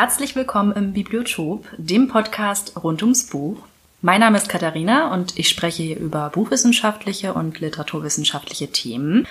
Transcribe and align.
Herzlich 0.00 0.34
willkommen 0.34 0.72
im 0.72 0.94
Bibliotop, 0.94 1.66
dem 1.76 2.08
Podcast 2.08 2.72
rund 2.82 3.02
ums 3.02 3.26
Buch. 3.26 3.58
Mein 4.00 4.20
Name 4.20 4.38
ist 4.38 4.48
Katharina 4.48 5.12
und 5.12 5.38
ich 5.38 5.50
spreche 5.50 5.82
hier 5.82 5.98
über 5.98 6.30
buchwissenschaftliche 6.30 7.34
und 7.34 7.60
literaturwissenschaftliche 7.60 8.68
Themen. 8.72 9.26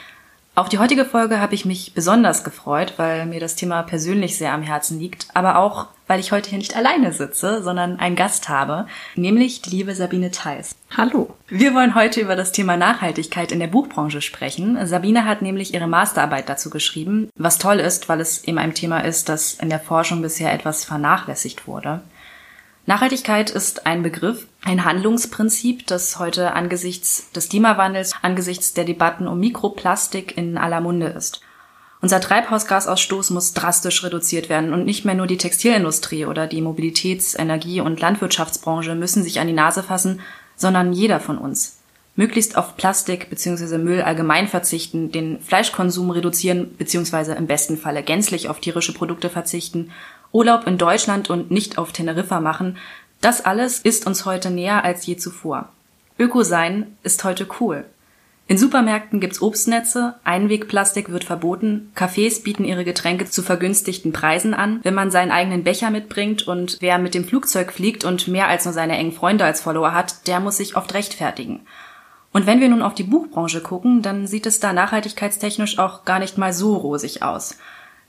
Auf 0.60 0.68
die 0.68 0.80
heutige 0.80 1.06
Folge 1.06 1.40
habe 1.40 1.56
ich 1.56 1.64
mich 1.64 1.94
besonders 1.94 2.44
gefreut, 2.44 2.96
weil 2.98 3.26
mir 3.26 3.40
das 3.40 3.56
Thema 3.56 3.82
persönlich 3.82 4.38
sehr 4.38 4.52
am 4.52 4.62
Herzen 4.62 5.00
liegt, 5.00 5.28
aber 5.34 5.58
auch, 5.58 5.88
weil 6.06 6.20
ich 6.20 6.34
heute 6.34 6.50
hier 6.50 6.58
nicht 6.58 6.76
alleine 6.76 7.14
sitze, 7.14 7.64
sondern 7.64 7.98
einen 7.98 8.18
Gast 8.18 8.50
habe, 8.50 8.86
nämlich 9.16 9.62
die 9.62 9.70
liebe 9.70 9.96
Sabine 9.96 10.32
Theis. 10.32 10.76
Hallo. 10.98 11.34
Wir 11.48 11.74
wollen 11.74 11.96
heute 11.96 12.20
über 12.20 12.36
das 12.36 12.52
Thema 12.52 12.76
Nachhaltigkeit 12.76 13.54
in 13.54 13.62
der 13.62 13.68
Buchbranche 13.68 14.22
sprechen. 14.22 14.86
Sabine 14.86 15.24
hat 15.24 15.42
nämlich 15.42 15.74
ihre 15.74 15.88
Masterarbeit 15.88 16.50
dazu 16.50 16.70
geschrieben, 16.70 17.30
was 17.38 17.58
toll 17.58 17.80
ist, 17.80 18.10
weil 18.10 18.20
es 18.20 18.44
eben 18.44 18.58
ein 18.58 18.74
Thema 18.74 19.00
ist, 19.00 19.30
das 19.30 19.54
in 19.54 19.70
der 19.70 19.80
Forschung 19.80 20.22
bisher 20.22 20.52
etwas 20.52 20.84
vernachlässigt 20.84 21.68
wurde. 21.68 22.02
Nachhaltigkeit 22.86 23.50
ist 23.50 23.86
ein 23.86 24.04
Begriff, 24.04 24.46
ein 24.64 24.84
Handlungsprinzip, 24.84 25.88
das 25.88 26.20
heute 26.20 26.54
angesichts 26.54 27.32
des 27.32 27.50
Klimawandels, 27.50 28.14
angesichts 28.22 28.74
der 28.74 28.84
Debatten 28.84 29.28
um 29.28 29.40
Mikroplastik 29.40 30.38
in 30.38 30.58
aller 30.58 30.82
Munde 30.82 31.08
ist. 31.08 31.42
Unser 32.02 32.22
Treibhausgasausstoß 32.22 33.32
muss 33.32 33.54
drastisch 33.54 34.04
reduziert 34.04 34.48
werden 34.48 34.74
und 34.74 34.86
nicht 34.86 35.04
mehr 35.04 35.16
nur 35.16 35.28
die 35.28 35.38
Textilindustrie 35.38 36.26
oder 36.26 36.48
die 36.48 36.62
Mobilitäts-, 36.62 37.38
Energie- 37.38 37.82
und 37.82 38.00
Landwirtschaftsbranche 38.00 38.96
müssen 38.96 39.24
sich 39.24 39.40
an 39.40 39.48
die 39.48 39.54
Nase 39.54 39.84
fassen, 39.84 40.22
sondern 40.56 40.94
jeder 40.94 41.20
von 41.20 41.38
uns. 41.38 41.78
Möglichst 42.16 42.58
auf 42.58 42.76
Plastik 42.76 43.30
bzw. 43.30 43.78
Müll 43.78 44.02
allgemein 44.02 44.48
verzichten, 44.48 45.12
den 45.12 45.40
Fleischkonsum 45.42 46.12
reduzieren 46.12 46.72
bzw. 46.78 47.34
im 47.38 47.48
besten 47.48 47.78
Falle 47.78 48.04
gänzlich 48.04 48.50
auf 48.50 48.60
tierische 48.60 48.94
Produkte 48.94 49.30
verzichten 49.30 49.92
Urlaub 50.32 50.68
in 50.68 50.78
Deutschland 50.78 51.30
und 51.30 51.50
nicht 51.50 51.78
auf 51.78 51.92
Teneriffa 51.92 52.40
machen, 52.40 52.78
das 53.22 53.44
alles 53.44 53.80
ist 53.80 54.08
uns 54.08 54.26
heute 54.26 54.50
näher 54.50 54.84
als 54.84 55.06
je 55.06 55.18
zuvor. 55.18 55.70
Öko 56.18 56.44
sein 56.44 56.98
ist 57.04 57.24
heute 57.24 57.48
cool. 57.60 57.86
In 58.48 58.58
Supermärkten 58.58 59.20
gibt's 59.20 59.44
Obstnetze, 59.44 60.16
Einwegplastik 60.24 61.12
wird 61.12 61.24
verboten, 61.24 61.92
Cafés 61.96 62.42
bieten 62.42 62.66
ihre 62.66 62.84
Getränke 62.84 63.26
zu 63.26 63.44
vergünstigten 63.44 64.12
Preisen 64.12 64.56
an, 64.56 64.80
wenn 64.82 64.96
man 64.96 65.12
seinen 65.12 65.32
eigenen 65.32 65.64
Becher 65.64 65.92
mitbringt 65.92 66.48
und 66.48 66.78
wer 66.80 66.98
mit 66.98 67.14
dem 67.14 67.26
Flugzeug 67.26 67.72
fliegt 67.72 68.06
und 68.06 68.28
mehr 68.28 68.48
als 68.48 68.66
nur 68.66 68.74
seine 68.74 68.98
engen 68.98 69.12
Freunde 69.12 69.46
als 69.46 69.62
Follower 69.62 69.94
hat, 69.94 70.28
der 70.28 70.40
muss 70.40 70.58
sich 70.58 70.76
oft 70.76 70.96
rechtfertigen. 70.96 71.60
Und 72.34 72.48
wenn 72.48 72.60
wir 72.60 72.70
nun 72.70 72.82
auf 72.82 72.96
die 72.96 73.04
Buchbranche 73.04 73.62
gucken, 73.62 74.02
dann 74.02 74.26
sieht 74.26 74.48
es 74.48 74.60
da 74.60 74.74
nachhaltigkeitstechnisch 74.74 75.78
auch 75.78 76.04
gar 76.04 76.18
nicht 76.18 76.40
mal 76.40 76.52
so 76.52 76.76
rosig 76.76 77.22
aus. 77.22 77.56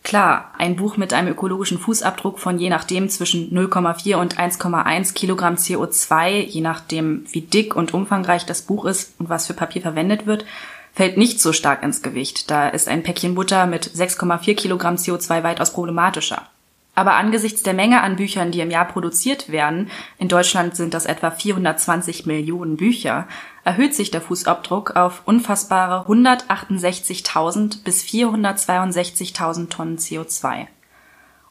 Klar, 0.02 0.52
ein 0.56 0.76
Buch 0.76 0.96
mit 0.96 1.12
einem 1.12 1.28
ökologischen 1.28 1.78
Fußabdruck 1.78 2.38
von 2.38 2.58
je 2.58 2.70
nachdem 2.70 3.08
zwischen 3.10 3.50
0,4 3.50 4.16
und 4.16 4.38
1,1 4.38 5.12
Kilogramm 5.14 5.54
CO2, 5.56 6.30
je 6.30 6.62
nachdem 6.62 7.24
wie 7.30 7.42
dick 7.42 7.76
und 7.76 7.92
umfangreich 7.92 8.46
das 8.46 8.62
Buch 8.62 8.86
ist 8.86 9.14
und 9.18 9.28
was 9.28 9.46
für 9.46 9.54
Papier 9.54 9.82
verwendet 9.82 10.26
wird, 10.26 10.46
fällt 10.94 11.16
nicht 11.16 11.40
so 11.40 11.52
stark 11.52 11.82
ins 11.82 12.02
Gewicht. 12.02 12.50
Da 12.50 12.68
ist 12.68 12.88
ein 12.88 13.02
Päckchen 13.02 13.34
Butter 13.34 13.66
mit 13.66 13.88
6,4 13.88 14.54
Kilogramm 14.54 14.96
CO2 14.96 15.42
weitaus 15.42 15.72
problematischer. 15.72 16.46
Aber 16.94 17.14
angesichts 17.14 17.62
der 17.62 17.74
Menge 17.74 18.02
an 18.02 18.16
Büchern, 18.16 18.50
die 18.50 18.60
im 18.60 18.70
Jahr 18.70 18.86
produziert 18.86 19.50
werden, 19.50 19.90
in 20.18 20.28
Deutschland 20.28 20.76
sind 20.76 20.92
das 20.92 21.06
etwa 21.06 21.30
420 21.30 22.26
Millionen 22.26 22.76
Bücher, 22.76 23.26
erhöht 23.64 23.94
sich 23.94 24.10
der 24.10 24.20
Fußabdruck 24.20 24.96
auf 24.96 25.22
unfassbare 25.24 26.10
168.000 26.10 27.84
bis 27.84 28.02
462.000 28.02 29.68
Tonnen 29.68 29.98
CO2. 29.98 30.66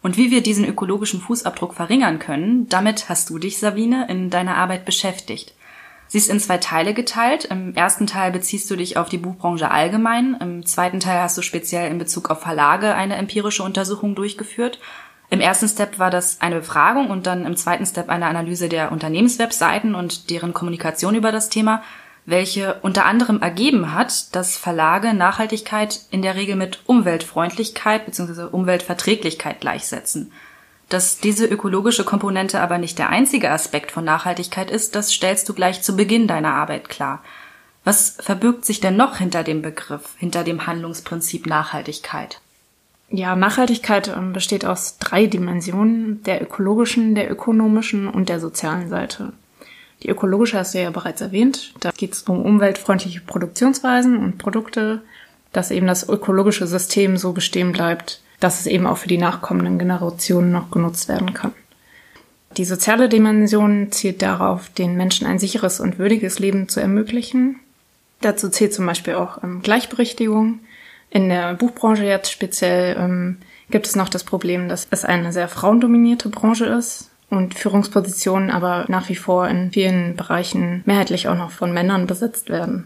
Und 0.01 0.17
wie 0.17 0.31
wir 0.31 0.41
diesen 0.41 0.65
ökologischen 0.65 1.21
Fußabdruck 1.21 1.73
verringern 1.73 2.19
können, 2.19 2.69
damit 2.69 3.09
hast 3.09 3.29
du 3.29 3.37
dich, 3.37 3.59
Sabine, 3.59 4.07
in 4.09 4.29
deiner 4.29 4.55
Arbeit 4.55 4.85
beschäftigt. 4.85 5.53
Sie 6.07 6.17
ist 6.17 6.29
in 6.29 6.39
zwei 6.39 6.57
Teile 6.57 6.93
geteilt. 6.93 7.45
Im 7.45 7.75
ersten 7.75 8.07
Teil 8.07 8.31
beziehst 8.31 8.71
du 8.71 8.75
dich 8.75 8.97
auf 8.97 9.09
die 9.09 9.19
Buchbranche 9.19 9.69
allgemein. 9.69 10.37
Im 10.39 10.65
zweiten 10.65 10.99
Teil 10.99 11.21
hast 11.21 11.37
du 11.37 11.43
speziell 11.43 11.91
in 11.91 11.99
Bezug 11.99 12.31
auf 12.31 12.41
Verlage 12.41 12.95
eine 12.95 13.15
empirische 13.15 13.61
Untersuchung 13.61 14.15
durchgeführt. 14.15 14.79
Im 15.31 15.41
ersten 15.41 15.67
Step 15.67 15.99
war 15.99 16.09
das 16.09 16.41
eine 16.41 16.57
Befragung 16.57 17.09
und 17.11 17.27
dann 17.27 17.45
im 17.45 17.55
zweiten 17.55 17.85
Step 17.85 18.09
eine 18.09 18.25
Analyse 18.25 18.67
der 18.67 18.91
Unternehmenswebseiten 18.91 19.93
und 19.93 20.31
deren 20.31 20.53
Kommunikation 20.53 21.13
über 21.13 21.31
das 21.31 21.49
Thema, 21.49 21.83
welche 22.25 22.75
unter 22.81 23.05
anderem 23.05 23.41
ergeben 23.41 23.93
hat, 23.93 24.35
dass 24.35 24.57
Verlage 24.57 25.13
Nachhaltigkeit 25.13 26.01
in 26.09 26.21
der 26.21 26.35
Regel 26.35 26.55
mit 26.55 26.79
Umweltfreundlichkeit 26.85 28.05
bzw. 28.05 28.45
Umweltverträglichkeit 28.51 29.61
gleichsetzen. 29.61 30.31
Dass 30.89 31.19
diese 31.19 31.45
ökologische 31.45 32.03
Komponente 32.03 32.59
aber 32.59 32.79
nicht 32.79 32.97
der 32.97 33.09
einzige 33.09 33.51
Aspekt 33.51 33.91
von 33.91 34.03
Nachhaltigkeit 34.03 34.71
ist, 34.71 34.95
das 34.95 35.11
stellst 35.13 35.47
du 35.47 35.53
gleich 35.53 35.83
zu 35.83 35.95
Beginn 35.95 36.27
deiner 36.27 36.55
Arbeit 36.55 36.89
klar. 36.89 37.21
Was 37.83 38.17
verbirgt 38.19 38.65
sich 38.65 38.79
denn 38.79 38.97
noch 38.97 39.17
hinter 39.17 39.43
dem 39.43 39.61
Begriff, 39.61 40.15
hinter 40.17 40.43
dem 40.43 40.65
Handlungsprinzip 40.65 41.45
Nachhaltigkeit? 41.45 42.41
Ja, 43.11 43.35
Nachhaltigkeit 43.35 44.07
ähm, 44.07 44.33
besteht 44.33 44.65
aus 44.65 44.97
drei 44.99 45.25
Dimensionen, 45.25 46.21
der 46.23 46.41
ökologischen, 46.41 47.15
der 47.15 47.31
ökonomischen 47.31 48.07
und 48.07 48.29
der 48.29 48.39
sozialen 48.39 48.89
Seite. 48.89 49.33
Die 50.03 50.09
ökologische 50.09 50.57
hast 50.57 50.73
du 50.73 50.81
ja 50.81 50.91
bereits 50.91 51.21
erwähnt. 51.21 51.73
Da 51.79 51.91
geht 51.91 52.13
es 52.13 52.21
um 52.23 52.41
umweltfreundliche 52.45 53.21
Produktionsweisen 53.21 54.17
und 54.17 54.37
Produkte, 54.37 55.01
dass 55.51 55.71
eben 55.71 55.87
das 55.87 56.07
ökologische 56.07 56.67
System 56.67 57.17
so 57.17 57.33
bestehen 57.33 57.71
bleibt, 57.71 58.21
dass 58.39 58.59
es 58.59 58.67
eben 58.67 58.85
auch 58.85 58.97
für 58.97 59.09
die 59.09 59.17
nachkommenden 59.17 59.79
Generationen 59.79 60.51
noch 60.51 60.71
genutzt 60.71 61.09
werden 61.09 61.33
kann. 61.33 61.53
Die 62.57 62.65
soziale 62.65 63.09
Dimension 63.09 63.91
zielt 63.91 64.21
darauf, 64.21 64.69
den 64.69 64.95
Menschen 64.95 65.27
ein 65.27 65.39
sicheres 65.39 65.79
und 65.79 65.99
würdiges 65.99 66.39
Leben 66.39 66.69
zu 66.69 66.79
ermöglichen. 66.79 67.57
Dazu 68.21 68.49
zählt 68.49 68.73
zum 68.73 68.85
Beispiel 68.85 69.15
auch 69.15 69.43
ähm, 69.43 69.61
Gleichberechtigung, 69.61 70.59
in 71.09 71.29
der 71.29 71.55
Buchbranche 71.55 72.05
jetzt 72.05 72.31
speziell 72.31 72.95
ähm, 72.97 73.37
gibt 73.69 73.87
es 73.87 73.95
noch 73.95 74.09
das 74.09 74.23
Problem, 74.23 74.69
dass 74.69 74.87
es 74.91 75.05
eine 75.05 75.31
sehr 75.31 75.47
frauendominierte 75.47 76.29
Branche 76.29 76.65
ist 76.65 77.09
und 77.29 77.53
Führungspositionen 77.57 78.51
aber 78.51 78.85
nach 78.87 79.09
wie 79.09 79.15
vor 79.15 79.47
in 79.47 79.71
vielen 79.71 80.15
Bereichen 80.15 80.81
mehrheitlich 80.85 81.27
auch 81.27 81.37
noch 81.37 81.51
von 81.51 81.73
Männern 81.73 82.07
besetzt 82.07 82.49
werden. 82.49 82.85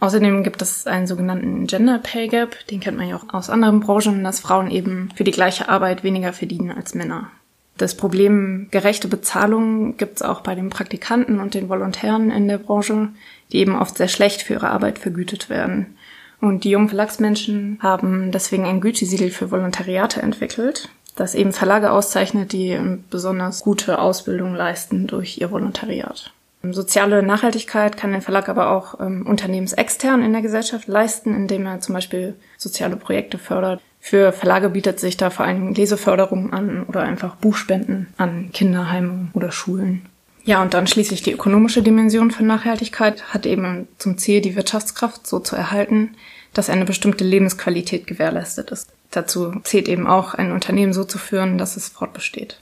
Außerdem 0.00 0.42
gibt 0.42 0.60
es 0.60 0.86
einen 0.86 1.06
sogenannten 1.06 1.66
Gender 1.66 1.98
Pay 1.98 2.28
Gap, 2.28 2.66
den 2.66 2.80
kennt 2.80 2.98
man 2.98 3.08
ja 3.08 3.16
auch 3.16 3.32
aus 3.32 3.48
anderen 3.48 3.80
Branchen, 3.80 4.22
dass 4.24 4.40
Frauen 4.40 4.70
eben 4.70 5.08
für 5.14 5.24
die 5.24 5.30
gleiche 5.30 5.70
Arbeit 5.70 6.04
weniger 6.04 6.34
verdienen 6.34 6.70
als 6.70 6.94
Männer. 6.94 7.30
Das 7.78 7.94
Problem 7.94 8.68
gerechte 8.70 9.08
Bezahlung 9.08 9.96
gibt 9.96 10.16
es 10.16 10.22
auch 10.22 10.40
bei 10.40 10.54
den 10.54 10.70
Praktikanten 10.70 11.40
und 11.40 11.54
den 11.54 11.68
Volontären 11.68 12.30
in 12.30 12.48
der 12.48 12.58
Branche, 12.58 13.08
die 13.52 13.58
eben 13.58 13.76
oft 13.76 13.96
sehr 13.96 14.08
schlecht 14.08 14.42
für 14.42 14.54
ihre 14.54 14.70
Arbeit 14.70 14.98
vergütet 14.98 15.50
werden. 15.50 15.96
Und 16.40 16.64
die 16.64 16.70
jungen 16.70 16.88
Verlagsmenschen 16.88 17.78
haben 17.80 18.30
deswegen 18.30 18.64
ein 18.64 18.80
Gütesiegel 18.80 19.30
für 19.30 19.50
Volontariate 19.50 20.20
entwickelt, 20.20 20.88
das 21.14 21.34
eben 21.34 21.52
Verlage 21.52 21.90
auszeichnet, 21.90 22.52
die 22.52 22.78
besonders 23.10 23.62
gute 23.62 23.98
Ausbildung 23.98 24.54
leisten 24.54 25.06
durch 25.06 25.38
ihr 25.40 25.50
Volontariat. 25.50 26.32
Soziale 26.62 27.22
Nachhaltigkeit 27.22 27.96
kann 27.96 28.12
ein 28.14 28.22
Verlag 28.22 28.48
aber 28.48 28.70
auch 28.70 29.00
ähm, 29.00 29.26
unternehmensextern 29.26 30.22
in 30.22 30.32
der 30.32 30.42
Gesellschaft 30.42 30.88
leisten, 30.88 31.34
indem 31.34 31.66
er 31.66 31.80
zum 31.80 31.94
Beispiel 31.94 32.34
soziale 32.56 32.96
Projekte 32.96 33.38
fördert. 33.38 33.80
Für 34.00 34.32
Verlage 34.32 34.70
bietet 34.70 35.00
sich 35.00 35.16
da 35.16 35.30
vor 35.30 35.46
allem 35.46 35.72
Leseförderung 35.72 36.52
an 36.52 36.84
oder 36.84 37.02
einfach 37.02 37.36
Buchspenden 37.36 38.08
an 38.16 38.50
Kinderheime 38.52 39.28
oder 39.32 39.52
Schulen. 39.52 40.06
Ja, 40.46 40.62
und 40.62 40.74
dann 40.74 40.86
schließlich 40.86 41.22
die 41.22 41.32
ökonomische 41.32 41.82
Dimension 41.82 42.30
von 42.30 42.46
Nachhaltigkeit 42.46 43.34
hat 43.34 43.46
eben 43.46 43.88
zum 43.98 44.16
Ziel, 44.16 44.40
die 44.40 44.54
Wirtschaftskraft 44.54 45.26
so 45.26 45.40
zu 45.40 45.56
erhalten, 45.56 46.14
dass 46.54 46.70
eine 46.70 46.84
bestimmte 46.84 47.24
Lebensqualität 47.24 48.06
gewährleistet 48.06 48.70
ist. 48.70 48.88
Dazu 49.10 49.60
zählt 49.64 49.88
eben 49.88 50.06
auch, 50.06 50.34
ein 50.34 50.52
Unternehmen 50.52 50.92
so 50.92 51.02
zu 51.02 51.18
führen, 51.18 51.58
dass 51.58 51.76
es 51.76 51.88
fortbesteht. 51.88 52.60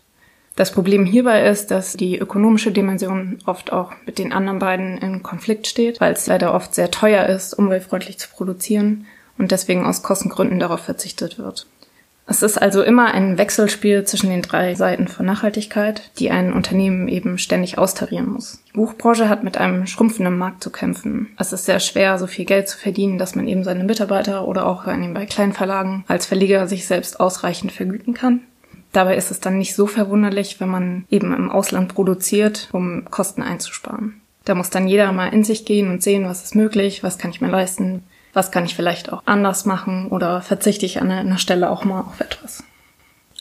Das 0.57 0.73
Problem 0.73 1.05
hierbei 1.05 1.47
ist, 1.47 1.71
dass 1.71 1.93
die 1.93 2.17
ökonomische 2.19 2.73
Dimension 2.73 3.39
oft 3.45 3.71
auch 3.71 3.93
mit 4.07 4.19
den 4.19 4.33
anderen 4.33 4.61
beiden 4.61 4.97
in 4.97 5.23
Konflikt 5.23 5.67
steht, 5.67 6.01
weil 6.01 6.15
es 6.15 6.27
leider 6.27 6.55
oft 6.55 6.75
sehr 6.75 6.91
teuer 6.91 7.27
ist, 7.27 7.53
umweltfreundlich 7.53 8.19
zu 8.19 8.31
produzieren 8.31 9.05
und 9.37 9.51
deswegen 9.51 9.85
aus 9.85 10.03
Kostengründen 10.03 10.59
darauf 10.59 10.81
verzichtet 10.81 11.39
wird. 11.39 11.67
Es 12.26 12.43
ist 12.43 12.61
also 12.61 12.82
immer 12.82 13.12
ein 13.12 13.37
Wechselspiel 13.37 14.05
zwischen 14.05 14.31
den 14.31 14.41
drei 14.41 14.75
Seiten 14.75 15.09
von 15.09 15.26
Nachhaltigkeit, 15.26 16.11
die 16.19 16.31
ein 16.31 16.53
Unternehmen 16.55 17.06
eben 17.06 17.37
ständig 17.37 17.76
austarieren 17.76 18.31
muss. 18.31 18.62
Die 18.69 18.73
Buchbranche 18.73 19.29
hat 19.29 19.44
mit 19.44 19.59
einem 19.59 19.87
schrumpfenden 19.87 20.37
Markt 20.37 20.62
zu 20.62 20.71
kämpfen. 20.71 21.29
Es 21.38 21.53
ist 21.53 21.67
sehr 21.67 21.81
schwer, 21.81 22.19
so 22.19 22.26
viel 22.26 22.47
Geld 22.47 22.69
zu 22.69 22.79
verdienen, 22.79 23.19
dass 23.19 23.35
man 23.35 23.47
eben 23.47 23.62
seine 23.62 23.85
Mitarbeiter 23.85 24.49
oder 24.49 24.67
auch 24.67 24.85
bei 24.85 25.26
kleinen 25.26 25.53
Verlagen 25.53 26.05
als 26.09 26.25
Verleger 26.25 26.67
sich 26.67 26.87
selbst 26.87 27.21
ausreichend 27.21 27.73
vergüten 27.73 28.15
kann. 28.15 28.41
Dabei 28.93 29.17
ist 29.17 29.31
es 29.31 29.41
dann 29.41 29.59
nicht 29.59 29.75
so 29.75 29.87
verwunderlich, 29.87 30.61
wenn 30.61 30.69
man 30.69 31.05
eben 31.11 31.35
im 31.35 31.50
Ausland 31.50 31.93
produziert, 31.94 32.69
um 32.73 33.05
Kosten 33.11 33.43
einzusparen. 33.43 34.20
Da 34.44 34.55
muss 34.55 34.70
dann 34.70 34.87
jeder 34.87 35.11
mal 35.12 35.29
in 35.29 35.43
sich 35.43 35.65
gehen 35.65 35.91
und 35.91 36.03
sehen, 36.03 36.27
was 36.27 36.44
ist 36.44 36.55
möglich, 36.55 37.03
was 37.03 37.19
kann 37.19 37.31
ich 37.31 37.41
mir 37.41 37.50
leisten, 37.50 38.05
was 38.35 38.51
kann 38.51 38.65
ich 38.65 38.75
vielleicht 38.75 39.13
auch 39.13 39.23
anders 39.25 39.65
machen 39.65 40.09
oder 40.09 40.43
verzichte 40.43 40.85
ich 40.85 41.01
an 41.01 41.11
einer 41.11 41.39
Stelle 41.39 41.71
auch 41.71 41.85
mal 41.85 42.01
auf 42.01 42.21
etwas. 42.21 42.63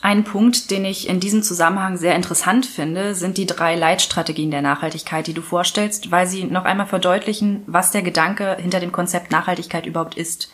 Ein 0.01 0.25
Punkt, 0.25 0.69
den 0.69 0.83
ich 0.83 1.07
in 1.07 1.21
diesem 1.21 1.43
Zusammenhang 1.43 1.95
sehr 1.95 2.15
interessant 2.15 2.65
finde, 2.65 3.15
sind 3.15 3.37
die 3.37 3.45
drei 3.45 3.75
Leitstrategien 3.75 4.51
der 4.51 4.61
Nachhaltigkeit, 4.61 5.27
die 5.27 5.33
du 5.33 5.41
vorstellst, 5.41 6.11
weil 6.11 6.27
sie 6.27 6.43
noch 6.43 6.65
einmal 6.65 6.87
verdeutlichen, 6.87 7.63
was 7.67 7.91
der 7.91 8.01
Gedanke 8.01 8.57
hinter 8.59 8.81
dem 8.81 8.91
Konzept 8.91 9.31
Nachhaltigkeit 9.31 9.85
überhaupt 9.85 10.15
ist. 10.15 10.51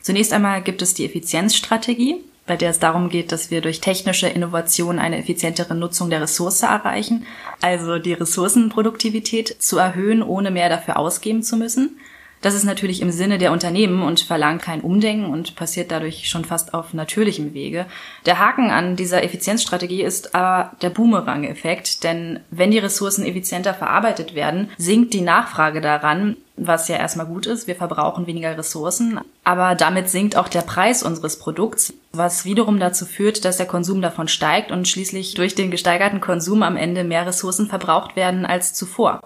Zunächst 0.00 0.32
einmal 0.32 0.62
gibt 0.62 0.82
es 0.82 0.94
die 0.94 1.06
Effizienzstrategie, 1.06 2.16
bei 2.48 2.56
der 2.56 2.70
es 2.70 2.80
darum 2.80 3.08
geht, 3.08 3.30
dass 3.30 3.52
wir 3.52 3.60
durch 3.60 3.80
technische 3.80 4.26
Innovation 4.26 4.98
eine 4.98 5.18
effizientere 5.18 5.76
Nutzung 5.76 6.10
der 6.10 6.22
Ressource 6.22 6.62
erreichen, 6.62 7.24
also 7.60 8.00
die 8.00 8.14
Ressourcenproduktivität 8.14 9.62
zu 9.62 9.78
erhöhen, 9.78 10.24
ohne 10.24 10.50
mehr 10.50 10.68
dafür 10.68 10.96
ausgeben 10.96 11.44
zu 11.44 11.56
müssen. 11.56 12.00
Das 12.40 12.54
ist 12.54 12.64
natürlich 12.64 13.00
im 13.00 13.10
Sinne 13.10 13.38
der 13.38 13.52
Unternehmen 13.52 14.02
und 14.02 14.20
verlangt 14.20 14.62
kein 14.62 14.80
Umdenken 14.80 15.26
und 15.26 15.56
passiert 15.56 15.90
dadurch 15.90 16.28
schon 16.28 16.44
fast 16.44 16.72
auf 16.72 16.94
natürlichem 16.94 17.52
Wege. 17.52 17.86
Der 18.26 18.38
Haken 18.38 18.70
an 18.70 18.96
dieser 18.96 19.24
Effizienzstrategie 19.24 20.02
ist 20.02 20.34
aber 20.34 20.72
der 20.82 20.90
Boomerang-Effekt, 20.90 22.04
denn 22.04 22.40
wenn 22.50 22.70
die 22.70 22.78
Ressourcen 22.78 23.24
effizienter 23.24 23.74
verarbeitet 23.74 24.34
werden, 24.34 24.70
sinkt 24.78 25.14
die 25.14 25.20
Nachfrage 25.20 25.80
daran, 25.80 26.36
was 26.56 26.88
ja 26.88 26.96
erstmal 26.96 27.26
gut 27.26 27.46
ist. 27.46 27.66
Wir 27.66 27.76
verbrauchen 27.76 28.26
weniger 28.26 28.56
Ressourcen, 28.56 29.20
aber 29.44 29.74
damit 29.74 30.08
sinkt 30.08 30.36
auch 30.36 30.48
der 30.48 30.62
Preis 30.62 31.02
unseres 31.02 31.38
Produkts, 31.38 31.94
was 32.12 32.44
wiederum 32.44 32.78
dazu 32.80 33.06
führt, 33.06 33.44
dass 33.44 33.56
der 33.56 33.66
Konsum 33.66 34.02
davon 34.02 34.28
steigt 34.28 34.70
und 34.70 34.88
schließlich 34.88 35.34
durch 35.34 35.54
den 35.54 35.70
gesteigerten 35.70 36.20
Konsum 36.20 36.62
am 36.62 36.76
Ende 36.76 37.04
mehr 37.04 37.26
Ressourcen 37.26 37.68
verbraucht 37.68 38.16
werden 38.16 38.44
als 38.44 38.74
zuvor. 38.74 39.20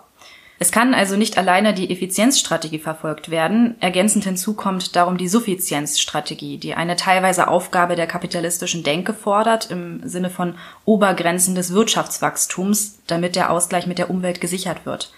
Es 0.62 0.70
kann 0.70 0.94
also 0.94 1.16
nicht 1.16 1.38
alleine 1.38 1.74
die 1.74 1.90
Effizienzstrategie 1.90 2.78
verfolgt 2.78 3.32
werden. 3.32 3.74
Ergänzend 3.80 4.22
hinzu 4.22 4.54
kommt 4.54 4.94
darum 4.94 5.18
die 5.18 5.26
Suffizienzstrategie, 5.26 6.56
die 6.56 6.74
eine 6.74 6.94
teilweise 6.94 7.48
Aufgabe 7.48 7.96
der 7.96 8.06
kapitalistischen 8.06 8.84
Denke 8.84 9.12
fordert 9.12 9.72
im 9.72 10.08
Sinne 10.08 10.30
von 10.30 10.54
Obergrenzen 10.84 11.56
des 11.56 11.72
Wirtschaftswachstums, 11.72 13.00
damit 13.08 13.34
der 13.34 13.50
Ausgleich 13.50 13.88
mit 13.88 13.98
der 13.98 14.08
Umwelt 14.08 14.40
gesichert 14.40 14.86
wird. 14.86 15.12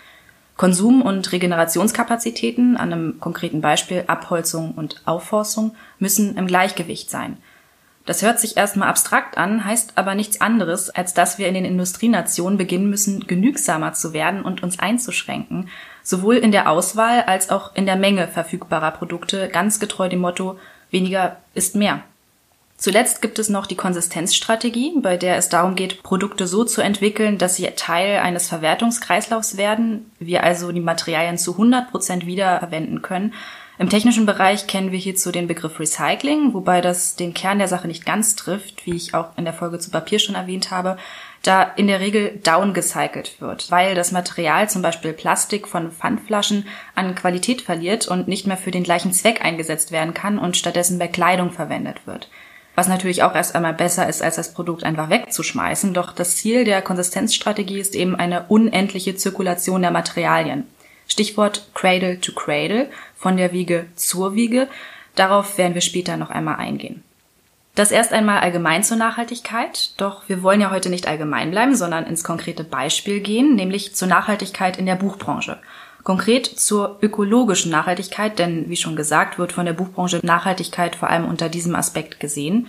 Konsum- 0.56 1.02
und 1.02 1.31
Regenerationskapazitäten, 1.31 2.79
an 2.79 2.94
einem 2.94 3.20
konkreten 3.20 3.61
Beispiel 3.61 4.05
Abholzung 4.06 4.73
und 4.73 5.02
Aufforstung, 5.05 5.75
müssen 5.99 6.38
im 6.38 6.47
Gleichgewicht 6.47 7.11
sein– 7.11 7.37
das 8.06 8.20
hört 8.20 8.38
sich 8.38 8.56
erstmal 8.56 8.88
abstrakt 8.88 9.38
an, 9.38 9.64
heißt 9.64 9.92
aber 9.94 10.14
nichts 10.14 10.40
anderes, 10.40 10.90
als 10.90 11.14
dass 11.14 11.38
wir 11.38 11.48
in 11.48 11.54
den 11.54 11.64
Industrienationen 11.64 12.58
beginnen 12.58 12.90
müssen, 12.90 13.26
genügsamer 13.26 13.94
zu 13.94 14.12
werden 14.12 14.42
und 14.42 14.62
uns 14.62 14.78
einzuschränken, 14.78 15.70
sowohl 16.02 16.36
in 16.36 16.52
der 16.52 16.70
Auswahl 16.70 17.22
als 17.22 17.48
auch 17.48 17.74
in 17.74 17.86
der 17.86 17.96
Menge 17.96 18.28
verfügbarer 18.28 18.90
Produkte, 18.90 19.48
ganz 19.48 19.80
getreu 19.80 20.08
dem 20.08 20.20
Motto 20.20 20.58
weniger 20.90 21.36
ist 21.54 21.76
mehr. 21.76 22.02
Zuletzt 22.76 23.22
gibt 23.22 23.38
es 23.38 23.48
noch 23.48 23.66
die 23.66 23.76
Konsistenzstrategie, 23.76 24.92
bei 25.00 25.16
der 25.16 25.36
es 25.36 25.48
darum 25.48 25.74
geht, 25.74 26.02
Produkte 26.02 26.46
so 26.46 26.64
zu 26.64 26.82
entwickeln, 26.82 27.38
dass 27.38 27.56
sie 27.56 27.66
Teil 27.76 28.18
eines 28.18 28.48
Verwertungskreislaufs 28.48 29.56
werden, 29.56 30.10
wir 30.18 30.42
also 30.42 30.72
die 30.72 30.80
Materialien 30.80 31.38
zu 31.38 31.52
100 31.52 31.90
Prozent 31.90 32.26
wiederverwenden 32.26 33.00
können 33.00 33.32
im 33.76 33.88
technischen 33.88 34.25
Bereich 34.25 34.69
kennen 34.69 34.93
wir 34.93 34.99
hierzu 34.99 35.32
den 35.32 35.49
Begriff 35.49 35.81
Recycling, 35.81 36.55
wobei 36.55 36.81
das 36.81 37.17
den 37.17 37.35
Kern 37.35 37.59
der 37.59 37.67
Sache 37.67 37.88
nicht 37.88 38.06
ganz 38.06 38.37
trifft, 38.37 38.87
wie 38.87 38.94
ich 38.94 39.15
auch 39.15 39.37
in 39.37 39.44
der 39.44 39.53
Folge 39.53 39.81
zu 39.81 39.91
Papier 39.91 40.21
schon 40.21 40.37
erwähnt 40.37 40.71
habe, 40.71 40.97
da 41.43 41.62
in 41.62 41.88
der 41.88 41.99
Regel 41.99 42.41
downgecycelt 42.44 43.41
wird, 43.41 43.71
weil 43.73 43.97
das 43.97 44.12
Material, 44.12 44.71
zum 44.71 44.81
Beispiel 44.81 45.12
Plastik 45.12 45.67
von 45.67 45.91
Pfandflaschen, 45.91 46.67
an 46.94 47.17
Qualität 47.17 47.62
verliert 47.62 48.06
und 48.06 48.29
nicht 48.29 48.47
mehr 48.47 48.56
für 48.56 48.71
den 48.71 48.85
gleichen 48.85 49.12
Zweck 49.12 49.44
eingesetzt 49.44 49.91
werden 49.91 50.15
kann 50.15 50.38
und 50.38 50.56
stattdessen 50.56 50.99
bei 50.99 51.09
Kleidung 51.09 51.50
verwendet 51.50 52.06
wird. 52.06 52.29
Was 52.76 52.88
natürlich 52.88 53.23
auch 53.23 53.35
erst 53.35 53.55
einmal 53.55 53.75
besser 53.75 54.09
ist, 54.09 54.23
als 54.23 54.37
das 54.37 54.53
Produkt 54.53 54.85
einfach 54.85 55.11
wegzuschmeißen, 55.11 55.94
doch 55.94 56.12
das 56.12 56.37
Ziel 56.37 56.65
der 56.65 56.82
Konsistenzstrategie 56.82 57.79
ist 57.79 57.94
eben 57.94 58.17
eine 58.17 58.47
unendliche 58.49 59.15
Zirkulation 59.15 59.82
der 59.82 59.93
Materialien. 59.93 60.65
Stichwort 61.06 61.68
Cradle 61.74 62.20
to 62.20 62.32
Cradle, 62.32 62.90
von 63.16 63.36
der 63.36 63.52
Wiege 63.52 63.86
zur 63.94 64.34
Wiege. 64.34 64.68
Darauf 65.14 65.58
werden 65.58 65.74
wir 65.74 65.80
später 65.80 66.16
noch 66.16 66.30
einmal 66.30 66.56
eingehen. 66.56 67.02
Das 67.74 67.90
erst 67.90 68.12
einmal 68.12 68.38
allgemein 68.38 68.84
zur 68.84 68.96
Nachhaltigkeit, 68.96 69.94
doch 69.96 70.28
wir 70.28 70.44
wollen 70.44 70.60
ja 70.60 70.70
heute 70.70 70.90
nicht 70.90 71.08
allgemein 71.08 71.50
bleiben, 71.50 71.74
sondern 71.74 72.06
ins 72.06 72.22
konkrete 72.22 72.62
Beispiel 72.62 73.20
gehen, 73.20 73.56
nämlich 73.56 73.96
zur 73.96 74.06
Nachhaltigkeit 74.06 74.78
in 74.78 74.86
der 74.86 74.94
Buchbranche. 74.94 75.58
Konkret 76.04 76.46
zur 76.46 76.98
ökologischen 77.00 77.72
Nachhaltigkeit, 77.72 78.38
denn 78.38 78.68
wie 78.68 78.76
schon 78.76 78.94
gesagt, 78.94 79.38
wird 79.38 79.52
von 79.52 79.66
der 79.66 79.72
Buchbranche 79.72 80.20
Nachhaltigkeit 80.22 80.94
vor 80.94 81.10
allem 81.10 81.24
unter 81.24 81.48
diesem 81.48 81.74
Aspekt 81.74 82.20
gesehen. 82.20 82.68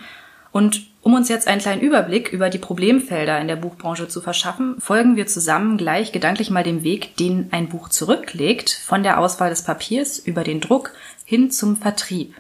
Und 0.56 0.88
um 1.02 1.13
uns 1.13 1.28
jetzt 1.28 1.50
einen 1.50 1.60
kleinen 1.60 1.81
Überblick 1.81 2.31
über 2.31 2.50
die 2.50 2.60
Problemfelder 2.60 3.42
in 3.42 3.50
der 3.50 3.57
Buchbranche 3.57 4.07
zu 4.07 4.22
verschaffen, 4.22 4.78
folgen 4.80 5.18
wir 5.18 5.28
zusammen 5.28 5.75
gleich 5.78 6.13
gedanklich 6.13 6.50
mal 6.50 6.63
dem 6.63 6.81
Weg, 6.81 7.18
den 7.18 7.50
ein 7.52 7.68
Buch 7.68 7.90
zurücklegt, 7.90 8.69
von 8.69 9.04
der 9.04 9.19
Auswahl 9.19 9.50
des 9.50 9.63
Papiers 9.63 10.18
über 10.18 10.46
den 10.46 10.62
Druck 10.62 10.94
hin 11.25 11.52
zum 11.52 11.75
Vertrieb. 11.75 12.36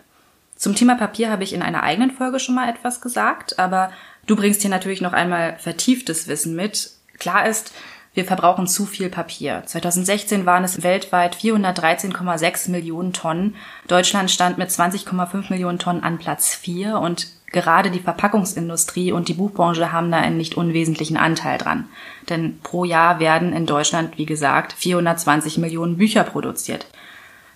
Zum 0.55 0.75
Thema 0.75 0.95
Papier 0.95 1.29
habe 1.29 1.43
ich 1.43 1.51
in 1.51 1.61
einer 1.61 1.83
eigenen 1.83 2.09
Folge 2.09 2.39
schon 2.39 2.55
mal 2.55 2.69
etwas 2.69 3.01
gesagt, 3.01 3.59
aber 3.59 3.91
du 4.27 4.37
bringst 4.37 4.61
hier 4.61 4.71
natürlich 4.71 5.01
noch 5.01 5.11
einmal 5.11 5.57
vertieftes 5.59 6.29
Wissen 6.29 6.55
mit. 6.55 6.91
Klar 7.19 7.45
ist, 7.49 7.73
wir 8.13 8.23
verbrauchen 8.23 8.65
zu 8.65 8.85
viel 8.85 9.09
Papier. 9.09 9.63
2016 9.65 10.45
waren 10.45 10.63
es 10.63 10.83
weltweit 10.83 11.35
413,6 11.35 12.71
Millionen 12.71 13.11
Tonnen. 13.11 13.55
Deutschland 13.89 14.31
stand 14.31 14.57
mit 14.57 14.69
20,5 14.69 15.49
Millionen 15.49 15.79
Tonnen 15.79 16.01
an 16.01 16.17
Platz 16.17 16.55
4 16.55 16.97
und 16.97 17.27
gerade 17.55 17.89
die 17.89 18.01
Verpackungsindustrie 18.01 19.11
und 19.13 19.29
die 19.29 19.33
Buchbranche 19.33 19.91
haben 19.91 20.11
da 20.11 20.17
einen 20.17 20.37
nicht 20.37 20.57
unwesentlichen 20.57 21.17
Anteil 21.17 21.57
dran. 21.57 21.87
Denn 22.29 22.59
pro 22.61 22.83
Jahr 22.85 23.19
werden 23.19 23.53
in 23.53 23.65
Deutschland, 23.65 24.17
wie 24.17 24.25
gesagt, 24.25 24.73
420 24.73 25.57
Millionen 25.57 25.97
Bücher 25.97 26.23
produziert. 26.23 26.85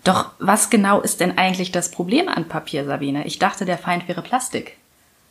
Doch 0.05 0.31
was 0.39 0.69
genau 0.69 1.01
ist 1.01 1.19
denn 1.19 1.37
eigentlich 1.37 1.71
das 1.71 1.91
Problem 1.91 2.29
an 2.29 2.47
Papier, 2.47 2.85
Sabine? 2.85 3.27
Ich 3.27 3.37
dachte, 3.37 3.65
der 3.65 3.77
Feind 3.77 4.07
wäre 4.07 4.21
Plastik. 4.21 4.77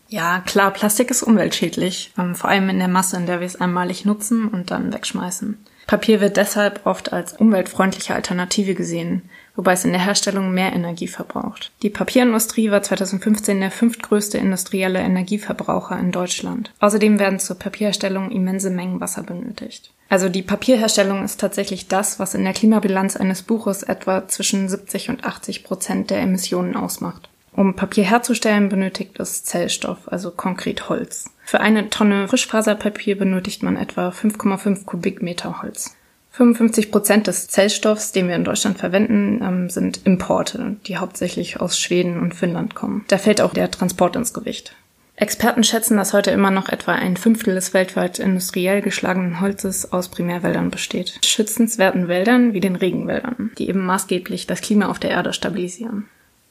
Ja, 0.08 0.40
klar, 0.40 0.70
Plastik 0.70 1.10
ist 1.10 1.22
umweltschädlich, 1.22 2.12
ähm, 2.18 2.34
vor 2.34 2.50
allem 2.50 2.68
in 2.68 2.78
der 2.78 2.88
Masse, 2.88 3.16
in 3.16 3.26
der 3.26 3.40
wir 3.40 3.46
es 3.46 3.60
einmalig 3.60 4.04
nutzen 4.04 4.48
und 4.48 4.70
dann 4.70 4.92
wegschmeißen. 4.92 5.58
Papier 5.86 6.20
wird 6.20 6.36
deshalb 6.36 6.84
oft 6.84 7.12
als 7.14 7.32
umweltfreundliche 7.32 8.14
Alternative 8.14 8.74
gesehen, 8.74 9.28
wobei 9.58 9.72
es 9.72 9.84
in 9.84 9.90
der 9.90 10.04
Herstellung 10.04 10.54
mehr 10.54 10.72
Energie 10.72 11.08
verbraucht. 11.08 11.72
Die 11.82 11.90
Papierindustrie 11.90 12.70
war 12.70 12.80
2015 12.80 13.58
der 13.58 13.72
fünftgrößte 13.72 14.38
industrielle 14.38 15.00
Energieverbraucher 15.00 15.98
in 15.98 16.12
Deutschland. 16.12 16.72
Außerdem 16.78 17.18
werden 17.18 17.40
zur 17.40 17.58
Papierherstellung 17.58 18.30
immense 18.30 18.70
Mengen 18.70 19.00
Wasser 19.00 19.24
benötigt. 19.24 19.90
Also 20.08 20.28
die 20.28 20.42
Papierherstellung 20.42 21.24
ist 21.24 21.40
tatsächlich 21.40 21.88
das, 21.88 22.20
was 22.20 22.34
in 22.34 22.44
der 22.44 22.52
Klimabilanz 22.52 23.16
eines 23.16 23.42
Buches 23.42 23.82
etwa 23.82 24.28
zwischen 24.28 24.68
70 24.68 25.10
und 25.10 25.24
80 25.24 25.64
Prozent 25.64 26.10
der 26.10 26.20
Emissionen 26.20 26.76
ausmacht. 26.76 27.28
Um 27.52 27.74
Papier 27.74 28.04
herzustellen, 28.04 28.68
benötigt 28.68 29.18
es 29.18 29.42
Zellstoff, 29.42 30.06
also 30.06 30.30
konkret 30.30 30.88
Holz. 30.88 31.24
Für 31.44 31.58
eine 31.58 31.90
Tonne 31.90 32.28
Frischfaserpapier 32.28 33.18
benötigt 33.18 33.64
man 33.64 33.76
etwa 33.76 34.10
5,5 34.10 34.84
Kubikmeter 34.84 35.62
Holz. 35.62 35.96
55 36.38 36.92
Prozent 36.92 37.26
des 37.26 37.48
Zellstoffs, 37.48 38.12
den 38.12 38.28
wir 38.28 38.36
in 38.36 38.44
Deutschland 38.44 38.78
verwenden, 38.78 39.42
ähm, 39.42 39.70
sind 39.70 40.06
Importe, 40.06 40.76
die 40.86 40.96
hauptsächlich 40.96 41.60
aus 41.60 41.80
Schweden 41.80 42.20
und 42.20 42.32
Finnland 42.32 42.76
kommen. 42.76 43.04
Da 43.08 43.18
fällt 43.18 43.40
auch 43.40 43.52
der 43.52 43.72
Transport 43.72 44.14
ins 44.14 44.32
Gewicht. 44.32 44.76
Experten 45.16 45.64
schätzen, 45.64 45.96
dass 45.96 46.12
heute 46.12 46.30
immer 46.30 46.52
noch 46.52 46.68
etwa 46.68 46.92
ein 46.92 47.16
Fünftel 47.16 47.56
des 47.56 47.74
weltweit 47.74 48.20
industriell 48.20 48.82
geschlagenen 48.82 49.40
Holzes 49.40 49.92
aus 49.92 50.10
Primärwäldern 50.10 50.70
besteht. 50.70 51.18
Schützenswerten 51.26 52.06
Wäldern 52.06 52.52
wie 52.52 52.60
den 52.60 52.76
Regenwäldern, 52.76 53.50
die 53.58 53.68
eben 53.68 53.84
maßgeblich 53.84 54.46
das 54.46 54.60
Klima 54.60 54.86
auf 54.86 55.00
der 55.00 55.10
Erde 55.10 55.32
stabilisieren. 55.32 56.04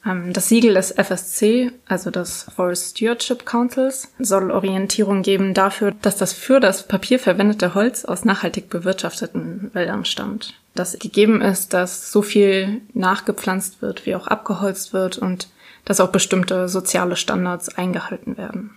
Ähm, 0.08 0.32
das 0.32 0.48
Siegel 0.48 0.74
des 0.74 0.90
FSC, 0.90 1.70
also 1.86 2.10
des 2.10 2.46
Forest 2.54 2.96
Stewardship 2.96 3.44
Councils, 3.44 4.08
soll 4.18 4.50
Orientierung 4.50 5.22
geben 5.22 5.54
dafür, 5.54 5.92
dass 6.02 6.16
das 6.16 6.32
für 6.32 6.60
das 6.60 6.88
Papier 6.88 7.18
verwendete 7.18 7.74
Holz 7.74 8.04
aus 8.04 8.24
nachhaltig 8.24 8.70
bewirtschafteten 8.70 9.70
Wäldern 9.74 10.04
stammt. 10.04 10.54
Dass 10.74 10.98
gegeben 10.98 11.40
ist, 11.40 11.74
dass 11.74 12.10
so 12.10 12.22
viel 12.22 12.80
nachgepflanzt 12.94 13.82
wird, 13.82 14.06
wie 14.06 14.14
auch 14.14 14.26
abgeholzt 14.26 14.92
wird 14.92 15.18
und 15.18 15.48
dass 15.84 16.00
auch 16.00 16.10
bestimmte 16.10 16.68
soziale 16.68 17.16
Standards 17.16 17.76
eingehalten 17.76 18.36
werden. 18.36 18.70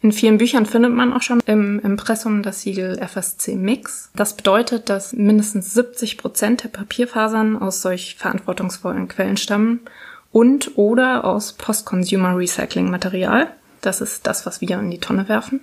In 0.00 0.12
vielen 0.12 0.36
Büchern 0.36 0.66
findet 0.66 0.92
man 0.92 1.14
auch 1.14 1.22
schon 1.22 1.40
im 1.46 1.80
Impressum 1.80 2.42
das 2.42 2.60
Siegel 2.60 2.98
FSC 2.98 3.56
Mix. 3.56 4.10
Das 4.14 4.36
bedeutet, 4.36 4.90
dass 4.90 5.14
mindestens 5.14 5.72
70 5.72 6.18
Prozent 6.18 6.62
der 6.62 6.68
Papierfasern 6.68 7.56
aus 7.56 7.80
solch 7.80 8.16
verantwortungsvollen 8.16 9.08
Quellen 9.08 9.38
stammen 9.38 9.80
und 10.34 10.72
oder 10.76 11.24
aus 11.24 11.52
Post-Consumer 11.52 12.36
Recycling 12.36 12.90
Material. 12.90 13.46
Das 13.80 14.00
ist 14.00 14.26
das, 14.26 14.44
was 14.46 14.60
wir 14.60 14.80
in 14.80 14.90
die 14.90 14.98
Tonne 14.98 15.28
werfen. 15.28 15.60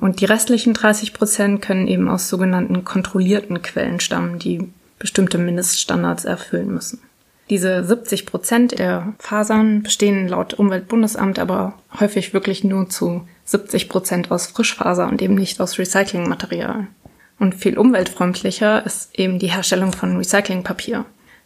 Und 0.00 0.20
die 0.20 0.24
restlichen 0.24 0.72
30 0.72 1.12
Prozent 1.12 1.60
können 1.60 1.88
eben 1.88 2.08
aus 2.08 2.28
sogenannten 2.28 2.84
kontrollierten 2.84 3.60
Quellen 3.60 3.98
stammen, 3.98 4.38
die 4.38 4.70
bestimmte 5.00 5.36
Mindeststandards 5.36 6.24
erfüllen 6.24 6.72
müssen. 6.72 7.02
Diese 7.50 7.82
70 7.82 8.24
Prozent 8.24 8.78
der 8.78 9.14
Fasern 9.18 9.82
bestehen 9.82 10.28
laut 10.28 10.54
Umweltbundesamt 10.54 11.40
aber 11.40 11.74
häufig 11.98 12.32
wirklich 12.32 12.62
nur 12.62 12.88
zu 12.88 13.26
70 13.46 13.88
Prozent 13.88 14.30
aus 14.30 14.46
Frischfaser 14.46 15.08
und 15.08 15.22
eben 15.22 15.34
nicht 15.34 15.60
aus 15.60 15.76
Recyclingmaterial. 15.76 16.86
Und 17.40 17.56
viel 17.56 17.76
umweltfreundlicher 17.76 18.86
ist 18.86 19.18
eben 19.18 19.40
die 19.40 19.50
Herstellung 19.50 19.92
von 19.92 20.16
Recyclingpapier. 20.16 21.04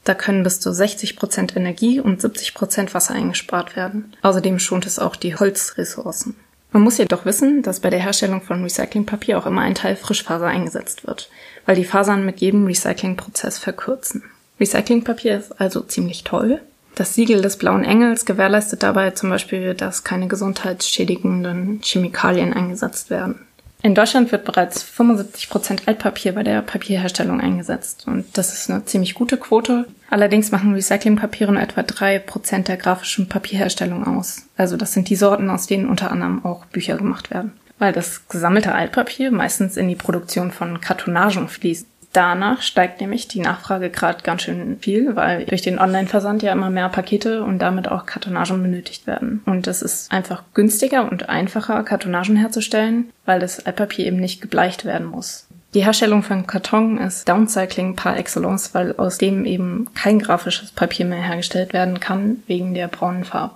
Da 0.09 0.15
können 0.15 0.43
bis 0.43 0.59
zu 0.59 0.73
60 0.73 1.17
Prozent 1.17 1.55
Energie 1.55 2.01
und 2.01 2.23
70 2.23 2.55
Prozent 2.55 2.95
Wasser 2.95 3.13
eingespart 3.13 3.77
werden. 3.77 4.17
Außerdem 4.23 4.59
schont 4.59 4.87
es 4.87 4.99
auch 4.99 5.17
die 5.17 5.37
Holzressourcen. 5.37 6.35
Man 6.73 6.83
muss 6.83 6.97
jedoch 6.97 7.27
wissen, 7.27 7.61
dass 7.61 7.81
bei 7.81 7.91
der 7.91 7.99
Herstellung 7.99 8.41
von 8.41 8.63
Recyclingpapier 8.63 9.37
auch 9.37 9.45
immer 9.45 9.61
ein 9.61 9.75
Teil 9.75 9.97
Frischfaser 9.97 10.47
eingesetzt 10.47 11.07
wird, 11.07 11.29
weil 11.67 11.77
die 11.77 11.85
Fasern 11.85 12.25
mit 12.25 12.41
jedem 12.41 12.65
Recyclingprozess 12.65 13.59
verkürzen. 13.59 14.23
Recyclingpapier 14.59 15.37
ist 15.37 15.61
also 15.61 15.83
ziemlich 15.83 16.25
toll, 16.25 16.59
das 16.95 17.15
Siegel 17.15 17.43
des 17.43 17.59
Blauen 17.59 17.85
Engels 17.85 18.25
gewährleistet 18.25 18.83
dabei 18.83 19.11
zum 19.11 19.29
Beispiel, 19.29 19.75
dass 19.75 20.05
keine 20.05 20.27
gesundheitsschädigenden 20.27 21.81
Chemikalien 21.85 22.55
eingesetzt 22.55 23.11
werden. 23.11 23.47
In 23.81 23.95
Deutschland 23.95 24.33
wird 24.33 24.45
bereits 24.45 24.83
75 24.83 25.49
Prozent 25.49 25.87
Altpapier 25.87 26.35
bei 26.35 26.43
der 26.43 26.63
Papierherstellung 26.63 27.41
eingesetzt 27.41 28.07
und 28.09 28.37
das 28.37 28.53
ist 28.53 28.69
eine 28.69 28.85
ziemlich 28.85 29.15
gute 29.15 29.37
Quote. 29.37 29.87
Allerdings 30.11 30.51
machen 30.51 30.75
Recyclingpapiere 30.75 31.53
nur 31.53 31.63
etwa 31.63 31.85
drei 31.85 32.19
Prozent 32.19 32.67
der 32.67 32.77
grafischen 32.77 33.29
Papierherstellung 33.29 34.05
aus. 34.05 34.43
Also 34.57 34.77
das 34.77 34.95
sind 34.95 35.09
die 35.09 35.17
Sorten, 35.17 35.49
aus 35.49 35.69
denen 35.69 35.89
unter 35.89 36.11
anderem 36.11 36.45
auch 36.45 36.65
Bücher 36.67 36.97
gemacht 36.97 37.31
werden. 37.31 37.53
Weil 37.79 37.93
das 37.93 38.27
gesammelte 38.27 38.75
Altpapier 38.75 39.31
meistens 39.31 39.77
in 39.77 39.87
die 39.87 39.95
Produktion 39.95 40.51
von 40.51 40.81
Kartonagen 40.81 41.49
fließt. 41.49 41.87
Danach 42.13 42.63
steigt 42.63 43.01
nämlich 43.01 43.29
die 43.29 43.41
Nachfrage 43.41 43.91
gerade 43.91 44.23
ganz 44.23 44.43
schön 44.43 44.79
viel, 44.81 45.15
weil 45.15 45.45
durch 45.45 45.63
den 45.63 45.79
Online-Versand 45.79 46.43
ja 46.43 46.53
immer 46.53 46.71
mehr 46.71 46.89
Pakete 46.89 47.45
und 47.45 47.59
damit 47.59 47.89
auch 47.89 48.07
Kartonagen 48.07 48.63
benötigt 48.63 49.07
werden. 49.07 49.43
Und 49.45 49.67
es 49.67 49.83
ist 49.83 50.11
einfach 50.11 50.43
günstiger 50.55 51.11
und 51.11 51.29
einfacher, 51.29 51.83
Kartonagen 51.85 52.37
herzustellen, 52.37 53.11
weil 53.27 53.41
das 53.41 53.67
Altpapier 53.67 54.07
eben 54.07 54.17
nicht 54.17 54.41
gebleicht 54.41 54.85
werden 54.85 55.07
muss. 55.07 55.47
Die 55.75 55.85
Herstellung 55.85 56.23
von 56.23 56.47
Karton 56.47 56.97
ist 56.97 57.29
Downcycling 57.29 57.95
par 57.95 58.17
excellence, 58.17 58.73
weil 58.73 58.97
aus 58.97 59.19
dem 59.19 59.45
eben 59.45 59.89
kein 59.95 60.19
grafisches 60.19 60.71
Papier 60.71 61.05
mehr 61.05 61.23
hergestellt 61.23 61.75
werden 61.75 62.01
kann 62.01 62.43
wegen 62.47 62.73
der 62.73 62.89
braunen 62.89 63.25
Farbe. 63.25 63.55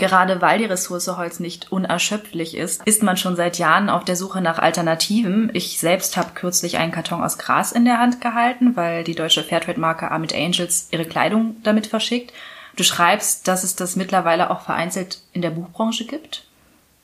Gerade 0.00 0.40
weil 0.40 0.56
die 0.56 0.64
Ressource 0.64 1.08
Holz 1.08 1.40
nicht 1.40 1.70
unerschöpflich 1.72 2.56
ist, 2.56 2.82
ist 2.86 3.02
man 3.02 3.18
schon 3.18 3.36
seit 3.36 3.58
Jahren 3.58 3.90
auf 3.90 4.02
der 4.02 4.16
Suche 4.16 4.40
nach 4.40 4.58
Alternativen. 4.58 5.50
Ich 5.52 5.78
selbst 5.78 6.16
habe 6.16 6.30
kürzlich 6.34 6.78
einen 6.78 6.90
Karton 6.90 7.22
aus 7.22 7.36
Gras 7.36 7.70
in 7.70 7.84
der 7.84 8.00
Hand 8.00 8.22
gehalten, 8.22 8.76
weil 8.76 9.04
die 9.04 9.14
deutsche 9.14 9.44
Fairtrade-Marke 9.44 10.10
Armid 10.10 10.34
Angels 10.34 10.88
ihre 10.90 11.04
Kleidung 11.04 11.56
damit 11.64 11.86
verschickt. 11.86 12.32
Du 12.76 12.82
schreibst, 12.82 13.46
dass 13.46 13.62
es 13.62 13.76
das 13.76 13.94
mittlerweile 13.94 14.48
auch 14.48 14.62
vereinzelt 14.62 15.20
in 15.34 15.42
der 15.42 15.50
Buchbranche 15.50 16.06
gibt? 16.06 16.46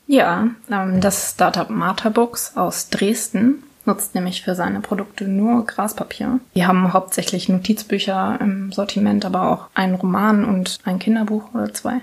Ja, 0.07 0.47
ähm, 0.71 0.99
das 0.99 1.33
Startup 1.35 1.69
Martha 1.69 2.09
Books 2.09 2.57
aus 2.57 2.89
Dresden 2.89 3.61
nutzt 3.85 4.15
nämlich 4.15 4.41
für 4.41 4.55
seine 4.55 4.79
Produkte 4.79 5.25
nur 5.25 5.67
Graspapier. 5.67 6.39
Die 6.55 6.65
haben 6.65 6.93
hauptsächlich 6.93 7.47
Notizbücher 7.47 8.39
im 8.41 8.71
Sortiment, 8.71 9.23
aber 9.23 9.51
auch 9.51 9.67
einen 9.75 9.93
Roman 9.93 10.45
und 10.45 10.79
ein 10.83 10.97
Kinderbuch 10.97 11.53
oder 11.53 11.71
zwei. 11.75 12.01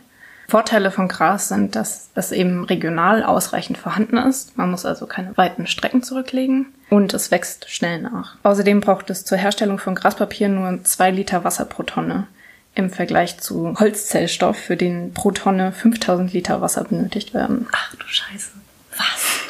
Vorteile 0.49 0.91
von 0.91 1.09
Gras 1.09 1.49
sind, 1.49 1.75
dass 1.77 2.11
es 2.15 2.33
eben 2.33 2.65
regional 2.65 3.23
ausreichend 3.23 3.79
vorhanden 3.79 4.17
ist. 4.19 4.57
Man 4.57 4.71
muss 4.71 4.85
also 4.85 5.07
keine 5.07 5.37
weiten 5.37 5.67
Strecken 5.67 6.03
zurücklegen 6.03 6.67
und 6.91 7.15
es 7.15 7.31
wächst 7.31 7.71
schnell 7.71 8.03
nach. 8.03 8.37
Außerdem 8.43 8.81
braucht 8.81 9.11
es 9.11 9.25
zur 9.25 9.39
Herstellung 9.39 9.79
von 9.79 9.95
Graspapier 9.95 10.49
nur 10.49 10.85
zwei 10.85 11.11
Liter 11.11 11.45
Wasser 11.45 11.65
pro 11.65 11.83
Tonne 11.83 12.27
im 12.75 12.91
Vergleich 12.91 13.39
zu 13.39 13.79
Holzzellstoff, 13.79 14.57
für 14.57 14.77
den 14.77 15.15
pro 15.15 15.31
Tonne 15.31 15.73
5000 15.73 16.33
Liter 16.33 16.61
Wasser 16.61 16.85
benötigt 16.85 17.33
werden. 17.33 17.69
Ach 17.73 17.95
du 17.95 18.07
Scheiße. 18.07 18.51
Was? 18.97 19.41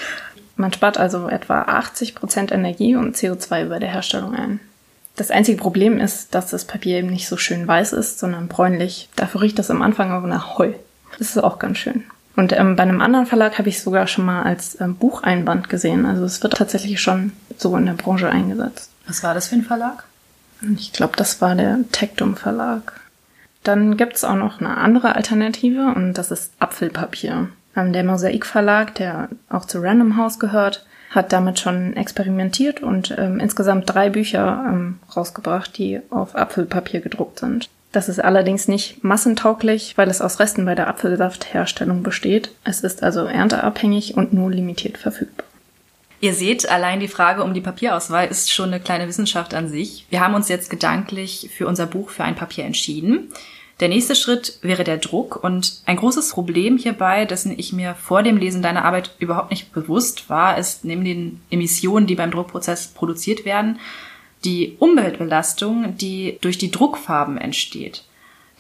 Man 0.57 0.73
spart 0.73 0.99
also 0.99 1.29
etwa 1.29 1.63
80 1.63 2.15
Prozent 2.15 2.53
Energie 2.53 2.97
und 2.97 3.17
CO2 3.17 3.69
bei 3.69 3.79
der 3.79 3.91
Herstellung 3.91 4.35
ein. 4.35 4.61
Das 5.17 5.31
einzige 5.31 5.59
Problem 5.59 6.01
ist, 6.01 6.35
dass 6.35 6.51
das 6.51 6.65
Papier 6.65 6.99
eben 6.99 7.09
nicht 7.09 7.29
so 7.29 7.37
schön 7.37 7.67
weiß 7.67 7.93
ist, 7.93 8.19
sondern 8.19 8.49
bräunlich. 8.49 9.09
Dafür 9.17 9.43
riecht 9.43 9.59
das 9.59 9.71
am 9.71 9.83
Anfang 9.83 10.11
aber 10.11 10.27
nach 10.27 10.59
Heu. 10.59 10.73
Das 11.19 11.31
ist 11.31 11.39
auch 11.39 11.59
ganz 11.59 11.79
schön. 11.79 12.05
Und 12.37 12.53
ähm, 12.53 12.77
bei 12.77 12.83
einem 12.83 13.01
anderen 13.01 13.27
Verlag 13.27 13.59
habe 13.59 13.69
ich 13.69 13.77
es 13.77 13.85
sogar 13.85 14.07
schon 14.07 14.25
mal 14.25 14.43
als 14.43 14.81
ähm, 14.81 14.97
Bucheinband 14.97 15.69
gesehen. 15.69 16.05
Also 16.05 16.25
es 16.25 16.43
wird 16.43 16.55
tatsächlich 16.55 17.01
schon 17.01 17.33
so 17.57 17.77
in 17.77 17.87
der 17.87 17.93
Branche 17.93 18.29
eingesetzt. 18.29 18.91
Was 19.07 19.23
war 19.23 19.35
das 19.35 19.49
für 19.49 19.55
ein 19.55 19.63
Verlag? 19.63 20.05
Ich 20.79 20.93
glaube, 20.93 21.17
das 21.17 21.41
war 21.41 21.55
der 21.55 21.79
Tectum 21.93 22.37
Verlag. 22.37 23.01
Dann 23.63 23.97
gibt 23.97 24.17
es 24.17 24.25
auch 24.25 24.35
noch 24.35 24.61
eine 24.61 24.77
andere 24.77 25.15
Alternative 25.15 25.93
und 25.95 26.15
das 26.15 26.31
ist 26.31 26.53
Apfelpapier. 26.59 27.49
Ähm, 27.77 27.93
der 27.93 28.05
Mosaik 28.05 28.47
Verlag, 28.47 28.95
der 28.97 29.29
auch 29.49 29.65
zu 29.65 29.81
Random 29.81 30.17
House 30.17 30.39
gehört, 30.39 30.85
hat 31.11 31.33
damit 31.33 31.61
schon 31.61 31.97
experimentiert 31.97 32.83
und 32.83 33.15
ähm, 33.17 33.39
insgesamt 33.39 33.89
drei 33.89 34.11
Bücher 34.11 34.65
ähm, 34.69 34.99
rausgebracht, 35.15 35.79
die 35.79 36.01
auf 36.11 36.35
Apfelpapier 36.35 37.01
gedruckt 37.01 37.39
sind. 37.39 37.69
Das 37.95 38.09
ist 38.09 38.19
allerdings 38.19 38.67
nicht 38.67 39.05
massentauglich, 39.05 39.97
weil 39.97 40.11
es 40.11 40.21
aus 40.21 40.41
Resten 40.41 40.65
bei 40.65 40.75
der 40.75 40.89
Apfelsaftherstellung 40.89 42.03
besteht. 42.03 42.51
Es 42.65 42.81
ist 42.81 43.05
also 43.05 43.21
ernteabhängig 43.21 44.17
und 44.17 44.33
nur 44.33 44.51
limitiert 44.51 44.99
verfügbar. 44.99 45.47
Ihr 46.21 46.35
seht, 46.35 46.69
allein 46.69 46.99
die 46.99 47.07
Frage 47.07 47.45
um 47.45 47.55
die 47.55 47.61
Papierauswahl 47.61 48.27
ist 48.27 48.53
schon 48.53 48.71
eine 48.71 48.81
kleine 48.81 49.07
Wissenschaft 49.07 49.55
an 49.55 49.69
sich. 49.69 50.07
Wir 50.11 50.19
haben 50.19 50.35
uns 50.35 50.49
jetzt 50.49 50.71
gedanklich 50.71 51.51
für 51.57 51.69
unser 51.69 51.87
Buch 51.87 52.11
für 52.11 52.25
ein 52.25 52.35
Papier 52.35 52.65
entschieden. 52.65 53.31
Der 53.79 53.89
nächste 53.89 54.17
Schritt 54.17 54.59
wäre 54.63 54.83
der 54.83 54.99
Druck 54.99 55.45
und 55.45 55.81
ein 55.87 55.97
großes 55.97 56.31
Problem 56.31 56.79
hierbei, 56.79 57.27
dessen 57.27 57.57
ich 57.57 57.73
mir 57.73 57.95
vor 57.95 58.25
dem 58.25 58.39
Lesen 58.39 58.63
deiner 58.63 58.85
Arbeit 58.85 59.15
überhaupt 59.21 59.53
nicht 59.53 59.73
bewusst 59.73 60.29
war, 60.29 60.59
ist 60.59 60.85
neben 60.85 61.05
den 61.05 61.43
Emissionen, 61.49 62.09
die 62.09 62.17
beim 62.17 62.33
Druckprozess 62.33 62.89
produziert 62.89 63.45
werden, 63.45 63.79
die 64.45 64.77
Umweltbelastung, 64.79 65.97
die 65.97 66.39
durch 66.41 66.59
die 66.59 66.71
Druckfarben 66.71 67.39
entsteht. 67.39 68.05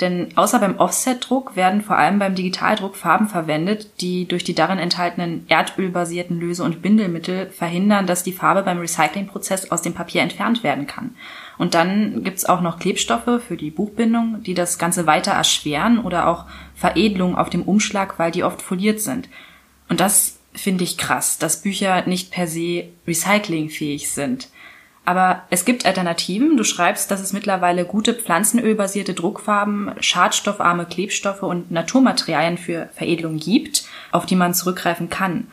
Denn 0.01 0.37
außer 0.37 0.59
beim 0.59 0.79
Offset-Druck 0.79 1.55
werden 1.55 1.81
vor 1.81 1.97
allem 1.97 2.19
beim 2.19 2.35
Digitaldruck 2.35 2.97
Farben 2.97 3.29
verwendet, 3.29 4.01
die 4.01 4.27
durch 4.27 4.43
die 4.43 4.55
darin 4.55 4.79
enthaltenen 4.79 5.45
erdölbasierten 5.49 6.41
Löse- 6.41 6.65
und 6.65 6.83
Bindelmittel 6.83 7.51
verhindern, 7.51 8.09
dass 8.09 8.25
die 8.25 8.33
Farbe 8.33 8.65
beim 8.65 8.79
Recyclingprozess 8.79 9.71
aus 9.71 9.83
dem 9.83 9.95
Papier 9.95 10.23
entfernt 10.23 10.65
werden 10.65 10.89
kann. 10.89 11.15
Und 11.59 11.75
dann 11.75 12.25
gibt's 12.25 12.45
auch 12.45 12.61
noch 12.61 12.81
Klebstoffe 12.81 13.41
für 13.47 13.57
die 13.57 13.71
Buchbindung, 13.71 14.43
die 14.43 14.55
das 14.55 14.79
Ganze 14.79 15.07
weiter 15.07 15.31
erschweren 15.31 16.01
oder 16.01 16.27
auch 16.27 16.47
Veredelung 16.75 17.39
auf 17.39 17.49
dem 17.49 17.63
Umschlag, 17.63 18.19
weil 18.19 18.33
die 18.33 18.43
oft 18.43 18.63
foliert 18.63 19.01
sind. 19.01 19.29
Und 19.89 20.01
das 20.01 20.41
finde 20.55 20.83
ich 20.83 20.99
krass, 20.99 21.39
dass 21.39 21.63
Bücher 21.63 22.05
nicht 22.07 22.33
per 22.33 22.49
se 22.49 22.89
recyclingfähig 23.07 24.11
sind. 24.11 24.49
Aber 25.05 25.43
es 25.51 25.65
gibt 25.65 25.85
Alternativen. 25.85 26.57
Du 26.57 26.65
schreibst, 26.65 27.11
dass 27.11 27.21
es 27.21 27.33
mittlerweile 27.33 27.85
gute 27.85 28.15
pflanzenölbasierte 28.15 29.13
Druckfarben, 29.13 29.93
schadstoffarme 30.01 30.87
Klebstoffe 30.87 31.43
und 31.43 31.71
Naturmaterialien 31.71 32.57
für 32.57 32.89
Veredelung 32.95 33.37
gibt, 33.39 33.85
auf 34.13 34.25
die 34.25 34.37
man 34.37 34.55
zurückgreifen 34.55 35.11
kann. 35.11 35.49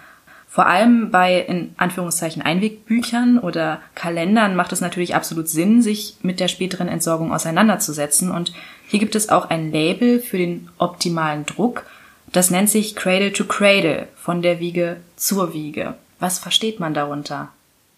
Vor 0.47 0.67
allem 0.67 1.11
bei 1.11 1.39
in 1.39 1.73
Anführungszeichen 1.77 2.41
Einwegbüchern 2.41 3.39
oder 3.39 3.81
Kalendern 3.95 4.55
macht 4.55 4.73
es 4.73 4.81
natürlich 4.81 5.15
absolut 5.15 5.47
Sinn, 5.47 5.81
sich 5.81 6.17
mit 6.23 6.41
der 6.41 6.49
späteren 6.49 6.89
Entsorgung 6.89 7.33
auseinanderzusetzen. 7.33 8.31
Und 8.31 8.51
hier 8.87 8.99
gibt 8.99 9.15
es 9.15 9.29
auch 9.29 9.49
ein 9.49 9.71
Label 9.71 10.19
für 10.19 10.37
den 10.37 10.69
optimalen 10.77 11.45
Druck. 11.45 11.85
Das 12.33 12.51
nennt 12.51 12.69
sich 12.69 12.97
Cradle 12.97 13.31
to 13.31 13.45
Cradle, 13.45 14.07
von 14.15 14.41
der 14.41 14.59
Wiege 14.59 14.97
zur 15.15 15.53
Wiege. 15.53 15.95
Was 16.19 16.39
versteht 16.39 16.81
man 16.81 16.93
darunter? 16.93 17.49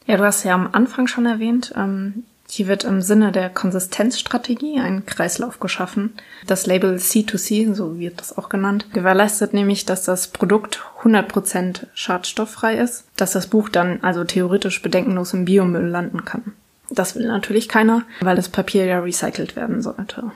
Ja, 0.05 0.17
du 0.17 0.23
hast 0.23 0.43
ja 0.43 0.53
am 0.53 0.69
Anfang 0.71 1.07
schon 1.07 1.25
erwähnt, 1.25 1.73
ähm, 1.75 2.23
hier 2.49 2.67
wird 2.67 2.83
im 2.83 3.01
Sinne 3.01 3.31
der 3.31 3.49
Konsistenzstrategie 3.49 4.79
ein 4.79 5.07
Kreislauf 5.07 5.59
geschaffen. 5.59 6.13
Das 6.45 6.67
Label 6.67 6.95
C2C, 6.97 7.73
so 7.73 7.97
wird 7.97 8.19
das 8.19 8.37
auch 8.37 8.47
genannt, 8.47 8.87
gewährleistet 8.93 9.53
nämlich, 9.53 9.85
dass 9.85 10.03
das 10.03 10.27
Produkt 10.27 10.81
100% 11.01 11.87
schadstofffrei 11.95 12.77
ist, 12.77 13.05
dass 13.15 13.31
das 13.31 13.47
Buch 13.47 13.69
dann 13.69 14.03
also 14.03 14.23
theoretisch 14.23 14.81
bedenkenlos 14.83 15.33
im 15.33 15.45
Biomüll 15.45 15.87
landen 15.87 16.25
kann. 16.25 16.53
Das 16.91 17.15
will 17.15 17.25
natürlich 17.25 17.69
keiner, 17.69 18.03
weil 18.21 18.35
das 18.35 18.49
Papier 18.49 18.85
ja 18.85 18.99
recycelt 18.99 19.55
werden 19.55 19.81
sollte. 19.81 20.31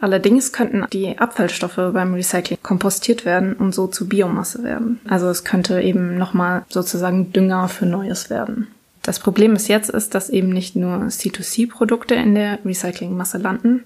Allerdings 0.00 0.52
könnten 0.52 0.84
die 0.92 1.18
Abfallstoffe 1.18 1.74
beim 1.74 2.14
Recycling 2.14 2.58
kompostiert 2.62 3.24
werden 3.24 3.54
und 3.54 3.74
so 3.74 3.88
zu 3.88 4.08
Biomasse 4.08 4.62
werden. 4.62 5.00
Also 5.08 5.28
es 5.28 5.42
könnte 5.42 5.80
eben 5.80 6.16
nochmal 6.16 6.64
sozusagen 6.68 7.32
Dünger 7.32 7.68
für 7.68 7.86
Neues 7.86 8.30
werden. 8.30 8.68
Das 9.02 9.20
Problem 9.20 9.54
bis 9.54 9.68
jetzt 9.68 9.90
ist, 9.90 10.14
dass 10.14 10.30
eben 10.30 10.50
nicht 10.50 10.76
nur 10.76 10.96
C2C-Produkte 11.04 12.14
in 12.14 12.34
der 12.34 12.58
Recyclingmasse 12.64 13.38
landen. 13.38 13.84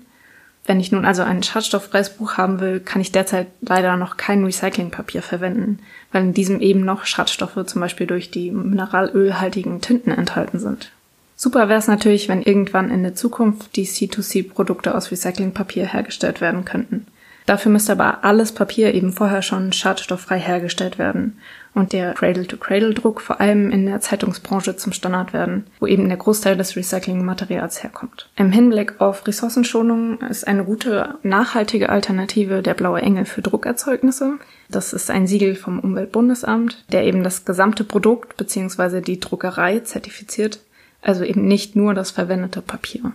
Wenn 0.64 0.78
ich 0.78 0.92
nun 0.92 1.04
also 1.04 1.22
ein 1.22 1.42
schadstofffreies 1.42 2.10
Buch 2.10 2.36
haben 2.36 2.60
will, 2.60 2.80
kann 2.80 3.00
ich 3.02 3.10
derzeit 3.10 3.48
leider 3.60 3.96
noch 3.96 4.16
kein 4.16 4.44
Recyclingpapier 4.44 5.22
verwenden, 5.22 5.80
weil 6.12 6.22
in 6.22 6.34
diesem 6.34 6.60
eben 6.60 6.84
noch 6.84 7.04
Schadstoffe 7.04 7.66
zum 7.66 7.80
Beispiel 7.80 8.06
durch 8.06 8.30
die 8.30 8.50
mineralölhaltigen 8.50 9.80
Tinten 9.80 10.12
enthalten 10.12 10.60
sind. 10.60 10.92
Super 11.34 11.68
wäre 11.68 11.80
es 11.80 11.88
natürlich, 11.88 12.28
wenn 12.28 12.42
irgendwann 12.42 12.90
in 12.90 13.02
der 13.02 13.16
Zukunft 13.16 13.74
die 13.74 13.86
C2C-Produkte 13.86 14.94
aus 14.94 15.10
Recyclingpapier 15.10 15.86
hergestellt 15.86 16.40
werden 16.40 16.64
könnten. 16.64 17.06
Dafür 17.52 17.70
müsste 17.70 17.92
aber 17.92 18.24
alles 18.24 18.52
Papier 18.52 18.94
eben 18.94 19.12
vorher 19.12 19.42
schon 19.42 19.74
schadstofffrei 19.74 20.38
hergestellt 20.38 20.98
werden 20.98 21.36
und 21.74 21.92
der 21.92 22.14
Cradle-to-Cradle-Druck 22.14 23.20
vor 23.20 23.42
allem 23.42 23.70
in 23.70 23.84
der 23.84 24.00
Zeitungsbranche 24.00 24.76
zum 24.76 24.94
Standard 24.94 25.34
werden, 25.34 25.66
wo 25.78 25.86
eben 25.86 26.08
der 26.08 26.16
Großteil 26.16 26.56
des 26.56 26.76
Recyclingmaterials 26.76 27.82
herkommt. 27.82 28.30
Im 28.36 28.52
Hinblick 28.52 29.02
auf 29.02 29.26
Ressourcenschonung 29.26 30.22
ist 30.22 30.48
eine 30.48 30.64
gute, 30.64 31.16
nachhaltige 31.24 31.90
Alternative 31.90 32.62
der 32.62 32.72
Blaue 32.72 33.02
Engel 33.02 33.26
für 33.26 33.42
Druckerzeugnisse. 33.42 34.38
Das 34.70 34.94
ist 34.94 35.10
ein 35.10 35.26
Siegel 35.26 35.54
vom 35.54 35.78
Umweltbundesamt, 35.78 36.86
der 36.90 37.04
eben 37.04 37.22
das 37.22 37.44
gesamte 37.44 37.84
Produkt 37.84 38.38
bzw. 38.38 39.02
die 39.02 39.20
Druckerei 39.20 39.80
zertifiziert 39.80 40.60
also 41.02 41.24
eben 41.24 41.46
nicht 41.46 41.76
nur 41.76 41.94
das 41.94 42.12
verwendete 42.12 42.62
Papier. 42.62 43.12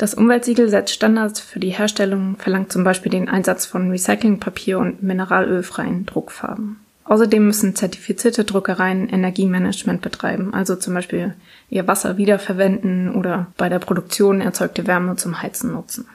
Das 0.00 0.14
Umweltsiegel 0.14 0.70
setzt 0.70 0.94
Standards 0.94 1.40
für 1.40 1.60
die 1.60 1.74
Herstellung, 1.76 2.36
verlangt 2.38 2.72
zum 2.72 2.84
Beispiel 2.84 3.12
den 3.12 3.28
Einsatz 3.28 3.66
von 3.66 3.90
Recyclingpapier 3.90 4.78
und 4.78 5.02
mineralölfreien 5.02 6.06
Druckfarben. 6.06 6.80
Außerdem 7.04 7.44
müssen 7.44 7.76
zertifizierte 7.76 8.44
Druckereien 8.44 9.10
Energiemanagement 9.10 10.00
betreiben, 10.00 10.54
also 10.54 10.74
zum 10.74 10.94
Beispiel 10.94 11.34
ihr 11.68 11.86
Wasser 11.86 12.16
wiederverwenden 12.16 13.14
oder 13.14 13.48
bei 13.58 13.68
der 13.68 13.78
Produktion 13.78 14.40
erzeugte 14.40 14.86
Wärme 14.86 15.16
zum 15.16 15.42
Heizen 15.42 15.72
nutzen. 15.72 16.06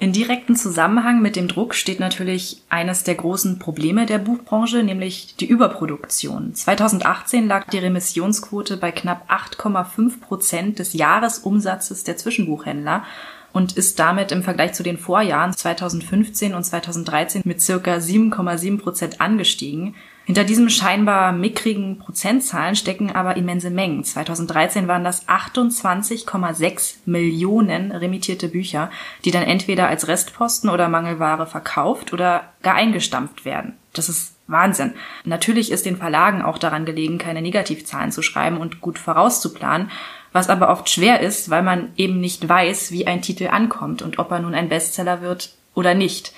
In 0.00 0.12
direkten 0.12 0.56
Zusammenhang 0.56 1.22
mit 1.22 1.36
dem 1.36 1.46
Druck 1.46 1.74
steht 1.74 2.00
natürlich 2.00 2.62
eines 2.68 3.04
der 3.04 3.14
großen 3.14 3.58
Probleme 3.58 4.06
der 4.06 4.18
Buchbranche, 4.18 4.82
nämlich 4.82 5.36
die 5.36 5.46
Überproduktion. 5.46 6.54
2018 6.54 7.46
lag 7.46 7.70
die 7.70 7.78
Remissionsquote 7.78 8.76
bei 8.76 8.90
knapp 8.90 9.30
8,5 9.30 10.20
Prozent 10.20 10.78
des 10.80 10.94
Jahresumsatzes 10.94 12.02
der 12.02 12.16
Zwischenbuchhändler 12.16 13.04
und 13.52 13.76
ist 13.76 14.00
damit 14.00 14.32
im 14.32 14.42
Vergleich 14.42 14.72
zu 14.72 14.82
den 14.82 14.98
Vorjahren 14.98 15.52
2015 15.52 16.54
und 16.54 16.64
2013 16.64 17.42
mit 17.44 17.62
circa 17.62 17.94
7,7 17.94 18.80
Prozent 18.80 19.20
angestiegen. 19.20 19.94
Hinter 20.26 20.44
diesem 20.44 20.70
scheinbar 20.70 21.32
mickrigen 21.32 21.98
Prozentzahlen 21.98 22.76
stecken 22.76 23.10
aber 23.10 23.36
immense 23.36 23.68
Mengen. 23.68 24.04
2013 24.04 24.88
waren 24.88 25.04
das 25.04 25.28
28,6 25.28 26.96
Millionen 27.04 27.92
remittierte 27.92 28.48
Bücher, 28.48 28.90
die 29.26 29.30
dann 29.30 29.42
entweder 29.42 29.88
als 29.88 30.08
Restposten 30.08 30.70
oder 30.70 30.88
Mangelware 30.88 31.46
verkauft 31.46 32.14
oder 32.14 32.52
gar 32.62 32.74
eingestampft 32.74 33.44
werden. 33.44 33.74
Das 33.92 34.08
ist 34.08 34.34
Wahnsinn. 34.46 34.94
Natürlich 35.24 35.70
ist 35.70 35.84
den 35.84 35.98
Verlagen 35.98 36.40
auch 36.40 36.56
daran 36.56 36.86
gelegen, 36.86 37.18
keine 37.18 37.42
Negativzahlen 37.42 38.10
zu 38.10 38.22
schreiben 38.22 38.56
und 38.56 38.80
gut 38.80 38.98
vorauszuplanen, 38.98 39.90
was 40.32 40.48
aber 40.48 40.70
oft 40.70 40.88
schwer 40.88 41.20
ist, 41.20 41.50
weil 41.50 41.62
man 41.62 41.92
eben 41.96 42.18
nicht 42.18 42.48
weiß, 42.48 42.92
wie 42.92 43.06
ein 43.06 43.22
Titel 43.22 43.48
ankommt 43.48 44.00
und 44.00 44.18
ob 44.18 44.30
er 44.30 44.40
nun 44.40 44.54
ein 44.54 44.70
Bestseller 44.70 45.20
wird 45.20 45.54
oder 45.74 45.94
nicht. 45.94 46.32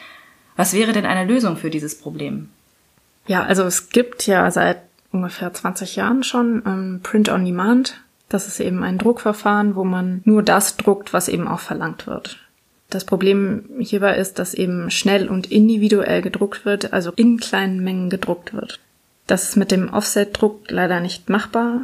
Was 0.56 0.72
wäre 0.72 0.92
denn 0.92 1.06
eine 1.06 1.24
Lösung 1.24 1.56
für 1.56 1.70
dieses 1.70 1.98
Problem? 1.98 2.50
Ja, 3.26 3.44
also 3.44 3.64
es 3.64 3.90
gibt 3.90 4.26
ja 4.26 4.50
seit 4.50 4.78
ungefähr 5.12 5.52
20 5.52 5.96
Jahren 5.96 6.22
schon 6.22 6.62
ähm, 6.66 7.00
Print 7.02 7.28
on 7.28 7.44
Demand. 7.44 8.00
Das 8.28 8.48
ist 8.48 8.60
eben 8.60 8.82
ein 8.82 8.98
Druckverfahren, 8.98 9.76
wo 9.76 9.84
man 9.84 10.20
nur 10.24 10.42
das 10.42 10.76
druckt, 10.76 11.12
was 11.12 11.28
eben 11.28 11.46
auch 11.46 11.60
verlangt 11.60 12.06
wird. 12.06 12.38
Das 12.90 13.04
Problem 13.04 13.64
hierbei 13.78 14.16
ist, 14.16 14.38
dass 14.38 14.54
eben 14.54 14.90
schnell 14.90 15.28
und 15.28 15.50
individuell 15.50 16.22
gedruckt 16.22 16.64
wird, 16.64 16.92
also 16.92 17.12
in 17.16 17.38
kleinen 17.38 17.82
Mengen 17.82 18.10
gedruckt 18.10 18.54
wird. 18.54 18.80
Das 19.26 19.42
ist 19.44 19.56
mit 19.56 19.72
dem 19.72 19.92
Offset-Druck 19.92 20.70
leider 20.70 21.00
nicht 21.00 21.28
machbar, 21.28 21.80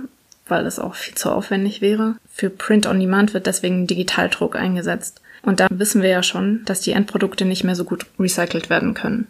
weil 0.47 0.65
es 0.67 0.79
auch 0.79 0.95
viel 0.95 1.15
zu 1.15 1.31
aufwendig 1.31 1.81
wäre. 1.81 2.17
Für 2.33 2.51
Print 2.51 2.87
on 2.87 3.01
Demand 3.01 3.35
wird 3.35 3.47
deswegen 3.47 3.87
Digitaldruck 3.87 4.55
eingesetzt. 4.55 5.21
Und 5.43 5.59
da 5.59 5.67
wissen 5.71 6.03
wir 6.03 6.11
ja 6.11 6.23
schon, 6.23 6.65
dass 6.67 6.81
die 6.81 6.93
Endprodukte 6.93 7.45
nicht 7.45 7.65
mehr 7.65 7.75
so 7.75 7.85
gut 7.85 8.07
recycelt 8.19 8.71
werden 8.71 8.95
können. 8.95 9.27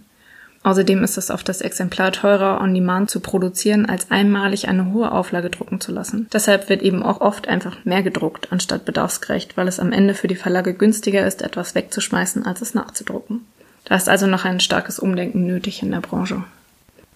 Außerdem 0.64 1.03
ist 1.03 1.18
es 1.18 1.31
auf 1.31 1.42
das 1.42 1.61
Exemplar 1.61 2.12
teurer 2.12 2.61
on 2.61 2.72
demand 2.72 3.11
zu 3.11 3.18
produzieren, 3.18 3.87
als 3.87 4.11
einmalig 4.12 4.68
eine 4.68 4.92
hohe 4.92 5.11
Auflage 5.11 5.51
drucken 5.51 5.81
zu 5.81 5.90
lassen. 5.90 6.29
Deshalb 6.33 6.68
wird 6.68 6.83
eben 6.83 7.03
auch 7.03 7.20
oft 7.20 7.48
einfach 7.48 7.85
mehr 7.85 8.03
gedruckt, 8.03 8.53
anstatt 8.53 8.85
bedarfsgerecht, 8.85 9.57
weil 9.57 9.66
es 9.66 9.81
am 9.81 9.90
Ende 9.90 10.14
für 10.14 10.29
die 10.29 10.37
Verlage 10.37 10.75
günstiger 10.75 11.27
ist, 11.27 11.42
etwas 11.42 11.75
wegzuschmeißen, 11.75 12.46
als 12.46 12.62
es 12.62 12.75
nachzudrucken. 12.75 13.44
Da 13.85 13.96
ist 13.96 14.09
also 14.09 14.29
noch 14.29 14.44
ein 14.44 14.61
starkes 14.61 15.01
Umdenken 15.01 15.46
nötig 15.46 15.83
in 15.83 15.90
der 15.90 16.01
Branche. 16.01 16.44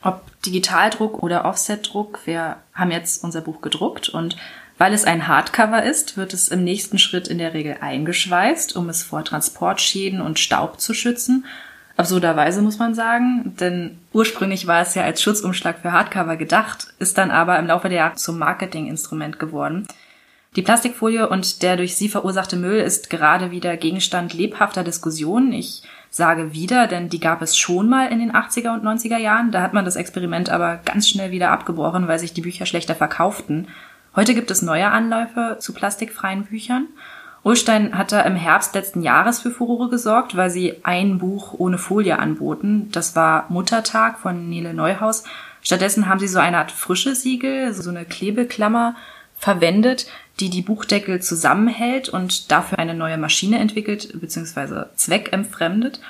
Ob 0.02 0.22
Digitaldruck 0.42 1.22
oder 1.22 1.44
Offsetdruck, 1.44 2.20
wir 2.26 2.56
haben 2.74 2.90
jetzt 2.90 3.22
unser 3.22 3.42
Buch 3.42 3.60
gedruckt 3.60 4.08
und 4.08 4.36
weil 4.78 4.92
es 4.92 5.04
ein 5.04 5.26
Hardcover 5.26 5.84
ist, 5.84 6.16
wird 6.16 6.34
es 6.34 6.48
im 6.48 6.62
nächsten 6.62 6.98
Schritt 6.98 7.28
in 7.28 7.38
der 7.38 7.54
Regel 7.54 7.76
eingeschweißt, 7.80 8.76
um 8.76 8.88
es 8.90 9.04
vor 9.04 9.24
Transportschäden 9.24 10.20
und 10.20 10.38
Staub 10.38 10.80
zu 10.80 10.92
schützen 10.92 11.44
Absurderweise 11.96 12.60
muss 12.60 12.78
man 12.78 12.94
sagen, 12.94 13.54
denn 13.58 13.98
ursprünglich 14.12 14.66
war 14.66 14.82
es 14.82 14.94
ja 14.94 15.04
als 15.04 15.22
Schutzumschlag 15.22 15.78
für 15.80 15.92
Hardcover 15.92 16.36
gedacht, 16.36 16.88
ist 16.98 17.16
dann 17.16 17.30
aber 17.30 17.58
im 17.58 17.66
Laufe 17.66 17.88
der 17.88 17.98
Jahre 17.98 18.16
zum 18.16 18.38
Marketinginstrument 18.38 19.38
geworden. 19.38 19.86
Die 20.56 20.62
Plastikfolie 20.62 21.28
und 21.28 21.62
der 21.62 21.76
durch 21.76 21.96
sie 21.96 22.08
verursachte 22.08 22.56
Müll 22.56 22.80
ist 22.80 23.08
gerade 23.08 23.50
wieder 23.50 23.76
Gegenstand 23.76 24.34
lebhafter 24.34 24.84
Diskussionen. 24.84 25.52
Ich 25.52 25.82
sage 26.10 26.52
wieder, 26.52 26.86
denn 26.86 27.08
die 27.08 27.20
gab 27.20 27.42
es 27.42 27.56
schon 27.56 27.88
mal 27.88 28.10
in 28.10 28.18
den 28.18 28.32
80er 28.32 28.74
und 28.74 28.84
90er 28.84 29.18
Jahren. 29.18 29.50
Da 29.50 29.62
hat 29.62 29.74
man 29.74 29.84
das 29.84 29.96
Experiment 29.96 30.50
aber 30.50 30.80
ganz 30.84 31.08
schnell 31.08 31.30
wieder 31.30 31.50
abgebrochen, 31.50 32.08
weil 32.08 32.18
sich 32.18 32.32
die 32.32 32.40
Bücher 32.42 32.66
schlechter 32.66 32.94
verkauften. 32.94 33.68
Heute 34.14 34.34
gibt 34.34 34.50
es 34.50 34.62
neue 34.62 34.88
Anläufe 34.88 35.58
zu 35.60 35.74
plastikfreien 35.74 36.44
Büchern 36.44 36.88
Ulstein 37.46 37.96
hat 37.96 38.10
da 38.10 38.22
im 38.22 38.34
Herbst 38.34 38.74
letzten 38.74 39.02
Jahres 39.02 39.38
für 39.38 39.52
Furore 39.52 39.88
gesorgt, 39.88 40.36
weil 40.36 40.50
sie 40.50 40.74
ein 40.82 41.18
Buch 41.18 41.54
ohne 41.56 41.78
Folie 41.78 42.18
anboten. 42.18 42.90
Das 42.90 43.14
war 43.14 43.46
Muttertag 43.50 44.18
von 44.18 44.48
Nele 44.48 44.74
Neuhaus. 44.74 45.22
Stattdessen 45.62 46.08
haben 46.08 46.18
sie 46.18 46.26
so 46.26 46.40
eine 46.40 46.58
Art 46.58 46.72
frische 46.72 47.14
Siegel, 47.14 47.72
so 47.72 47.88
eine 47.88 48.04
Klebeklammer 48.04 48.96
verwendet, 49.38 50.08
die 50.40 50.50
die 50.50 50.62
Buchdeckel 50.62 51.22
zusammenhält 51.22 52.08
und 52.08 52.50
dafür 52.50 52.80
eine 52.80 52.94
neue 52.94 53.16
Maschine 53.16 53.60
entwickelt 53.60 54.20
bzw. 54.20 54.86
zweckentfremdet. 54.96 56.00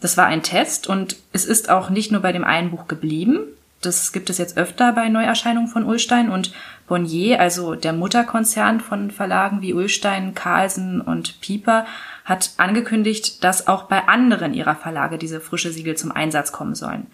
Das 0.00 0.16
war 0.16 0.26
ein 0.26 0.42
Test 0.42 0.88
und 0.88 1.14
es 1.32 1.44
ist 1.44 1.70
auch 1.70 1.90
nicht 1.90 2.10
nur 2.10 2.22
bei 2.22 2.32
dem 2.32 2.42
einen 2.42 2.72
Buch 2.72 2.88
geblieben. 2.88 3.38
Das 3.82 4.12
gibt 4.12 4.30
es 4.30 4.38
jetzt 4.38 4.56
öfter 4.56 4.92
bei 4.92 5.08
Neuerscheinungen 5.08 5.68
von 5.68 5.84
Ulstein 5.84 6.30
und 6.30 6.52
Bonnier, 6.86 7.40
also 7.40 7.74
der 7.74 7.92
Mutterkonzern 7.92 8.80
von 8.80 9.10
Verlagen 9.10 9.60
wie 9.60 9.74
Ulstein, 9.74 10.34
Carlsen 10.34 11.00
und 11.00 11.40
Pieper, 11.40 11.86
hat 12.24 12.52
angekündigt, 12.58 13.42
dass 13.42 13.66
auch 13.66 13.84
bei 13.84 14.06
anderen 14.06 14.54
ihrer 14.54 14.76
Verlage 14.76 15.18
diese 15.18 15.40
frische 15.40 15.72
Siegel 15.72 15.96
zum 15.96 16.12
Einsatz 16.12 16.52
kommen 16.52 16.76
sollen. 16.76 17.08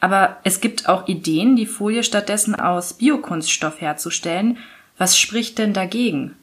Aber 0.00 0.38
es 0.44 0.60
gibt 0.60 0.88
auch 0.88 1.06
Ideen, 1.06 1.56
die 1.56 1.66
Folie 1.66 2.02
stattdessen 2.02 2.54
aus 2.54 2.94
Biokunststoff 2.94 3.80
herzustellen. 3.80 4.58
Was 4.98 5.18
spricht 5.18 5.58
denn 5.58 5.72
dagegen? 5.72 6.36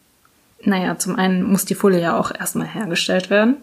Naja, 0.64 0.98
zum 0.98 1.16
einen 1.16 1.44
muss 1.44 1.66
die 1.66 1.76
Folie 1.76 2.02
ja 2.02 2.18
auch 2.18 2.32
erstmal 2.32 2.68
hergestellt 2.68 3.30
werden, 3.30 3.58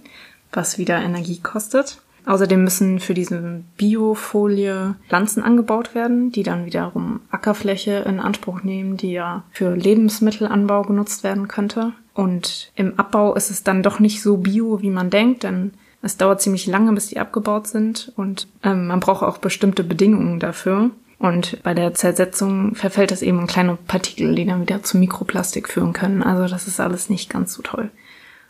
was 0.53 0.79
wieder 0.79 1.01
Energie 1.01 1.41
kostet. 1.41 2.00
Außerdem 2.27 2.63
müssen 2.63 3.01
für 3.01 3.15
diese 3.15 3.63
Biofolie 3.77 4.95
Pflanzen 5.09 5.43
angebaut 5.43 5.95
werden, 5.95 6.33
die 6.33 6.43
dann 6.43 6.67
wiederum 6.67 7.21
Ackerfläche 7.31 8.05
in 8.07 8.21
Anspruch 8.21 8.63
nehmen, 8.63 8.97
die 8.97 9.13
ja 9.13 9.45
für 9.51 9.75
Lebensmittelanbau 9.75 10.83
genutzt 10.83 11.25
werden 11.25 11.49
könnte. 11.49 11.93
Und 12.15 12.73
im 12.75 12.99
Abbau 12.99 13.35
ist 13.35 13.51
es 13.51 13.63
dann 13.63 13.83
doch 13.83 13.99
nicht 13.99 14.23
so 14.23 14.37
bio, 14.37 14.83
wie 14.83 14.91
man 14.91 15.11
denkt, 15.11 15.43
denn 15.43 15.73
es 16.03 16.17
dauert 16.17 16.41
ziemlich 16.41 16.67
lange, 16.67 16.93
bis 16.93 17.09
die 17.09 17.19
abgebaut 17.19 17.67
sind 17.67 18.13
und 18.17 18.49
ähm, 18.63 18.87
man 18.87 19.01
braucht 19.01 19.23
auch 19.23 19.39
bestimmte 19.39 19.85
Bedingungen 19.85 20.41
dafür. 20.41 20.91
Und 21.19 21.63
bei 21.63 21.75
der 21.75 21.93
Zersetzung 21.93 22.75
verfällt 22.75 23.11
das 23.11 23.21
eben 23.21 23.41
in 23.41 23.47
kleine 23.47 23.77
Partikel, 23.77 24.35
die 24.35 24.47
dann 24.47 24.63
wieder 24.63 24.83
zu 24.83 24.97
Mikroplastik 24.97 25.69
führen 25.69 25.93
können. 25.93 26.23
Also 26.23 26.49
das 26.51 26.67
ist 26.67 26.81
alles 26.81 27.11
nicht 27.11 27.29
ganz 27.29 27.53
so 27.53 27.61
toll. 27.61 27.91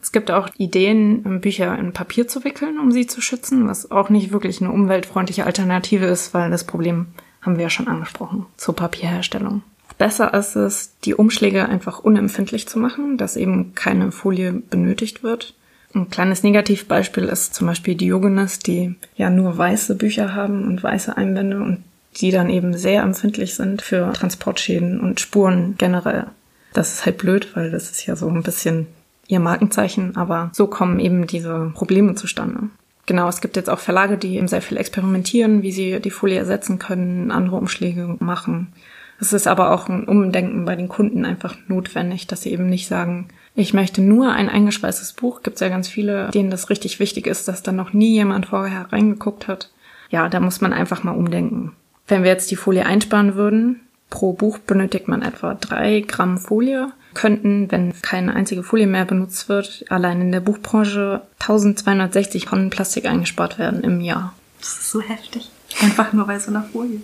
Es 0.02 0.12
gibt 0.12 0.30
auch 0.30 0.48
Ideen, 0.56 1.40
Bücher 1.40 1.78
in 1.78 1.92
Papier 1.92 2.26
zu 2.26 2.44
wickeln, 2.44 2.78
um 2.78 2.90
sie 2.90 3.06
zu 3.06 3.20
schützen, 3.20 3.68
was 3.68 3.90
auch 3.90 4.08
nicht 4.08 4.32
wirklich 4.32 4.60
eine 4.60 4.70
umweltfreundliche 4.70 5.44
Alternative 5.44 6.06
ist, 6.06 6.32
weil 6.32 6.50
das 6.50 6.64
Problem 6.64 7.06
haben 7.42 7.56
wir 7.56 7.64
ja 7.64 7.70
schon 7.70 7.88
angesprochen 7.88 8.46
zur 8.56 8.76
Papierherstellung. 8.76 9.62
Besser 9.98 10.32
ist 10.32 10.56
es, 10.56 10.96
die 11.04 11.14
Umschläge 11.14 11.68
einfach 11.68 11.98
unempfindlich 11.98 12.66
zu 12.66 12.78
machen, 12.78 13.18
dass 13.18 13.36
eben 13.36 13.74
keine 13.74 14.12
Folie 14.12 14.52
benötigt 14.52 15.22
wird. 15.22 15.54
Ein 15.94 16.08
kleines 16.08 16.42
Negativbeispiel 16.42 17.24
ist 17.24 17.54
zum 17.54 17.66
Beispiel 17.66 17.96
Diogenes, 17.96 18.60
die 18.60 18.94
ja 19.16 19.28
nur 19.28 19.58
weiße 19.58 19.96
Bücher 19.96 20.34
haben 20.34 20.66
und 20.66 20.82
weiße 20.82 21.16
Einbände 21.16 21.58
und 21.58 21.84
die 22.16 22.30
dann 22.30 22.48
eben 22.48 22.76
sehr 22.76 23.02
empfindlich 23.02 23.54
sind 23.54 23.82
für 23.82 24.12
Transportschäden 24.12 25.00
und 25.00 25.20
Spuren 25.20 25.74
generell. 25.76 26.26
Das 26.72 26.92
ist 26.92 27.06
halt 27.06 27.18
blöd, 27.18 27.48
weil 27.54 27.70
das 27.70 27.90
ist 27.90 28.06
ja 28.06 28.16
so 28.16 28.28
ein 28.28 28.42
bisschen 28.42 28.86
ihr 29.30 29.40
Markenzeichen, 29.40 30.16
aber 30.16 30.50
so 30.52 30.66
kommen 30.66 30.98
eben 31.00 31.26
diese 31.26 31.70
Probleme 31.74 32.14
zustande. 32.14 32.68
Genau, 33.06 33.28
es 33.28 33.40
gibt 33.40 33.56
jetzt 33.56 33.70
auch 33.70 33.78
Verlage, 33.78 34.18
die 34.18 34.36
eben 34.36 34.48
sehr 34.48 34.62
viel 34.62 34.76
experimentieren, 34.76 35.62
wie 35.62 35.72
sie 35.72 36.00
die 36.00 36.10
Folie 36.10 36.38
ersetzen 36.38 36.78
können, 36.78 37.30
andere 37.30 37.56
Umschläge 37.56 38.16
machen. 38.18 38.72
Es 39.20 39.32
ist 39.32 39.46
aber 39.46 39.72
auch 39.72 39.88
ein 39.88 40.04
Umdenken 40.04 40.64
bei 40.64 40.76
den 40.76 40.88
Kunden 40.88 41.24
einfach 41.24 41.56
notwendig, 41.68 42.26
dass 42.26 42.42
sie 42.42 42.52
eben 42.52 42.68
nicht 42.68 42.88
sagen, 42.88 43.28
ich 43.54 43.74
möchte 43.74 44.00
nur 44.00 44.32
ein 44.32 44.48
eingeschweißtes 44.48 45.12
Buch. 45.12 45.42
Gibt 45.42 45.56
es 45.56 45.60
ja 45.60 45.68
ganz 45.68 45.88
viele, 45.88 46.30
denen 46.30 46.50
das 46.50 46.70
richtig 46.70 47.00
wichtig 47.00 47.26
ist, 47.26 47.46
dass 47.46 47.62
da 47.62 47.72
noch 47.72 47.92
nie 47.92 48.14
jemand 48.14 48.46
vorher 48.46 48.92
reingeguckt 48.92 49.48
hat. 49.48 49.70
Ja, 50.08 50.28
da 50.28 50.40
muss 50.40 50.60
man 50.60 50.72
einfach 50.72 51.02
mal 51.02 51.12
umdenken. 51.12 51.72
Wenn 52.08 52.22
wir 52.22 52.30
jetzt 52.30 52.50
die 52.50 52.56
Folie 52.56 52.86
einsparen 52.86 53.34
würden, 53.34 53.80
pro 54.08 54.32
Buch 54.32 54.58
benötigt 54.58 55.06
man 55.08 55.22
etwa 55.22 55.54
drei 55.54 56.00
Gramm 56.00 56.38
Folie 56.38 56.92
könnten, 57.14 57.70
wenn 57.70 57.92
keine 58.02 58.34
einzige 58.34 58.62
Folie 58.62 58.86
mehr 58.86 59.04
benutzt 59.04 59.48
wird, 59.48 59.84
allein 59.88 60.20
in 60.20 60.32
der 60.32 60.40
Buchbranche 60.40 61.22
1260 61.40 62.46
Tonnen 62.46 62.70
Plastik 62.70 63.06
eingespart 63.06 63.58
werden 63.58 63.82
im 63.82 64.00
Jahr. 64.00 64.34
Das 64.58 64.70
ist 64.70 64.90
so 64.90 65.00
heftig. 65.00 65.50
Einfach 65.82 66.12
nur 66.12 66.26
bei 66.26 66.38
so 66.38 66.50
einer 66.50 66.64
Folie. 66.64 67.00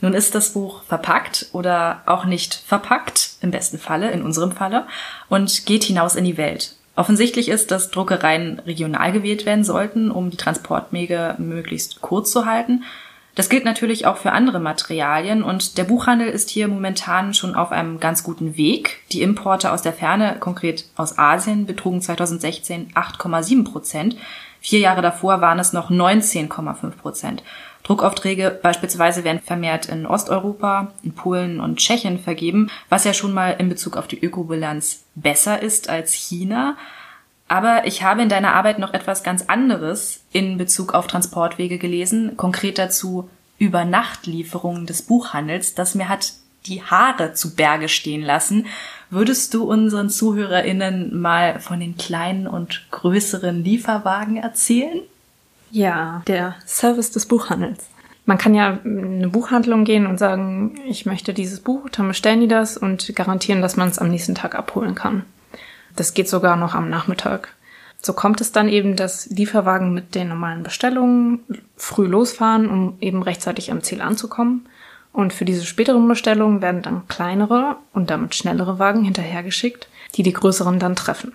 Nun 0.00 0.14
ist 0.14 0.34
das 0.34 0.50
Buch 0.50 0.82
verpackt 0.84 1.46
oder 1.52 2.02
auch 2.06 2.24
nicht 2.24 2.54
verpackt, 2.66 3.36
im 3.40 3.50
besten 3.50 3.78
Falle, 3.78 4.10
in 4.10 4.22
unserem 4.22 4.52
Falle, 4.52 4.86
und 5.28 5.66
geht 5.66 5.84
hinaus 5.84 6.16
in 6.16 6.24
die 6.24 6.36
Welt. 6.36 6.76
Offensichtlich 6.96 7.48
ist, 7.48 7.70
dass 7.70 7.90
Druckereien 7.90 8.60
regional 8.60 9.12
gewählt 9.12 9.46
werden 9.46 9.64
sollten, 9.64 10.10
um 10.10 10.30
die 10.30 10.36
Transportwege 10.36 11.34
möglichst 11.38 12.00
kurz 12.00 12.30
zu 12.30 12.46
halten 12.46 12.84
das 13.34 13.48
gilt 13.48 13.64
natürlich 13.64 14.06
auch 14.06 14.16
für 14.16 14.32
andere 14.32 14.60
Materialien 14.60 15.42
und 15.42 15.76
der 15.76 15.84
Buchhandel 15.84 16.28
ist 16.28 16.50
hier 16.50 16.68
momentan 16.68 17.34
schon 17.34 17.56
auf 17.56 17.72
einem 17.72 17.98
ganz 17.98 18.22
guten 18.22 18.56
Weg. 18.56 19.02
Die 19.10 19.22
Importe 19.22 19.72
aus 19.72 19.82
der 19.82 19.92
Ferne, 19.92 20.36
konkret 20.38 20.84
aus 20.96 21.18
Asien, 21.18 21.66
betrugen 21.66 22.00
2016 22.00 22.92
8,7 22.94 23.64
Prozent. 23.64 24.16
Vier 24.60 24.78
Jahre 24.78 25.02
davor 25.02 25.40
waren 25.40 25.58
es 25.58 25.72
noch 25.72 25.90
19,5 25.90 26.90
Prozent. 26.92 27.42
Druckaufträge 27.82 28.58
beispielsweise 28.62 29.24
werden 29.24 29.42
vermehrt 29.44 29.86
in 29.86 30.06
Osteuropa, 30.06 30.94
in 31.02 31.12
Polen 31.12 31.60
und 31.60 31.76
Tschechien 31.76 32.18
vergeben, 32.18 32.70
was 32.88 33.04
ja 33.04 33.12
schon 33.12 33.34
mal 33.34 33.50
in 33.58 33.68
Bezug 33.68 33.96
auf 33.96 34.06
die 34.06 34.24
Ökobilanz 34.24 35.04
besser 35.16 35.60
ist 35.60 35.90
als 35.90 36.14
China. 36.14 36.76
Aber 37.48 37.86
ich 37.86 38.02
habe 38.02 38.22
in 38.22 38.28
deiner 38.28 38.54
Arbeit 38.54 38.78
noch 38.78 38.94
etwas 38.94 39.22
ganz 39.22 39.42
anderes 39.42 40.22
in 40.32 40.56
Bezug 40.56 40.94
auf 40.94 41.06
Transportwege 41.06 41.78
gelesen, 41.78 42.36
konkret 42.36 42.78
dazu 42.78 43.28
Übernachtlieferungen 43.58 44.86
des 44.86 45.02
Buchhandels, 45.02 45.74
das 45.74 45.94
mir 45.94 46.08
hat 46.08 46.32
die 46.66 46.82
Haare 46.82 47.34
zu 47.34 47.54
Berge 47.54 47.88
stehen 47.88 48.22
lassen. 48.22 48.66
Würdest 49.10 49.52
du 49.54 49.64
unseren 49.64 50.08
ZuhörerInnen 50.08 51.20
mal 51.20 51.60
von 51.60 51.78
den 51.78 51.96
kleinen 51.96 52.46
und 52.46 52.86
größeren 52.90 53.62
Lieferwagen 53.62 54.36
erzählen? 54.36 55.00
Ja, 55.70 56.22
der 56.26 56.54
Service 56.66 57.10
des 57.10 57.26
Buchhandels. 57.26 57.86
Man 58.26 58.38
kann 58.38 58.54
ja 58.54 58.78
in 58.84 59.16
eine 59.16 59.28
Buchhandlung 59.28 59.84
gehen 59.84 60.06
und 60.06 60.18
sagen, 60.18 60.80
ich 60.86 61.04
möchte 61.04 61.34
dieses 61.34 61.60
Buch, 61.60 61.90
dann 61.90 62.08
bestellen 62.08 62.40
die 62.40 62.48
das 62.48 62.78
und 62.78 63.14
garantieren, 63.14 63.60
dass 63.60 63.76
man 63.76 63.88
es 63.88 63.98
am 63.98 64.08
nächsten 64.08 64.34
Tag 64.34 64.54
abholen 64.54 64.94
kann. 64.94 65.26
Das 65.96 66.14
geht 66.14 66.28
sogar 66.28 66.56
noch 66.56 66.74
am 66.74 66.90
Nachmittag. 66.90 67.54
So 68.02 68.12
kommt 68.12 68.40
es 68.40 68.52
dann 68.52 68.68
eben, 68.68 68.96
dass 68.96 69.26
Lieferwagen 69.26 69.94
mit 69.94 70.14
den 70.14 70.28
normalen 70.28 70.62
Bestellungen 70.62 71.40
früh 71.76 72.06
losfahren, 72.06 72.68
um 72.68 72.96
eben 73.00 73.22
rechtzeitig 73.22 73.70
am 73.70 73.82
Ziel 73.82 74.02
anzukommen. 74.02 74.66
Und 75.12 75.32
für 75.32 75.44
diese 75.44 75.64
späteren 75.64 76.06
Bestellungen 76.06 76.60
werden 76.60 76.82
dann 76.82 77.08
kleinere 77.08 77.76
und 77.92 78.10
damit 78.10 78.34
schnellere 78.34 78.78
Wagen 78.78 79.04
hinterhergeschickt, 79.04 79.88
die 80.16 80.22
die 80.22 80.32
größeren 80.32 80.78
dann 80.78 80.96
treffen. 80.96 81.32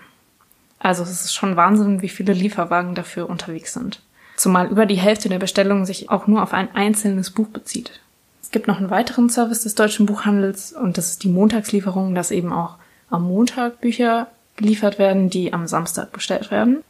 Also 0.80 1.04
es 1.04 1.10
ist 1.10 1.34
schon 1.34 1.56
Wahnsinn, 1.56 2.02
wie 2.02 2.10
viele 2.10 2.34
Lieferwagen 2.34 2.93
dafür 2.93 3.30
unterwegs 3.30 3.74
sind. 3.74 4.02
Zumal 4.36 4.67
über 4.67 4.86
die 4.86 4.95
Hälfte 4.95 5.28
der 5.28 5.39
Bestellungen 5.39 5.86
sich 5.86 6.10
auch 6.10 6.28
nur 6.28 6.43
auf 6.43 6.54
ein 6.54 6.74
einzelnes 6.76 7.32
Buch 7.32 7.48
bezieht. 7.48 8.00
Es 8.41 8.52
gibt 8.52 8.67
noch 8.67 8.78
einen 8.78 8.89
weiteren 8.89 9.30
Service 9.30 9.63
des 9.63 9.76
deutschen 9.76 10.06
Buchhandels 10.06 10.72
und 10.72 10.98
das 10.98 11.10
ist 11.10 11.24
die 11.24 11.30
Montagslieferung, 11.30 12.15
dass 12.15 12.32
eben 12.32 12.54
auch 12.54 12.78
am 13.10 13.24
Montag 13.24 13.82
Bücher 13.82 14.28
geliefert 14.60 15.00
werden, 15.00 15.30
die 15.30 15.52
am 15.54 15.67
Samstag 15.67 16.12
bestellt 16.12 16.52
werden. 16.52 16.84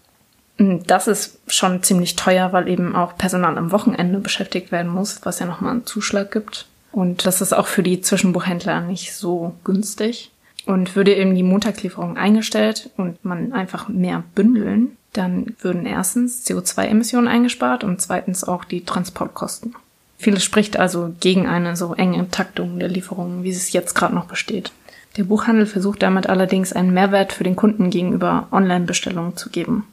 Das 0.58 1.08
ist 1.08 1.40
schon 1.48 1.84
ziemlich 1.84 2.18
teuer, 2.18 2.52
weil 2.52 2.68
eben 2.68 2.94
auch 2.94 3.18
Personal 3.18 3.58
am 3.58 3.72
Wochenende 3.72 4.20
beschäftigt 4.20 4.74
werden 4.74 4.92
muss, 4.92 5.22
was 5.24 5.40
ja 5.40 5.46
nochmal 5.46 5.72
einen 5.72 5.86
Zuschlag 5.86 6.32
gibt. 6.32 6.68
Und 6.92 7.26
das 7.26 7.40
ist 7.40 7.54
auch 7.54 7.68
für 7.68 7.84
die 7.84 8.02
Zwischenbuchhändler 8.02 8.82
nicht 8.82 9.16
so 9.16 9.56
günstig. 9.64 10.32
Und 10.66 10.96
würde 10.96 11.16
eben 11.16 11.34
die 11.34 11.44
Montagslieferung 11.44 12.18
eingestellt 12.18 12.90
und 12.98 13.24
man 13.24 13.54
einfach 13.54 13.88
mehr 13.88 14.24
bündeln, 14.36 14.98
dann 15.14 15.56
würden 15.62 15.86
erstens 15.86 16.46
CO2-Emissionen 16.46 17.28
eingespart 17.28 17.84
und 17.84 18.02
zweitens 18.02 18.44
auch 18.44 18.66
die 18.66 18.84
Transportkosten. 18.84 19.74
Vieles 20.18 20.44
spricht 20.44 20.78
also 20.78 21.16
gegen 21.22 21.48
eine 21.48 21.78
so 21.78 21.94
enge 21.96 22.30
Taktung 22.30 22.78
der 22.78 22.90
Lieferungen, 22.90 23.44
wie 23.44 23.50
es 23.50 23.72
jetzt 23.72 23.96
gerade 23.96 24.14
noch 24.14 24.26
besteht. 24.26 24.74
Der 25.20 25.26
Buchhandel 25.26 25.66
versucht 25.66 26.02
damit 26.02 26.30
allerdings 26.30 26.72
einen 26.72 26.94
Mehrwert 26.94 27.34
für 27.34 27.44
den 27.44 27.58
Kunden 27.58 27.90
gegenüber 27.90 28.48
Online-Bestellungen 28.54 29.36
zu 29.36 29.50
geben, 29.50 29.86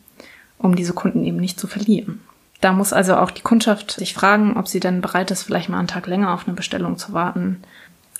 um 0.56 0.76
diese 0.76 0.92
Kunden 0.92 1.24
eben 1.24 1.38
nicht 1.38 1.58
zu 1.58 1.66
verlieren. 1.66 2.20
Da 2.60 2.70
muss 2.70 2.92
also 2.92 3.16
auch 3.16 3.32
die 3.32 3.42
Kundschaft 3.42 3.90
sich 3.90 4.14
fragen, 4.14 4.56
ob 4.56 4.68
sie 4.68 4.78
denn 4.78 5.00
bereit 5.00 5.32
ist, 5.32 5.42
vielleicht 5.42 5.68
mal 5.68 5.80
einen 5.80 5.88
Tag 5.88 6.06
länger 6.06 6.32
auf 6.32 6.46
eine 6.46 6.54
Bestellung 6.54 6.96
zu 6.96 7.12
warten. 7.12 7.60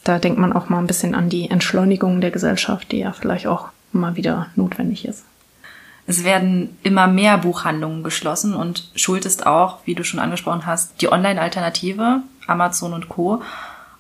Da 0.03 0.19
denkt 0.19 0.40
man 0.40 0.53
auch 0.53 0.69
mal 0.69 0.81
ein 0.81 0.88
bisschen 0.88 1.14
an 1.14 1.29
die 1.29 1.49
Entschleunigung 1.49 2.21
der 2.21 2.33
Gesellschaft, 2.33 2.90
die 2.90 2.99
ja 2.99 3.12
vielleicht 3.12 3.47
auch 3.47 3.69
mal 3.92 4.16
wieder 4.16 4.49
notwendig 4.57 5.07
ist. 5.07 5.23
Es 6.09 6.25
werden 6.25 6.77
immer 6.83 7.07
mehr 7.07 7.38
Buchhandlungen 7.38 8.03
geschlossen 8.03 8.53
und 8.53 8.90
schuld 8.97 9.27
ist 9.27 9.47
auch, 9.47 9.79
wie 9.85 9.95
du 9.95 10.03
schon 10.03 10.19
angesprochen 10.19 10.66
hast, 10.66 11.01
die 11.01 11.12
Online-Alternative, 11.12 12.23
Amazon 12.49 12.95
und 12.95 13.09
Co. 13.09 13.42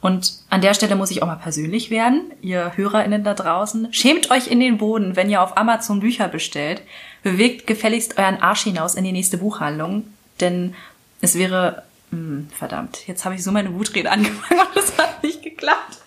Und 0.00 0.34
an 0.50 0.60
der 0.60 0.74
Stelle 0.74 0.94
muss 0.96 1.10
ich 1.10 1.22
auch 1.22 1.26
mal 1.26 1.36
persönlich 1.36 1.90
werden, 1.90 2.32
ihr 2.42 2.72
HörerInnen 2.76 3.24
da 3.24 3.34
draußen. 3.34 3.88
Schämt 3.92 4.30
euch 4.30 4.48
in 4.48 4.60
den 4.60 4.78
Boden, 4.78 5.16
wenn 5.16 5.30
ihr 5.30 5.42
auf 5.42 5.56
Amazon 5.56 6.00
Bücher 6.00 6.28
bestellt. 6.28 6.82
Bewegt 7.22 7.66
gefälligst 7.66 8.18
euren 8.18 8.40
Arsch 8.40 8.64
hinaus 8.64 8.94
in 8.94 9.04
die 9.04 9.12
nächste 9.12 9.38
Buchhandlung, 9.38 10.04
denn 10.40 10.74
es 11.20 11.36
wäre, 11.36 11.82
mh, 12.10 12.18
hm, 12.18 12.48
verdammt, 12.54 13.06
jetzt 13.06 13.24
habe 13.24 13.34
ich 13.34 13.42
so 13.42 13.50
meine 13.52 13.74
Wutrede 13.74 14.10
angefangen 14.12 14.60
und 14.60 14.76
es 14.76 14.96
hat 14.98 15.22
nicht 15.22 15.42
geklappt. 15.42 15.98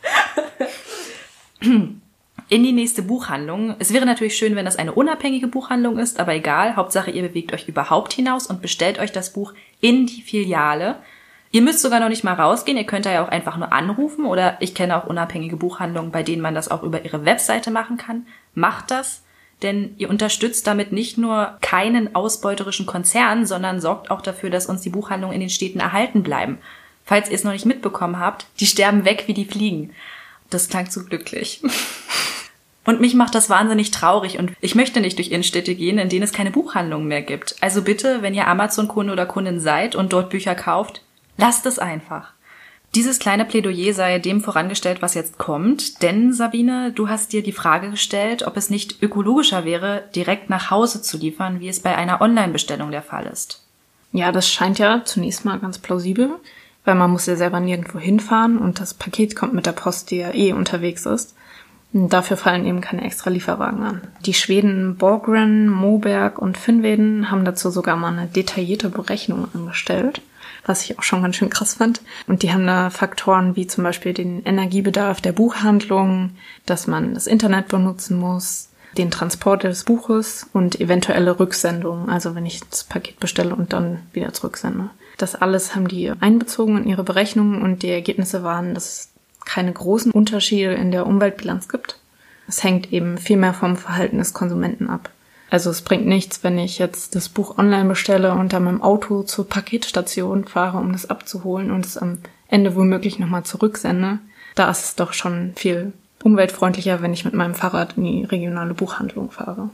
in 2.49 2.63
die 2.63 2.71
nächste 2.71 3.04
Buchhandlung. 3.04 3.75
Es 3.80 3.93
wäre 3.93 4.06
natürlich 4.06 4.36
schön, 4.36 4.56
wenn 4.56 4.65
das 4.65 4.75
eine 4.75 4.93
unabhängige 4.93 5.47
Buchhandlung 5.47 5.99
ist, 5.99 6.19
aber 6.19 6.34
egal. 6.34 6.75
Hauptsache, 6.75 7.12
ihr 7.12 7.21
bewegt 7.21 7.54
euch 7.54 7.67
überhaupt 7.67 8.13
hinaus 8.13 8.47
und 8.47 8.62
bestellt 8.62 8.99
euch 8.99 9.12
das 9.12 9.34
Buch 9.34 9.54
in 9.82 10.08
die 10.08 10.21
Filiale. 10.23 10.95
Ihr 11.51 11.62
müsst 11.63 11.81
sogar 11.81 11.99
noch 11.99 12.09
nicht 12.09 12.23
mal 12.23 12.33
rausgehen, 12.33 12.77
ihr 12.77 12.85
könnt 12.85 13.07
da 13.07 13.12
ja 13.12 13.25
auch 13.25 13.29
einfach 13.29 13.57
nur 13.57 13.73
anrufen 13.73 14.25
oder 14.25 14.57
ich 14.59 14.75
kenne 14.75 14.95
auch 14.95 15.07
unabhängige 15.07 15.57
Buchhandlungen, 15.57 16.12
bei 16.12 16.21
denen 16.21 16.43
man 16.43 16.53
das 16.53 16.69
auch 16.69 16.83
über 16.83 17.03
ihre 17.03 17.25
Webseite 17.25 17.71
machen 17.71 17.97
kann. 17.97 18.27
Macht 18.53 18.91
das, 18.91 19.23
denn 19.63 19.95
ihr 19.97 20.09
unterstützt 20.09 20.67
damit 20.67 20.91
nicht 20.91 21.17
nur 21.17 21.57
keinen 21.62 22.15
ausbeuterischen 22.15 22.85
Konzern, 22.85 23.47
sondern 23.47 23.81
sorgt 23.81 24.12
auch 24.12 24.21
dafür, 24.21 24.51
dass 24.51 24.67
uns 24.67 24.81
die 24.81 24.91
Buchhandlungen 24.91 25.33
in 25.33 25.41
den 25.41 25.49
Städten 25.49 25.79
erhalten 25.79 26.21
bleiben. 26.21 26.59
Falls 27.03 27.29
ihr 27.29 27.35
es 27.35 27.43
noch 27.43 27.53
nicht 27.53 27.65
mitbekommen 27.65 28.19
habt, 28.19 28.45
die 28.59 28.67
sterben 28.67 29.03
weg 29.03 29.23
wie 29.25 29.33
die 29.33 29.45
Fliegen. 29.45 29.91
Das 30.51 30.69
klang 30.69 30.91
zu 30.91 31.05
glücklich. 31.05 31.62
Und 32.85 33.01
mich 33.01 33.15
macht 33.15 33.35
das 33.35 33.51
wahnsinnig 33.51 33.91
traurig 33.91 34.39
und 34.39 34.51
ich 34.62 34.73
möchte 34.73 34.99
nicht 34.99 35.19
durch 35.19 35.29
Innenstädte 35.29 35.75
gehen, 35.75 35.99
in 35.99 36.09
denen 36.09 36.23
es 36.23 36.31
keine 36.31 36.49
Buchhandlungen 36.49 37.07
mehr 37.07 37.21
gibt. 37.21 37.55
Also 37.62 37.83
bitte, 37.83 38.23
wenn 38.23 38.33
ihr 38.33 38.47
Amazon-Kunde 38.47 39.13
oder 39.13 39.27
Kundin 39.27 39.59
seid 39.59 39.95
und 39.95 40.12
dort 40.12 40.31
Bücher 40.31 40.55
kauft, 40.55 41.03
Lasst 41.39 41.65
es 41.65 41.80
einfach. 41.80 42.34
Dieses 42.95 43.17
kleine 43.17 43.45
Plädoyer 43.45 43.93
sei 43.93 44.19
dem 44.19 44.41
vorangestellt, 44.41 45.02
was 45.02 45.13
jetzt 45.13 45.38
kommt, 45.38 46.02
denn 46.02 46.34
Sabine, 46.34 46.91
du 46.91 47.08
hast 47.08 47.32
dir 47.32 47.41
die 47.41 47.54
Frage 47.54 47.91
gestellt, 47.91 48.45
ob 48.45 48.58
es 48.58 48.69
nicht 48.69 49.02
ökologischer 49.02 49.63
wäre, 49.63 50.04
direkt 50.13 50.49
nach 50.49 50.69
Hause 50.69 51.02
zu 51.02 51.17
liefern, 51.17 51.62
wie 51.62 51.69
es 51.69 51.80
bei 51.80 51.95
einer 51.95 52.19
Online-Bestellung 52.19 52.91
der 52.91 53.04
Fall 53.04 53.25
ist. 53.25 53.63
Ja, 54.12 54.34
das 54.34 54.49
scheint 54.49 54.80
ja 54.80 55.06
zunächst 55.06 55.45
mal 55.45 55.60
ganz 55.60 55.78
plausibel, 55.78 56.30
weil 56.84 56.95
man 56.95 57.10
muss 57.10 57.25
ja 57.25 57.38
selber 57.38 57.62
nirgendwo 57.62 57.99
hinfahren 57.99 58.58
und 58.58 58.82
das 58.82 58.93
Paket 58.93 59.38
kommt 59.38 59.54
mit 59.54 59.65
der 59.65 59.71
Post, 59.71 60.12
die 60.12 60.17
ja 60.17 60.34
eh 60.34 60.52
unterwegs 60.52 61.06
ist. 61.06 61.38
Und 61.93 62.12
dafür 62.12 62.36
fallen 62.36 62.65
eben 62.65 62.82
keine 62.82 63.06
extra 63.06 63.30
Lieferwagen 63.30 63.82
an. 63.82 64.02
Die 64.25 64.34
Schweden 64.34 64.97
Borgren, 64.97 65.69
Moberg 65.69 66.38
und 66.38 66.58
Finnweden 66.58 67.32
haben 67.32 67.45
dazu 67.45 67.69
sogar 67.69 67.95
mal 67.95 68.12
eine 68.12 68.28
detaillierte 68.28 68.89
Berechnung 68.89 69.47
angestellt 69.54 70.21
was 70.69 70.84
ich 70.84 70.99
auch 70.99 71.03
schon 71.03 71.23
ganz 71.23 71.36
schön 71.36 71.49
krass 71.49 71.73
fand. 71.73 72.01
Und 72.27 72.43
die 72.43 72.53
haben 72.53 72.67
da 72.67 72.91
Faktoren 72.91 73.55
wie 73.55 73.65
zum 73.65 73.84
Beispiel 73.84 74.13
den 74.13 74.43
Energiebedarf 74.43 75.19
der 75.19 75.32
Buchhandlung, 75.32 76.36
dass 76.67 76.86
man 76.86 77.15
das 77.15 77.25
Internet 77.25 77.69
benutzen 77.69 78.17
muss, 78.17 78.69
den 78.95 79.10
Transport 79.10 79.63
des 79.63 79.84
Buches 79.84 80.47
und 80.53 80.79
eventuelle 80.79 81.39
Rücksendungen, 81.39 82.10
also 82.10 82.36
wenn 82.36 82.45
ich 82.45 82.62
das 82.69 82.84
Paket 82.84 83.19
bestelle 83.19 83.55
und 83.55 83.73
dann 83.73 83.99
wieder 84.13 84.32
zurücksende. 84.32 84.91
Das 85.17 85.36
alles 85.36 85.75
haben 85.75 85.88
die 85.88 86.12
einbezogen 86.19 86.77
in 86.77 86.88
ihre 86.88 87.03
Berechnungen 87.03 87.63
und 87.63 87.82
die 87.82 87.89
Ergebnisse 87.89 88.43
waren, 88.43 88.75
dass 88.75 88.86
es 88.86 89.10
keine 89.45 89.73
großen 89.73 90.12
Unterschiede 90.12 90.73
in 90.73 90.91
der 90.91 91.08
Umweltbilanz 91.08 91.67
gibt. 91.67 91.99
Es 92.47 92.63
hängt 92.63 92.93
eben 92.93 93.17
viel 93.17 93.38
mehr 93.38 93.55
vom 93.55 93.75
Verhalten 93.75 94.19
des 94.19 94.34
Konsumenten 94.34 94.88
ab. 94.88 95.10
Also 95.49 95.69
es 95.69 95.81
bringt 95.81 96.05
nichts, 96.05 96.43
wenn 96.43 96.59
ich 96.59 96.77
jetzt 96.77 97.15
das 97.15 97.29
Buch 97.29 97.57
online 97.57 97.89
bestelle 97.89 98.33
und 98.33 98.53
dann 98.53 98.65
mit 98.65 98.73
dem 98.73 98.81
Auto 98.81 99.23
zur 99.23 99.47
Paketstation 99.47 100.45
fahre, 100.45 100.77
um 100.77 100.91
das 100.91 101.09
abzuholen 101.09 101.71
und 101.71 101.85
es 101.85 101.97
am 101.97 102.19
Ende 102.47 102.75
womöglich 102.75 103.19
nochmal 103.19 103.43
zurücksende. 103.43 104.19
Da 104.55 104.69
ist 104.69 104.83
es 104.83 104.95
doch 104.95 105.13
schon 105.13 105.53
viel 105.55 105.93
umweltfreundlicher, 106.23 107.01
wenn 107.01 107.13
ich 107.13 107.25
mit 107.25 107.33
meinem 107.33 107.55
Fahrrad 107.55 107.97
in 107.97 108.03
die 108.03 108.23
regionale 108.25 108.73
Buchhandlung 108.73 109.31
fahre. 109.31 109.69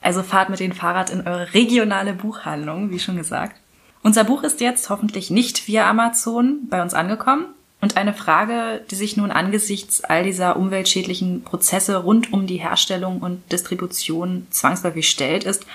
Also 0.00 0.22
fahrt 0.22 0.50
mit 0.50 0.60
dem 0.60 0.72
Fahrrad 0.72 1.10
in 1.10 1.26
eure 1.26 1.52
regionale 1.54 2.12
Buchhandlung, 2.12 2.90
wie 2.90 2.98
schon 2.98 3.16
gesagt. 3.16 3.56
Unser 4.02 4.24
Buch 4.24 4.44
ist 4.44 4.60
jetzt 4.60 4.88
hoffentlich 4.90 5.30
nicht 5.30 5.66
via 5.66 5.88
Amazon 5.90 6.68
bei 6.68 6.80
uns 6.80 6.94
angekommen. 6.94 7.46
Und 7.80 7.96
eine 7.96 8.14
Frage, 8.14 8.82
die 8.90 8.94
sich 8.94 9.16
nun 9.16 9.30
angesichts 9.30 10.02
all 10.02 10.24
dieser 10.24 10.56
umweltschädlichen 10.56 11.42
Prozesse 11.42 11.96
rund 11.96 12.32
um 12.32 12.46
die 12.46 12.56
Herstellung 12.56 13.20
und 13.20 13.52
Distribution 13.52 14.46
zwangsläufig 14.50 15.08
stellt, 15.08 15.44
ist, 15.44 15.66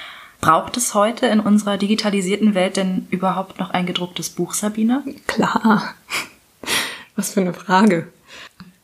braucht 0.41 0.75
es 0.75 0.93
heute 0.93 1.27
in 1.27 1.39
unserer 1.39 1.77
digitalisierten 1.77 2.55
Welt 2.55 2.75
denn 2.75 3.07
überhaupt 3.11 3.59
noch 3.59 3.69
ein 3.69 3.85
gedrucktes 3.85 4.29
Buch, 4.29 4.53
Sabine? 4.53 5.03
Klar. 5.27 5.93
Was 7.15 7.33
für 7.33 7.41
eine 7.41 7.53
Frage. 7.53 8.07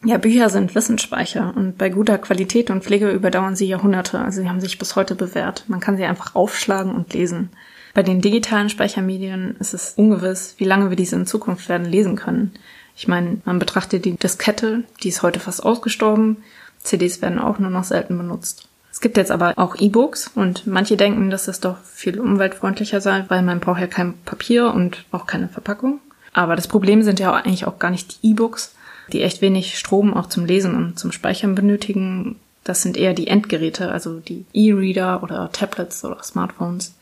Ja, 0.06 0.18
Bücher 0.20 0.50
sind 0.50 0.76
Wissensspeicher 0.76 1.54
und 1.56 1.78
bei 1.78 1.90
guter 1.90 2.20
Qualität 2.20 2.70
und 2.70 2.84
Pflege 2.84 3.10
überdauern 3.10 3.56
sie 3.56 3.68
Jahrhunderte. 3.68 4.20
Also 4.20 4.42
sie 4.42 4.50
haben 4.50 4.62
sich 4.62 4.78
bis 4.78 4.96
heute 4.96 5.16
bewährt. 5.16 5.66
Man 5.68 5.80
kann 5.80 5.98
sie 5.98 6.06
einfach 6.06 6.36
aufschlagen 6.36 6.94
und 6.94 7.14
lesen. 7.14 7.50
Bei 7.96 8.04
den 8.04 8.22
digitalen 8.22 8.70
Speichermedien 8.70 9.56
ist 9.60 9.74
es 9.74 9.94
ungewiss, 9.96 10.54
wie 10.60 10.66
lange 10.66 10.92
wir 10.92 10.96
diese 10.96 11.16
in 11.16 11.26
Zukunft 11.26 11.68
werden 11.68 11.90
lesen 11.90 12.16
können. 12.16 12.54
Ich 12.98 13.08
meine, 13.08 13.38
man 13.46 13.60
betrachtet 13.60 14.06
die 14.06 14.16
Diskette, 14.16 14.84
die 15.04 15.10
ist 15.10 15.22
heute 15.22 15.40
fast 15.40 15.64
ausgestorben. 15.64 16.38
CDs 16.82 17.22
werden 17.22 17.38
auch 17.38 17.60
nur 17.60 17.70
noch 17.70 17.84
selten 17.84 18.18
benutzt. 18.18 18.68
Es 18.92 19.02
gibt 19.02 19.18
jetzt 19.18 19.30
aber 19.30 19.54
auch 19.58 19.76
E-Books 19.76 20.32
und 20.34 20.66
manche 20.66 20.98
denken, 20.98 21.30
dass 21.30 21.48
es 21.48 21.60
doch 21.60 21.78
viel 21.84 22.20
umweltfreundlicher 22.20 23.00
sei, 23.00 23.26
weil 23.28 23.44
man 23.44 23.60
braucht 23.60 23.80
ja 23.80 23.86
kein 23.86 24.16
Papier 24.26 24.74
und 24.74 25.06
auch 25.12 25.28
keine 25.28 25.48
Verpackung. 25.48 26.00
Aber 26.34 26.56
das 26.56 26.68
Problem 26.68 27.04
sind 27.04 27.20
ja 27.20 27.32
eigentlich 27.34 27.68
auch 27.68 27.78
gar 27.78 27.92
nicht 27.92 28.24
die 28.24 28.32
E-Books, 28.32 28.74
die 29.14 29.22
echt 29.22 29.44
wenig 29.44 29.78
Strom 29.78 30.16
auch 30.16 30.26
zum 30.26 30.46
Lesen 30.46 30.76
und 30.76 30.98
zum 30.98 31.12
Speichern 31.12 31.54
benötigen. 31.54 32.38
Das 32.64 32.82
sind 32.82 32.98
eher 32.98 33.14
die 33.14 33.28
Endgeräte, 33.28 33.92
also 33.92 34.20
die 34.20 34.46
E-Reader 34.54 35.22
oder 35.22 35.52
Tablets 35.52 36.04
oder 36.04 36.24
Smartphones. 36.24 36.96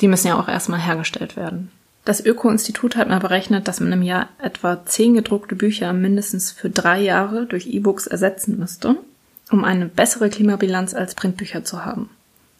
Die 0.00 0.08
müssen 0.08 0.28
ja 0.28 0.40
auch 0.40 0.48
erstmal 0.48 0.80
hergestellt 0.80 1.36
werden. 1.36 1.70
Das 2.06 2.24
Öko-Institut 2.24 2.94
hat 2.94 3.08
mal 3.08 3.18
berechnet, 3.18 3.66
dass 3.66 3.80
man 3.80 3.90
im 3.90 4.02
Jahr 4.02 4.28
etwa 4.40 4.86
zehn 4.86 5.14
gedruckte 5.14 5.56
Bücher 5.56 5.92
mindestens 5.92 6.52
für 6.52 6.70
drei 6.70 7.00
Jahre 7.00 7.46
durch 7.46 7.66
E-Books 7.66 8.06
ersetzen 8.06 8.60
müsste, 8.60 8.94
um 9.50 9.64
eine 9.64 9.86
bessere 9.86 10.30
Klimabilanz 10.30 10.94
als 10.94 11.16
Printbücher 11.16 11.64
zu 11.64 11.84
haben. 11.84 12.08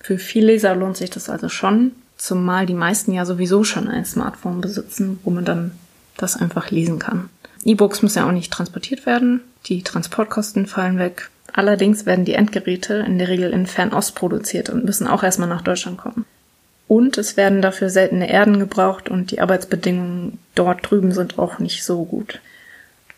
Für 0.00 0.18
viele 0.18 0.48
Leser 0.48 0.74
lohnt 0.74 0.96
sich 0.96 1.10
das 1.10 1.30
also 1.30 1.48
schon, 1.48 1.92
zumal 2.16 2.66
die 2.66 2.74
meisten 2.74 3.12
ja 3.12 3.24
sowieso 3.24 3.62
schon 3.62 3.86
ein 3.86 4.04
Smartphone 4.04 4.60
besitzen, 4.60 5.20
wo 5.22 5.30
man 5.30 5.44
dann 5.44 5.70
das 6.16 6.34
einfach 6.34 6.72
lesen 6.72 6.98
kann. 6.98 7.28
E-Books 7.64 8.02
müssen 8.02 8.18
ja 8.18 8.26
auch 8.26 8.32
nicht 8.32 8.52
transportiert 8.52 9.06
werden. 9.06 9.42
Die 9.66 9.84
Transportkosten 9.84 10.66
fallen 10.66 10.98
weg. 10.98 11.30
Allerdings 11.52 12.04
werden 12.04 12.24
die 12.24 12.34
Endgeräte 12.34 12.94
in 12.94 13.18
der 13.18 13.28
Regel 13.28 13.52
in 13.52 13.66
Fernost 13.66 14.16
produziert 14.16 14.70
und 14.70 14.84
müssen 14.84 15.06
auch 15.06 15.22
erstmal 15.22 15.48
nach 15.48 15.62
Deutschland 15.62 15.98
kommen. 15.98 16.24
Und 16.88 17.18
es 17.18 17.36
werden 17.36 17.62
dafür 17.62 17.90
seltene 17.90 18.30
Erden 18.30 18.58
gebraucht 18.58 19.08
und 19.08 19.30
die 19.30 19.40
Arbeitsbedingungen 19.40 20.38
dort 20.54 20.88
drüben 20.88 21.12
sind 21.12 21.38
auch 21.38 21.58
nicht 21.58 21.84
so 21.84 22.04
gut. 22.04 22.40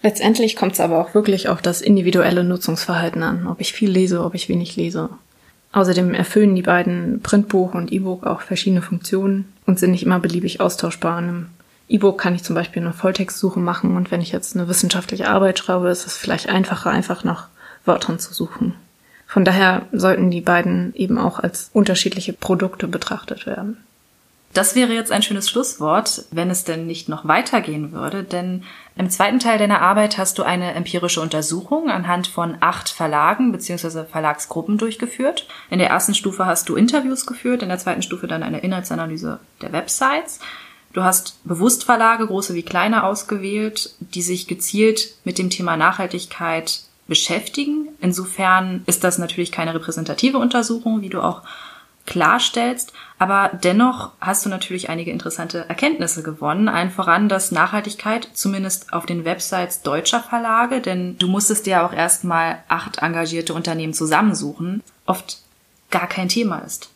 Letztendlich 0.02 0.56
kommt 0.56 0.74
es 0.74 0.80
aber 0.80 1.00
auch 1.00 1.14
wirklich 1.14 1.48
auf 1.48 1.60
das 1.60 1.80
individuelle 1.80 2.44
Nutzungsverhalten 2.44 3.22
an, 3.22 3.46
ob 3.46 3.60
ich 3.60 3.72
viel 3.72 3.90
lese, 3.90 4.24
ob 4.24 4.34
ich 4.34 4.48
wenig 4.48 4.76
lese. 4.76 5.10
Außerdem 5.72 6.14
erfüllen 6.14 6.54
die 6.56 6.62
beiden 6.62 7.20
Printbuch 7.20 7.74
und 7.74 7.92
E-Book 7.92 8.24
auch 8.24 8.40
verschiedene 8.40 8.80
Funktionen 8.80 9.52
und 9.66 9.78
sind 9.78 9.90
nicht 9.90 10.04
immer 10.04 10.18
beliebig 10.18 10.60
austauschbar. 10.60 11.18
In 11.18 11.24
einem 11.24 11.46
E-Book 11.88 12.18
kann 12.18 12.34
ich 12.34 12.44
zum 12.44 12.54
Beispiel 12.54 12.82
eine 12.82 12.92
Volltextsuche 12.92 13.60
machen 13.60 13.96
und 13.96 14.10
wenn 14.10 14.22
ich 14.22 14.32
jetzt 14.32 14.56
eine 14.56 14.68
wissenschaftliche 14.68 15.28
Arbeit 15.28 15.58
schreibe, 15.58 15.90
ist 15.90 16.06
es 16.06 16.16
vielleicht 16.16 16.48
einfacher, 16.48 16.90
einfach 16.90 17.24
nach 17.24 17.48
Wörtern 17.84 18.18
zu 18.18 18.32
suchen. 18.32 18.74
Von 19.28 19.44
daher 19.44 19.82
sollten 19.92 20.30
die 20.30 20.40
beiden 20.40 20.94
eben 20.94 21.18
auch 21.18 21.38
als 21.38 21.68
unterschiedliche 21.74 22.32
Produkte 22.32 22.88
betrachtet 22.88 23.44
werden. 23.44 23.76
Das 24.54 24.74
wäre 24.74 24.94
jetzt 24.94 25.12
ein 25.12 25.22
schönes 25.22 25.50
Schlusswort, 25.50 26.24
wenn 26.30 26.48
es 26.48 26.64
denn 26.64 26.86
nicht 26.86 27.10
noch 27.10 27.28
weitergehen 27.28 27.92
würde, 27.92 28.24
denn 28.24 28.64
im 28.96 29.10
zweiten 29.10 29.38
Teil 29.38 29.58
deiner 29.58 29.82
Arbeit 29.82 30.16
hast 30.16 30.38
du 30.38 30.42
eine 30.42 30.72
empirische 30.72 31.20
Untersuchung 31.20 31.90
anhand 31.90 32.26
von 32.26 32.56
acht 32.60 32.88
Verlagen 32.88 33.52
bzw. 33.52 34.04
Verlagsgruppen 34.10 34.78
durchgeführt. 34.78 35.46
In 35.68 35.78
der 35.78 35.90
ersten 35.90 36.14
Stufe 36.14 36.46
hast 36.46 36.66
du 36.70 36.76
Interviews 36.76 37.26
geführt, 37.26 37.62
in 37.62 37.68
der 37.68 37.78
zweiten 37.78 38.02
Stufe 38.02 38.26
dann 38.26 38.42
eine 38.42 38.60
Inhaltsanalyse 38.60 39.38
der 39.60 39.72
Websites. 39.72 40.40
Du 40.94 41.04
hast 41.04 41.38
bewusst 41.44 41.84
Verlage, 41.84 42.26
große 42.26 42.54
wie 42.54 42.62
kleine, 42.62 43.04
ausgewählt, 43.04 43.94
die 44.00 44.22
sich 44.22 44.48
gezielt 44.48 45.10
mit 45.24 45.36
dem 45.36 45.50
Thema 45.50 45.76
Nachhaltigkeit 45.76 46.80
beschäftigen. 47.08 47.88
Insofern 48.00 48.82
ist 48.86 49.02
das 49.02 49.18
natürlich 49.18 49.50
keine 49.50 49.74
repräsentative 49.74 50.38
Untersuchung, 50.38 51.00
wie 51.00 51.08
du 51.08 51.20
auch 51.20 51.42
klarstellst, 52.06 52.94
aber 53.18 53.50
dennoch 53.62 54.12
hast 54.20 54.46
du 54.46 54.48
natürlich 54.48 54.88
einige 54.88 55.10
interessante 55.10 55.68
Erkenntnisse 55.68 56.22
gewonnen. 56.22 56.68
Allen 56.68 56.90
voran, 56.90 57.28
dass 57.28 57.52
Nachhaltigkeit 57.52 58.28
zumindest 58.32 58.94
auf 58.94 59.04
den 59.04 59.26
Websites 59.26 59.82
deutscher 59.82 60.20
Verlage, 60.20 60.80
denn 60.80 61.18
du 61.18 61.28
musstest 61.28 61.66
dir 61.66 61.84
auch 61.84 61.92
erstmal 61.92 62.60
acht 62.68 62.98
engagierte 63.02 63.52
Unternehmen 63.52 63.92
zusammensuchen, 63.92 64.82
oft 65.04 65.42
gar 65.90 66.06
kein 66.06 66.30
Thema 66.30 66.60
ist. 66.60 66.88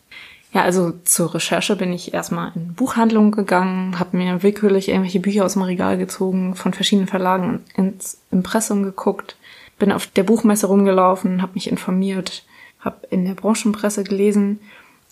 Ja, 0.54 0.62
also 0.62 0.92
zur 1.04 1.34
Recherche 1.34 1.76
bin 1.76 1.92
ich 1.92 2.12
erstmal 2.12 2.52
in 2.54 2.74
Buchhandlungen 2.74 3.32
gegangen, 3.32 3.98
habe 3.98 4.16
mir 4.16 4.42
willkürlich 4.42 4.88
irgendwelche 4.88 5.20
Bücher 5.20 5.44
aus 5.44 5.54
dem 5.54 5.62
Regal 5.62 5.96
gezogen, 5.96 6.54
von 6.54 6.74
verschiedenen 6.74 7.08
Verlagen 7.08 7.64
ins 7.74 8.18
Impressum 8.30 8.82
geguckt, 8.82 9.36
bin 9.82 9.90
auf 9.90 10.06
der 10.06 10.22
Buchmesse 10.22 10.68
rumgelaufen, 10.68 11.42
habe 11.42 11.54
mich 11.54 11.68
informiert, 11.68 12.44
habe 12.78 13.04
in 13.10 13.24
der 13.24 13.34
Branchenpresse 13.34 14.04
gelesen 14.04 14.60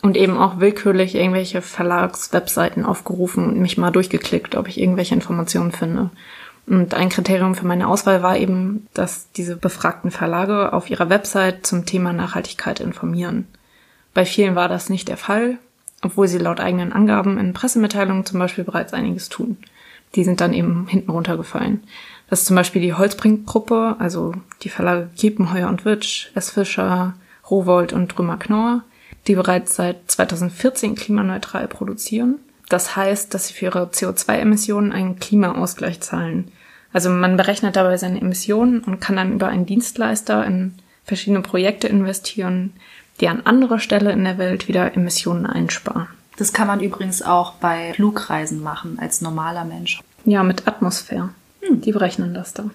und 0.00 0.16
eben 0.16 0.38
auch 0.38 0.61
willkürlich 0.61 1.16
irgendwelche 1.16 1.61
Verlagswebseiten 1.61 2.85
aufgerufen 2.85 3.48
und 3.48 3.59
mich 3.59 3.78
mal 3.78 3.90
durchgeklickt, 3.90 4.54
ob 4.54 4.68
ich 4.68 4.80
irgendwelche 4.80 5.16
Informationen 5.16 5.72
finde. 5.72 6.11
Und 6.68 6.94
ein 6.94 7.09
Kriterium 7.09 7.56
für 7.56 7.66
meine 7.66 7.88
Auswahl 7.88 8.22
war 8.22 8.37
eben, 8.37 8.87
dass 8.94 9.33
diese 9.33 9.56
befragten 9.56 10.12
Verlage 10.12 10.72
auf 10.72 10.88
ihrer 10.88 11.11
Website 11.11 11.66
zum 11.66 11.85
Thema 11.85 12.12
Nachhaltigkeit 12.12 12.78
informieren. 12.78 13.48
Bei 14.14 14.24
vielen 14.24 14.54
war 14.54 14.68
das 14.68 14.88
nicht 14.88 15.09
der 15.09 15.16
Fall, 15.16 15.59
obwohl 16.00 16.28
sie 16.28 16.38
laut 16.38 16.61
eigenen 16.61 16.92
Angaben 16.92 17.38
in 17.38 17.54
Pressemitteilungen 17.54 18.24
zum 18.24 18.38
Beispiel 18.38 18.62
bereits 18.62 18.92
einiges 18.92 19.30
tun. 19.30 19.56
Die 20.14 20.22
sind 20.22 20.40
dann 20.40 20.52
eben 20.52 20.87
hinten 20.87 21.11
runtergefallen. 21.11 21.83
Das 22.30 22.40
ist 22.40 22.46
zum 22.46 22.56
Beispiel 22.56 22.80
die 22.80 22.94
Holzbrink-Gruppe, 22.94 23.96
also 23.98 24.32
die 24.62 24.68
Verlage 24.68 25.10
Kiepenheuer 25.16 25.68
und 25.68 25.84
Witsch, 25.84 26.28
S. 26.36 26.50
Fischer, 26.50 27.14
Rowold 27.50 27.92
und 27.92 28.16
Drümmer 28.16 28.36
Knorr, 28.36 28.84
die 29.26 29.34
bereits 29.34 29.74
seit 29.74 30.08
2014 30.08 30.94
klimaneutral 30.94 31.66
produzieren. 31.66 32.36
Das 32.68 32.94
heißt, 32.94 33.34
dass 33.34 33.48
sie 33.48 33.54
für 33.54 33.66
ihre 33.66 33.86
CO2-Emissionen 33.86 34.92
einen 34.92 35.18
Klimaausgleich 35.18 36.00
zahlen. 36.00 36.52
Also 36.92 37.10
man 37.10 37.36
berechnet 37.36 37.74
dabei 37.74 37.96
seine 37.96 38.20
Emissionen 38.20 38.80
und 38.84 39.00
kann 39.00 39.16
dann 39.16 39.32
über 39.32 39.48
einen 39.48 39.66
Dienstleister 39.66 40.46
in 40.46 40.74
verschiedene 41.04 41.42
Projekte 41.42 41.88
investieren, 41.88 42.72
die 43.20 43.28
an 43.28 43.44
anderer 43.44 43.80
Stelle 43.80 44.12
in 44.12 44.22
der 44.22 44.38
Welt 44.38 44.68
wieder 44.68 44.94
Emissionen 44.94 45.46
einsparen. 45.46 46.06
Das 46.36 46.52
kann 46.52 46.68
man 46.68 46.80
übrigens 46.80 47.22
auch 47.22 47.54
bei 47.54 47.92
Flugreisen 47.94 48.62
machen 48.62 48.98
als 49.00 49.20
normaler 49.20 49.64
Mensch. 49.64 50.00
Ja, 50.24 50.44
mit 50.44 50.68
Atmosphäre. 50.68 51.30
Hm. 51.61 51.81
Die 51.81 51.92
berechnen 51.92 52.35
das 52.35 52.53
da. 52.53 52.70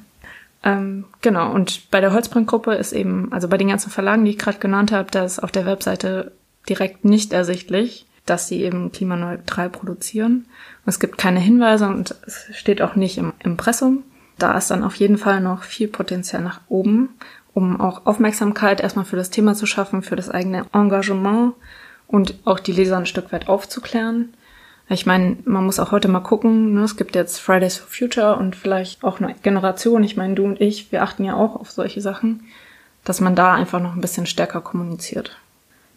Ähm, 0.64 1.06
genau, 1.22 1.52
und 1.52 1.92
bei 1.92 2.02
der 2.02 2.14
Holzbrink-Gruppe 2.14 2.74
ist 2.74 2.92
eben, 2.92 3.32
also 3.32 3.48
bei 3.48 3.58
den 3.58 3.68
ganzen 3.68 3.92
Verlagen, 3.92 4.26
die 4.26 4.32
ich 4.32 4.40
gerade 4.40 4.58
genannt 4.58 4.92
habe, 4.92 5.12
da 5.12 5.24
ist 5.24 5.40
auf 5.40 5.52
der 5.52 5.66
Webseite 5.66 6.32
direkt 6.68 7.06
nicht 7.06 7.34
ersichtlich, 7.34 8.08
dass 8.26 8.48
sie 8.48 8.64
eben 8.64 8.92
klimaneutral 8.92 9.70
produzieren. 9.70 10.46
Es 10.88 11.00
gibt 11.00 11.20
keine 11.20 11.40
Hinweise 11.40 11.88
und 11.88 12.16
es 12.26 12.48
steht 12.54 12.82
auch 12.82 12.96
nicht 12.96 13.20
im 13.20 13.34
Impressum. 13.44 14.04
Da 14.40 14.58
ist 14.58 14.72
dann 14.72 14.84
auf 14.84 14.96
jeden 14.96 15.18
Fall 15.18 15.42
noch 15.42 15.64
viel 15.64 15.88
Potenzial 15.88 16.42
nach 16.42 16.62
oben 16.68 17.10
um 17.56 17.80
auch 17.80 18.06
Aufmerksamkeit 18.06 18.82
erstmal 18.82 19.06
für 19.06 19.16
das 19.16 19.30
Thema 19.32 19.56
zu 19.56 19.66
schaffen, 19.66 20.04
für 20.04 20.18
das 20.18 20.30
eigene 20.30 20.66
Engagement 20.74 21.54
und 22.06 22.36
auch 22.44 22.60
die 22.60 22.74
Leser 22.74 22.98
ein 22.98 23.06
Stück 23.06 23.32
weit 23.32 23.48
aufzuklären. 23.48 24.34
Ich 24.88 25.06
meine, 25.06 25.38
man 25.46 25.66
muss 25.66 25.80
auch 25.80 25.92
heute 25.92 26.08
mal 26.08 26.20
gucken, 26.20 26.76
ne? 26.76 26.84
es 26.84 26.96
gibt 26.96 27.16
jetzt 27.16 27.40
Fridays 27.40 27.78
for 27.78 27.88
Future 27.90 28.36
und 28.36 28.56
vielleicht 28.56 29.04
auch 29.04 29.20
eine 29.20 29.34
Generation, 29.42 30.04
ich 30.04 30.16
meine, 30.16 30.36
du 30.36 30.44
und 30.46 30.62
ich, 30.62 30.92
wir 30.92 31.02
achten 31.02 31.24
ja 31.24 31.36
auch 31.36 31.56
auf 31.56 31.72
solche 31.72 32.02
Sachen, 32.02 32.44
dass 33.04 33.20
man 33.20 33.36
da 33.36 33.54
einfach 33.54 33.82
noch 33.82 33.96
ein 33.96 34.02
bisschen 34.02 34.28
stärker 34.28 34.62
kommuniziert. 34.62 35.38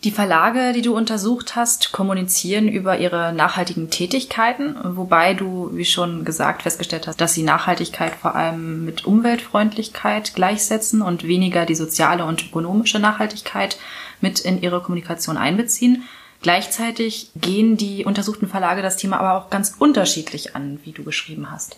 Die 0.04 0.12
Verlage, 0.12 0.72
die 0.72 0.82
du 0.82 0.96
untersucht 0.96 1.56
hast, 1.56 1.90
kommunizieren 1.90 2.68
über 2.68 2.98
ihre 2.98 3.32
nachhaltigen 3.32 3.90
Tätigkeiten, 3.90 4.76
wobei 4.84 5.34
du, 5.34 5.70
wie 5.74 5.84
schon 5.84 6.24
gesagt, 6.24 6.62
festgestellt 6.62 7.08
hast, 7.08 7.20
dass 7.20 7.34
sie 7.34 7.42
Nachhaltigkeit 7.42 8.12
vor 8.14 8.36
allem 8.36 8.84
mit 8.84 9.06
Umweltfreundlichkeit 9.06 10.34
gleichsetzen 10.36 11.02
und 11.02 11.26
weniger 11.26 11.66
die 11.66 11.74
soziale 11.74 12.24
und 12.24 12.46
ökonomische 12.46 13.00
Nachhaltigkeit 13.00 13.76
mit 14.20 14.38
in 14.38 14.62
ihre 14.62 14.80
Kommunikation 14.80 15.36
einbeziehen. 15.36 16.04
Gleichzeitig 16.40 17.30
gehen 17.34 17.76
die 17.76 18.04
untersuchten 18.04 18.48
Verlage 18.48 18.82
das 18.82 18.96
Thema 18.96 19.18
aber 19.18 19.34
auch 19.34 19.50
ganz 19.50 19.74
unterschiedlich 19.78 20.54
an, 20.54 20.78
wie 20.84 20.92
du 20.92 21.02
geschrieben 21.02 21.50
hast. 21.50 21.76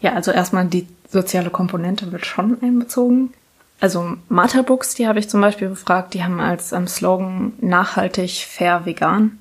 Ja, 0.00 0.12
also 0.14 0.32
erstmal 0.32 0.66
die 0.66 0.88
soziale 1.08 1.50
Komponente 1.50 2.10
wird 2.12 2.26
schon 2.26 2.60
einbezogen. 2.62 3.32
Also 3.80 4.16
Martha 4.28 4.62
Books, 4.62 4.94
die 4.94 5.06
habe 5.06 5.18
ich 5.18 5.28
zum 5.28 5.40
Beispiel 5.40 5.68
befragt, 5.68 6.14
die 6.14 6.24
haben 6.24 6.40
als 6.40 6.72
ähm, 6.72 6.88
Slogan 6.88 7.52
nachhaltig, 7.60 8.46
fair, 8.48 8.86
vegan. 8.86 9.38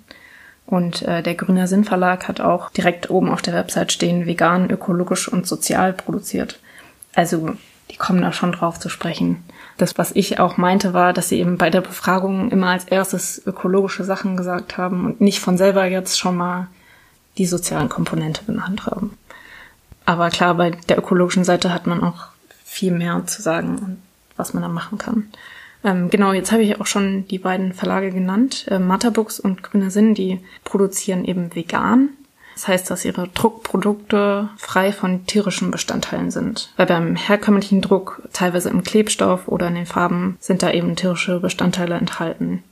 Und 0.66 1.04
äh, 1.04 1.22
der 1.24 1.36
Grüner 1.36 1.68
Sinn 1.68 1.84
Verlag 1.84 2.28
hat 2.28 2.42
auch 2.42 2.70
direkt 2.70 3.10
oben 3.10 3.30
auf 3.30 3.42
der 3.42 3.54
Website 3.54 3.92
stehen, 3.92 4.26
vegan, 4.26 4.70
ökologisch 4.70 5.28
und 5.28 5.48
sozial 5.48 5.94
produziert. 5.94 6.60
Also 7.14 7.56
die 7.92 7.98
kommen 7.98 8.22
da 8.22 8.34
schon 8.34 8.52
drauf 8.52 8.80
zu 8.80 8.90
sprechen. 8.90 9.44
Das, 9.78 9.98
was 9.98 10.12
ich 10.12 10.40
auch 10.40 10.58
meinte, 10.58 10.94
war, 10.94 11.12
dass 11.12 11.30
sie 11.30 11.40
eben 11.40 11.58
bei 11.58 11.70
der 11.70 11.82
Befragung 11.82 12.50
immer 12.52 12.70
als 12.70 12.86
erstes 12.86 13.42
ökologische 13.46 14.04
Sachen 14.04 14.38
gesagt 14.38 14.78
haben 14.78 15.06
und 15.06 15.22
nicht 15.22 15.40
von 15.40 15.58
selber 15.58 15.86
jetzt 15.86 16.18
schon 16.18 16.38
mal 16.38 16.68
die 17.38 17.46
sozialen 17.46 17.90
Komponente 17.90 18.44
benannt 18.44 18.86
haben. 18.86 19.18
Aber 20.06 20.30
klar, 20.30 20.56
bei 20.56 20.72
der 20.72 20.98
ökologischen 20.98 21.44
Seite 21.44 21.74
hat 21.74 21.88
man 21.88 22.04
auch 22.04 22.28
viel 22.64 22.92
mehr 22.92 23.26
zu 23.26 23.42
sagen 23.42 23.98
was 24.38 24.54
man 24.54 24.64
da 24.64 24.70
machen 24.70 24.98
kann. 24.98 25.28
Ähm, 25.84 26.10
genau, 26.10 26.34
jetzt 26.34 26.52
habe 26.52 26.64
ich 26.64 26.80
auch 26.80 26.86
schon 26.86 27.28
die 27.28 27.40
beiden 27.40 27.74
Verlage 27.74 28.12
genannt. 28.12 28.66
Äh, 28.70 28.80
Matterbooks 28.80 29.40
und 29.40 29.64
Grüner 29.64 29.92
Sinn, 29.92 30.16
die 30.16 30.40
produzieren 30.64 31.26
eben 31.26 31.54
vegan. 31.56 32.10
Das 32.56 32.68
heißt, 32.68 32.90
dass 32.90 33.06
ihre 33.06 33.28
Druckprodukte 33.28 34.50
frei 34.58 34.92
von 34.92 35.26
tierischen 35.28 35.72
Bestandteilen 35.72 36.32
sind. 36.32 36.72
Weil 36.78 36.88
beim 36.88 37.16
herkömmlichen 37.16 37.82
Druck, 37.82 38.22
teilweise 38.34 38.70
im 38.70 38.84
Klebstoff 38.84 39.48
oder 39.48 39.68
in 39.68 39.76
den 39.76 39.86
Farben, 39.86 40.38
sind 40.40 40.64
da 40.64 40.72
eben 40.72 40.96
tierische 40.96 41.40
Bestandteile 41.42 41.96
enthalten. 41.96 42.64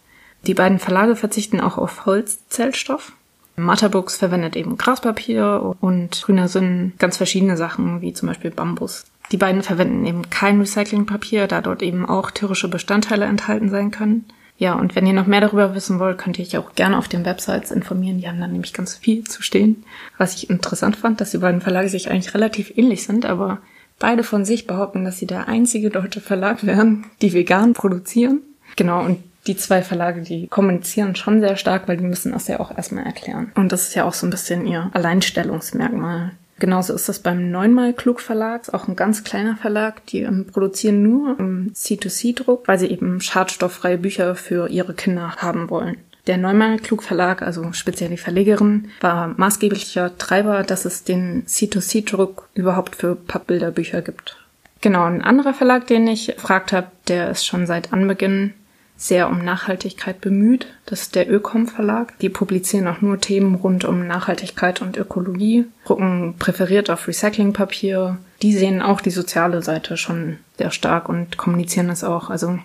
Die 0.48 0.54
beiden 0.54 0.80
Verlage 0.80 1.16
verzichten 1.16 1.60
auch 1.60 1.78
auf 1.78 2.06
Holzzellstoff. 2.06 3.12
Matterbooks 3.56 4.18
verwendet 4.18 4.56
eben 4.56 4.78
Graspapier 4.78 5.76
und 5.80 6.22
Grüner 6.24 6.48
Sinn 6.48 6.94
ganz 6.98 7.18
verschiedene 7.18 7.56
Sachen, 7.56 8.02
wie 8.02 8.14
zum 8.14 8.28
Beispiel 8.30 8.52
Bambus. 8.52 9.06
Die 9.32 9.38
beiden 9.38 9.64
verwenden 9.64 10.06
eben 10.06 10.30
kein 10.30 10.60
Recyclingpapier, 10.60 11.48
da 11.48 11.62
dort 11.62 11.84
eben 11.84 12.06
auch 12.06 12.32
tierische 12.32 12.68
Bestandteile 12.68 13.26
enthalten 13.26 13.70
sein 13.70 13.92
können. 13.92 14.26
Ja, 14.64 14.76
und 14.76 14.96
wenn 14.96 15.06
ihr 15.06 15.12
noch 15.12 15.28
mehr 15.28 15.42
darüber 15.42 15.76
wissen 15.76 16.00
wollt, 16.00 16.18
könnt 16.18 16.40
ihr 16.40 16.46
euch 16.46 16.56
auch 16.56 16.74
gerne 16.74 16.98
auf 16.98 17.10
den 17.10 17.26
Websites 17.26 17.70
informieren. 17.70 18.20
Die 18.20 18.30
haben 18.30 18.40
dann 18.40 18.54
nämlich 18.54 18.72
ganz 18.72 18.96
viel 18.96 19.26
zu 19.26 19.42
stehen. 19.42 19.84
Was 20.18 20.36
ich 20.36 20.50
interessant 20.50 20.96
fand, 20.96 21.20
dass 21.20 21.32
die 21.32 21.40
beiden 21.40 21.60
Verlage 21.60 21.90
sich 21.90 22.10
eigentlich 22.10 22.34
relativ 22.34 22.72
ähnlich 22.78 23.04
sind, 23.04 23.26
aber 23.26 23.58
beide 24.00 24.24
von 24.24 24.46
sich 24.46 24.66
behaupten, 24.66 25.04
dass 25.04 25.20
sie 25.20 25.28
der 25.28 25.50
einzige 25.50 25.90
deutsche 25.90 26.22
Verlag 26.22 26.66
wären, 26.66 27.08
die 27.22 27.34
vegan 27.34 27.74
produzieren. 27.74 28.40
Genau, 28.78 29.04
und 29.04 29.18
die 29.48 29.58
zwei 29.58 29.82
Verlage, 29.82 30.22
die 30.22 30.48
kommunizieren 30.48 31.18
schon 31.18 31.42
sehr 31.42 31.58
stark, 31.58 31.90
weil 31.90 31.98
die 31.98 32.06
müssen 32.06 32.32
das 32.32 32.48
ja 32.48 32.62
auch 32.62 32.72
erstmal 32.72 33.06
erklären. 33.06 33.52
Und 33.56 33.74
das 33.74 33.90
ist 33.90 33.96
ja 33.96 34.06
auch 34.06 34.14
so 34.14 34.26
ein 34.26 34.30
bisschen 34.30 34.66
ihr 34.66 34.90
Alleinstellungsmerkmal. 34.94 36.32
Genauso 36.60 36.94
ist 36.94 37.10
das 37.10 37.20
beim 37.20 37.52
Neunmal 37.52 37.94
Klug 37.94 38.22
Verlag, 38.22 38.74
auch 38.74 38.88
ein 38.88 38.96
ganz 38.96 39.24
kleiner 39.24 39.58
Verlag. 39.58 40.06
Die 40.08 40.22
ähm, 40.22 40.46
produzieren 40.46 41.04
nur 41.04 41.40
im 41.40 41.74
C2C-Druck, 41.74 42.68
weil 42.68 42.80
sie 42.80 42.88
eben 42.88 43.22
schadstofffreie 43.22 43.98
Bücher 43.98 44.36
für 44.36 44.70
ihre 44.70 44.94
Kinder 44.94 45.36
haben 45.38 45.70
wollen. 45.70 45.98
Der 46.28 46.38
Neumann 46.38 46.82
Klug 46.82 47.04
Verlag, 47.04 47.42
also 47.42 47.74
speziell 47.74 48.10
die 48.10 48.18
Verlegerin, 48.18 48.90
war 49.02 49.34
maßgeblicher 49.36 50.18
Treiber, 50.18 50.64
dass 50.64 50.86
es 50.86 51.04
den 51.04 51.46
C2C-Druck 51.46 52.48
überhaupt 52.54 52.96
für 52.96 53.16
Pappbilderbücher 53.16 54.02
gibt. 54.02 54.38
Genau, 54.80 55.04
ein 55.04 55.22
anderer 55.22 55.54
Verlag, 55.54 55.88
den 55.88 56.08
ich 56.08 56.28
gefragt 56.28 56.72
habe, 56.72 56.88
der 57.08 57.30
ist 57.30 57.46
schon 57.46 57.68
seit 57.68 57.92
Anbeginn 57.92 58.54
sehr 58.96 59.30
um 59.30 59.44
Nachhaltigkeit 59.44 60.22
bemüht. 60.22 60.68
Das 60.86 61.02
ist 61.02 61.16
der 61.16 61.32
Ökom 61.32 61.68
Verlag. 61.68 62.18
Die 62.20 62.30
publizieren 62.30 62.88
auch 62.88 63.02
nur 63.02 63.20
Themen 63.20 63.56
rund 63.56 63.86
um 63.86 64.08
Nachhaltigkeit 64.08 64.82
und 64.82 64.98
Ökologie, 64.98 65.66
drucken 65.86 66.36
präferiert 66.38 66.90
auf 66.90 67.08
Recyclingpapier. 67.08 68.18
Die 68.42 68.54
sehen 68.54 68.82
auch 68.82 69.02
die 69.02 69.12
soziale 69.12 69.62
Seite 69.62 69.98
schon 69.98 70.38
sehr 70.58 70.72
stark 70.72 71.10
und 71.10 71.38
kommunizieren 71.38 71.88
das 71.88 72.04
auch. 72.04 72.30
Also 72.30 72.60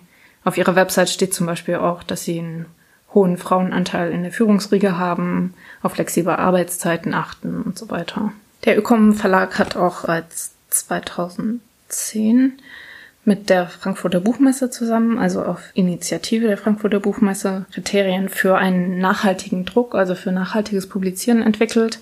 auf 0.45 0.57
ihrer 0.57 0.77
Website 0.77 1.11
steht 1.11 1.35
zum 1.35 1.47
Beispiel 1.47 1.77
auch, 1.77 2.03
dass 2.03 2.25
sie 2.25 2.39
einen 2.39 2.67
hohen 3.15 3.39
Frauenanteil 3.39 4.13
in 4.13 4.23
der 4.23 4.33
Führungsriege 4.33 4.99
haben, 4.99 5.55
auf 5.83 5.95
flexible 5.95 6.37
Arbeitszeiten 6.37 7.15
achten 7.15 7.63
und 7.63 7.79
so 7.79 7.91
weiter. 7.91 8.33
Der 8.65 8.79
Ökom 8.79 9.15
Verlag 9.15 9.59
hat 9.59 9.77
auch 9.77 10.05
als 10.05 10.53
2010 10.71 12.53
mit 13.29 13.51
der 13.51 13.69
Frankfurter 13.69 14.21
Buchmesse 14.21 14.71
zusammen, 14.71 15.19
also 15.19 15.43
auf 15.43 15.61
Initiative 15.75 16.49
der 16.49 16.59
Frankfurter 16.59 16.99
Buchmesse, 16.99 17.67
Kriterien 17.73 18.29
für 18.29 18.57
einen 18.57 18.99
nachhaltigen 18.99 19.65
Druck, 19.65 19.95
also 19.95 20.15
für 20.17 20.33
nachhaltiges 20.33 20.89
Publizieren 20.89 21.43
entwickelt, 21.43 22.01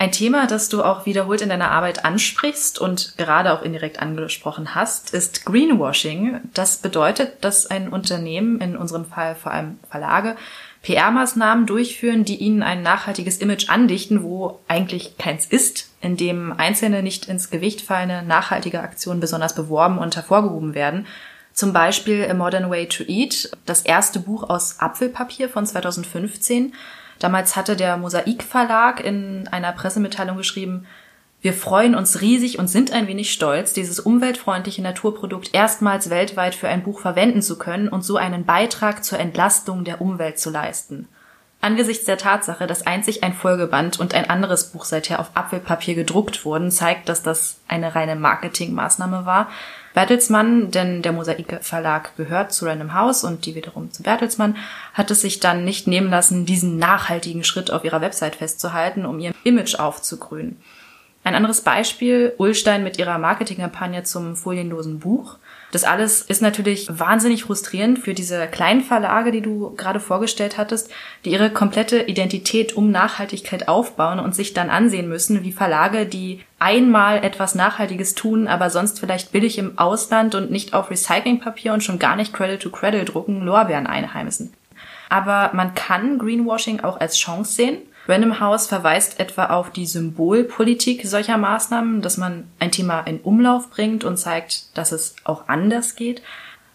Ein 0.00 0.12
Thema, 0.12 0.46
das 0.46 0.68
du 0.68 0.84
auch 0.84 1.06
wiederholt 1.06 1.40
in 1.40 1.48
deiner 1.48 1.72
Arbeit 1.72 2.04
ansprichst 2.04 2.78
und 2.78 3.18
gerade 3.18 3.52
auch 3.52 3.62
indirekt 3.62 4.00
angesprochen 4.00 4.76
hast, 4.76 5.12
ist 5.12 5.44
Greenwashing. 5.44 6.40
Das 6.54 6.76
bedeutet, 6.76 7.42
dass 7.42 7.66
ein 7.66 7.88
Unternehmen, 7.88 8.60
in 8.60 8.76
unserem 8.76 9.06
Fall 9.06 9.34
vor 9.34 9.50
allem 9.50 9.80
Verlage, 9.90 10.36
PR-Maßnahmen 10.84 11.66
durchführen, 11.66 12.24
die 12.24 12.36
ihnen 12.36 12.62
ein 12.62 12.82
nachhaltiges 12.82 13.38
Image 13.38 13.68
andichten, 13.70 14.22
wo 14.22 14.60
eigentlich 14.68 15.18
keins 15.18 15.46
ist, 15.46 15.90
in 16.00 16.16
dem 16.16 16.52
einzelne 16.52 17.02
nicht 17.02 17.26
ins 17.26 17.50
Gewicht 17.50 17.80
fallende 17.80 18.22
nachhaltige 18.22 18.80
Aktionen 18.80 19.18
besonders 19.18 19.56
beworben 19.56 19.98
und 19.98 20.14
hervorgehoben 20.14 20.74
werden. 20.74 21.08
Zum 21.52 21.72
Beispiel 21.72 22.24
A 22.30 22.34
Modern 22.34 22.70
Way 22.70 22.86
to 22.86 23.02
Eat, 23.02 23.50
das 23.66 23.82
erste 23.82 24.20
Buch 24.20 24.48
aus 24.48 24.78
Apfelpapier 24.78 25.48
von 25.48 25.66
2015, 25.66 26.72
Damals 27.18 27.56
hatte 27.56 27.76
der 27.76 27.96
Mosaik 27.96 28.42
Verlag 28.42 29.00
in 29.00 29.48
einer 29.48 29.72
Pressemitteilung 29.72 30.36
geschrieben, 30.36 30.86
wir 31.40 31.52
freuen 31.52 31.94
uns 31.94 32.20
riesig 32.20 32.58
und 32.58 32.66
sind 32.66 32.92
ein 32.92 33.06
wenig 33.06 33.32
stolz, 33.32 33.72
dieses 33.72 34.00
umweltfreundliche 34.00 34.82
Naturprodukt 34.82 35.54
erstmals 35.54 36.10
weltweit 36.10 36.56
für 36.56 36.68
ein 36.68 36.82
Buch 36.82 37.00
verwenden 37.00 37.42
zu 37.42 37.58
können 37.58 37.88
und 37.88 38.02
so 38.02 38.16
einen 38.16 38.44
Beitrag 38.44 39.04
zur 39.04 39.20
Entlastung 39.20 39.84
der 39.84 40.00
Umwelt 40.00 40.40
zu 40.40 40.50
leisten. 40.50 41.08
Angesichts 41.60 42.04
der 42.04 42.18
Tatsache, 42.18 42.66
dass 42.66 42.86
einzig 42.86 43.22
ein 43.22 43.34
Folgeband 43.34 44.00
und 44.00 44.14
ein 44.14 44.30
anderes 44.30 44.70
Buch 44.70 44.84
seither 44.84 45.20
auf 45.20 45.30
Apfelpapier 45.34 45.94
gedruckt 45.94 46.44
wurden, 46.44 46.70
zeigt, 46.70 47.08
dass 47.08 47.22
das 47.22 47.58
eine 47.68 47.94
reine 47.94 48.16
Marketingmaßnahme 48.16 49.24
war, 49.24 49.48
Bertelsmann, 49.98 50.70
denn 50.70 51.02
der 51.02 51.10
Mosaik 51.10 51.58
Verlag 51.60 52.16
gehört 52.16 52.52
zu 52.52 52.66
Random 52.66 52.94
House 52.94 53.24
und 53.24 53.46
die 53.46 53.56
wiederum 53.56 53.90
zu 53.90 54.04
Bertelsmann, 54.04 54.56
hat 54.94 55.10
es 55.10 55.22
sich 55.22 55.40
dann 55.40 55.64
nicht 55.64 55.88
nehmen 55.88 56.08
lassen, 56.08 56.46
diesen 56.46 56.78
nachhaltigen 56.78 57.42
Schritt 57.42 57.72
auf 57.72 57.82
ihrer 57.82 58.00
Website 58.00 58.36
festzuhalten, 58.36 59.04
um 59.04 59.18
ihr 59.18 59.32
Image 59.42 59.74
aufzugrünen. 59.74 60.62
Ein 61.24 61.34
anderes 61.34 61.62
Beispiel, 61.62 62.32
Ullstein 62.38 62.84
mit 62.84 62.96
ihrer 62.96 63.18
Marketingkampagne 63.18 64.04
zum 64.04 64.36
folienlosen 64.36 65.00
Buch. 65.00 65.34
Das 65.70 65.84
alles 65.84 66.22
ist 66.22 66.40
natürlich 66.40 66.88
wahnsinnig 66.90 67.44
frustrierend 67.44 67.98
für 67.98 68.14
diese 68.14 68.46
kleinen 68.46 68.80
Verlage, 68.80 69.32
die 69.32 69.42
du 69.42 69.74
gerade 69.76 70.00
vorgestellt 70.00 70.56
hattest, 70.56 70.90
die 71.24 71.30
ihre 71.30 71.50
komplette 71.50 72.02
Identität 72.02 72.74
um 72.74 72.90
Nachhaltigkeit 72.90 73.68
aufbauen 73.68 74.18
und 74.18 74.34
sich 74.34 74.54
dann 74.54 74.70
ansehen 74.70 75.08
müssen, 75.08 75.44
wie 75.44 75.52
Verlage, 75.52 76.06
die 76.06 76.40
einmal 76.58 77.22
etwas 77.22 77.54
Nachhaltiges 77.54 78.14
tun, 78.14 78.48
aber 78.48 78.70
sonst 78.70 78.98
vielleicht 78.98 79.30
billig 79.30 79.58
im 79.58 79.78
Ausland 79.78 80.34
und 80.34 80.50
nicht 80.50 80.72
auf 80.72 80.90
Recyclingpapier 80.90 81.74
und 81.74 81.84
schon 81.84 81.98
gar 81.98 82.16
nicht 82.16 82.32
Credit 82.32 82.62
to 82.62 82.70
Credit 82.70 83.12
drucken, 83.12 83.42
Lorbeeren 83.42 83.86
einheimsen. 83.86 84.54
Aber 85.10 85.50
man 85.52 85.74
kann 85.74 86.18
Greenwashing 86.18 86.80
auch 86.80 86.98
als 86.98 87.18
Chance 87.18 87.52
sehen 87.52 87.78
Random 88.08 88.40
House 88.40 88.66
verweist 88.66 89.20
etwa 89.20 89.46
auf 89.46 89.70
die 89.70 89.86
Symbolpolitik 89.86 91.06
solcher 91.06 91.36
Maßnahmen, 91.36 92.00
dass 92.00 92.16
man 92.16 92.44
ein 92.58 92.72
Thema 92.72 93.00
in 93.00 93.20
Umlauf 93.20 93.70
bringt 93.70 94.02
und 94.02 94.16
zeigt, 94.16 94.76
dass 94.76 94.92
es 94.92 95.14
auch 95.24 95.46
anders 95.48 95.94
geht. 95.94 96.22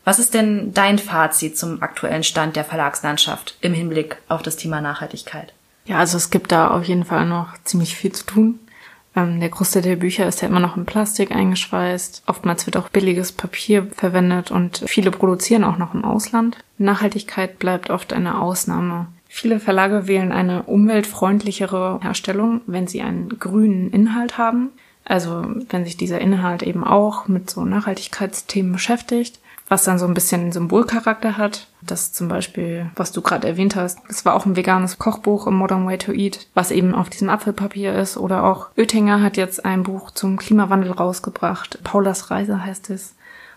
Was 0.06 0.20
ist 0.20 0.36
denn 0.36 0.74
dein 0.74 1.00
Fazit 1.00 1.58
zum 1.58 1.82
aktuellen 1.82 2.24
Stand 2.24 2.56
der 2.56 2.66
Verlagslandschaft 2.66 3.58
im 3.62 3.74
Hinblick 3.74 4.18
auf 4.28 4.44
das 4.44 4.58
Thema 4.58 4.80
Nachhaltigkeit? 4.80 5.54
Ja, 5.86 5.98
also 5.98 6.18
es 6.18 6.30
gibt 6.30 6.52
da 6.52 6.68
auf 6.68 6.84
jeden 6.84 7.06
Fall 7.06 7.26
noch 7.26 7.58
ziemlich 7.64 7.96
viel 7.96 8.12
zu 8.12 8.26
tun. 8.26 8.60
Ähm, 9.16 9.40
der 9.40 9.50
Großteil 9.50 9.82
der 9.82 9.96
Bücher 9.96 10.28
ist 10.28 10.42
ja 10.42 10.48
immer 10.48 10.60
noch 10.60 10.78
in 10.78 10.86
Plastik 10.86 11.32
eingeschweißt. 11.32 12.24
Oftmals 12.28 12.66
wird 12.66 12.78
auch 12.78 12.90
billiges 12.90 13.32
Papier 13.32 13.88
verwendet 13.96 14.52
und 14.52 14.84
viele 14.88 15.12
produzieren 15.12 15.64
auch 15.64 15.78
noch 15.78 15.94
im 15.94 16.06
Ausland. 16.06 16.58
Nachhaltigkeit 16.78 17.60
bleibt 17.60 17.90
oft 17.90 18.14
eine 18.14 18.40
Ausnahme. 18.40 19.08
Viele 19.36 19.60
Verlage 19.60 20.06
wählen 20.08 20.32
eine 20.32 20.62
umweltfreundlichere 20.62 22.02
Herstellung, 22.04 22.62
wenn 22.68 22.86
sie 22.86 23.02
einen 23.02 23.30
grünen 23.40 23.90
Inhalt 23.90 24.38
haben. 24.38 24.70
Also 25.06 25.44
wenn 25.72 25.86
sich 25.86 25.98
dieser 25.98 26.22
Inhalt 26.22 26.62
eben 26.62 26.84
auch 26.84 27.28
mit 27.28 27.50
so 27.50 27.66
Nachhaltigkeitsthemen 27.66 28.74
beschäftigt, 28.74 29.40
was 29.68 29.86
dann 29.86 29.98
so 29.98 30.06
ein 30.06 30.14
bisschen 30.14 30.52
Symbolcharakter 30.52 31.36
hat. 31.36 31.68
Das 31.82 32.14
zum 32.14 32.28
Beispiel, 32.28 32.92
was 32.96 33.12
du 33.12 33.24
gerade 33.24 33.48
erwähnt 33.48 33.76
hast, 33.76 33.98
es 34.08 34.24
war 34.24 34.36
auch 34.36 34.46
ein 34.46 34.56
veganes 34.56 35.00
Kochbuch 35.00 35.48
im 35.48 35.56
Modern 35.56 35.88
Way 35.88 35.98
to 35.98 36.12
Eat, 36.12 36.46
was 36.54 36.70
eben 36.70 36.94
auf 36.94 37.10
diesem 37.10 37.30
Apfelpapier 37.30 37.96
ist. 37.96 38.18
Oder 38.18 38.44
auch 38.44 38.68
Oettinger 38.78 39.24
hat 39.24 39.36
jetzt 39.36 39.66
ein 39.66 39.82
Buch 39.82 40.12
zum 40.12 40.38
Klimawandel 40.38 40.92
rausgebracht. 40.92 41.80
Paulas 41.84 42.30
Reise 42.30 42.64
heißt 42.64 42.92
es. 42.92 43.16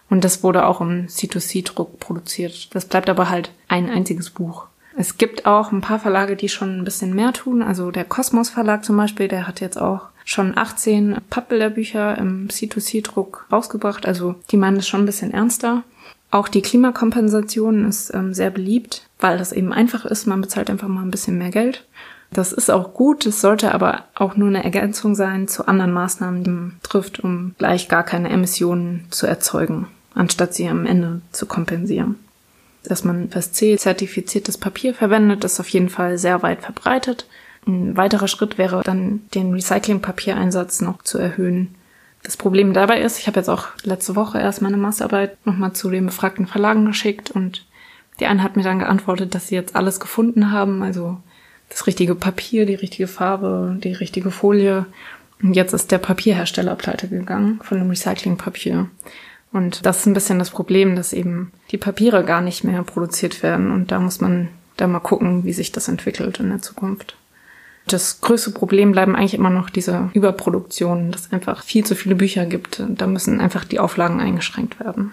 Und 0.09 0.25
das 0.25 0.43
wurde 0.43 0.67
auch 0.67 0.81
im 0.81 1.09
C2C-Druck 1.09 2.01
produziert. 2.01 2.75
Das 2.75 2.87
bleibt 2.87 3.11
aber 3.11 3.29
halt 3.29 3.51
ein 3.69 3.91
einziges 3.91 4.31
Buch. 4.31 4.69
Es 4.99 5.19
gibt 5.19 5.45
auch 5.45 5.73
ein 5.73 5.83
paar 5.83 5.99
Verlage, 5.99 6.37
die 6.37 6.49
schon 6.49 6.79
ein 6.79 6.85
bisschen 6.85 7.15
mehr 7.15 7.35
tun. 7.35 7.63
Also 7.63 7.91
der 7.91 8.05
Kosmos 8.05 8.49
Verlag 8.49 8.83
zum 8.83 8.97
Beispiel, 8.97 9.29
der 9.29 9.47
hat 9.47 9.61
jetzt 9.61 9.79
auch 9.79 10.09
schon 10.25 10.57
18 10.57 11.19
Pappbilderbücher 11.29 12.17
im 12.17 12.49
C2C-Druck 12.49 13.47
rausgebracht. 13.53 14.07
Also 14.07 14.37
die 14.51 14.57
meinen 14.57 14.79
es 14.79 14.89
schon 14.89 15.03
ein 15.03 15.07
bisschen 15.07 15.35
ernster. 15.35 15.83
Auch 16.31 16.49
die 16.49 16.63
Klimakompensation 16.63 17.87
ist 17.87 18.13
ähm, 18.15 18.33
sehr 18.33 18.51
beliebt, 18.51 19.07
weil 19.21 19.37
das 19.37 19.53
eben 19.53 19.73
einfach 19.73 20.07
ist. 20.07 20.27
Man 20.27 20.41
bezahlt 20.41 20.71
einfach 20.71 20.89
mal 20.89 21.03
ein 21.03 21.11
bisschen 21.11 21.37
mehr 21.37 21.51
Geld. 21.51 21.85
Das 22.33 22.53
ist 22.53 22.71
auch 22.71 22.95
gut. 22.95 23.27
Es 23.27 23.43
sollte 23.43 23.75
aber 23.75 24.05
auch 24.15 24.35
nur 24.35 24.49
eine 24.49 24.65
Ergänzung 24.65 25.15
sein 25.15 25.47
zu 25.47 25.69
anderen 25.69 25.93
Maßnahmen, 25.93 26.43
die 26.43 26.51
man 26.51 26.77
trifft, 26.83 27.21
um 27.21 27.55
gleich 27.59 27.89
gar 27.89 28.03
keine 28.03 28.31
Emissionen 28.31 29.05
zu 29.11 29.27
erzeugen, 29.27 29.89
anstatt 30.15 30.55
sie 30.55 30.67
am 30.69 30.87
Ende 30.87 31.21
zu 31.33 31.45
kompensieren 31.45 32.17
dass 32.91 33.05
man 33.05 33.31
C 33.31 33.77
zertifiziertes 33.77 34.59
Papier 34.59 34.95
verwendet, 34.95 35.45
ist 35.45 35.61
auf 35.61 35.69
jeden 35.69 35.89
Fall 35.89 36.19
sehr 36.19 36.43
weit 36.43 36.63
verbreitet. 36.63 37.27
Ein 37.67 37.97
weiterer 37.97 38.29
Schritt 38.29 38.59
wäre 38.59 38.83
dann, 38.85 39.23
den 39.35 39.53
Recyclingpapiereinsatz 39.53 40.81
noch 40.81 41.03
zu 41.03 41.19
erhöhen. 41.19 41.75
Das 42.23 42.37
Problem 42.37 42.73
dabei 42.73 43.01
ist, 43.01 43.19
ich 43.19 43.27
habe 43.27 43.39
jetzt 43.39 43.49
auch 43.49 43.69
letzte 43.83 44.17
Woche 44.17 44.41
erst 44.41 44.63
meine 44.63 44.77
Masterarbeit 44.77 45.37
nochmal 45.47 45.73
zu 45.73 45.91
den 45.91 46.07
befragten 46.07 46.47
Verlagen 46.47 46.85
geschickt 46.87 47.31
und 47.31 47.65
die 48.19 48.27
eine 48.27 48.43
hat 48.43 48.57
mir 48.57 48.63
dann 48.63 48.79
geantwortet, 48.79 49.35
dass 49.35 49.49
sie 49.49 49.55
jetzt 49.55 49.77
alles 49.77 50.01
gefunden 50.01 50.51
haben, 50.51 50.83
also 50.83 51.19
das 51.69 51.87
richtige 51.87 52.15
Papier, 52.15 52.67
die 52.67 52.75
richtige 52.75 53.09
Farbe, 53.09 53.77
die 53.83 53.93
richtige 53.93 54.31
Folie. 54.31 54.87
Und 55.43 55.55
jetzt 55.55 55.75
ist 55.75 55.93
der 55.93 55.99
Papierhersteller 55.99 56.75
pleite 56.77 57.09
gegangen 57.09 57.61
von 57.63 57.79
dem 57.79 57.91
Recyclingpapier. 57.91 58.89
Und 59.53 59.87
das 59.87 60.01
ist 60.01 60.07
ein 60.07 60.15
bisschen 60.15 60.39
das 60.39 60.51
Problem, 60.51 60.97
dass 60.97 61.13
eben 61.13 61.53
die 61.71 61.79
Papiere 61.79 62.25
gar 62.25 62.41
nicht 62.41 62.65
mehr 62.65 62.83
produziert 62.83 63.43
werden. 63.43 63.71
Und 63.71 63.91
da 63.91 64.01
muss 64.01 64.21
man 64.21 64.49
da 64.77 64.87
mal 64.87 65.01
gucken, 65.01 65.45
wie 65.45 65.53
sich 65.53 65.73
das 65.73 65.89
entwickelt 65.89 66.41
in 66.41 66.51
der 66.51 66.63
Zukunft. 66.63 67.17
Das 67.87 68.21
größte 68.21 68.51
Problem 68.51 68.93
bleiben 68.93 69.15
eigentlich 69.15 69.35
immer 69.35 69.51
noch 69.51 69.71
diese 69.71 70.11
Überproduktion, 70.13 71.13
dass 71.13 71.27
es 71.27 71.33
einfach 71.33 71.63
viel 71.63 71.85
zu 71.87 71.95
viele 71.95 72.17
Bücher 72.17 72.45
gibt. 72.45 72.83
Da 72.89 73.07
müssen 73.07 73.41
einfach 73.41 73.65
die 73.65 73.79
Auflagen 73.79 74.21
eingeschränkt 74.21 74.81
werden. 74.81 75.13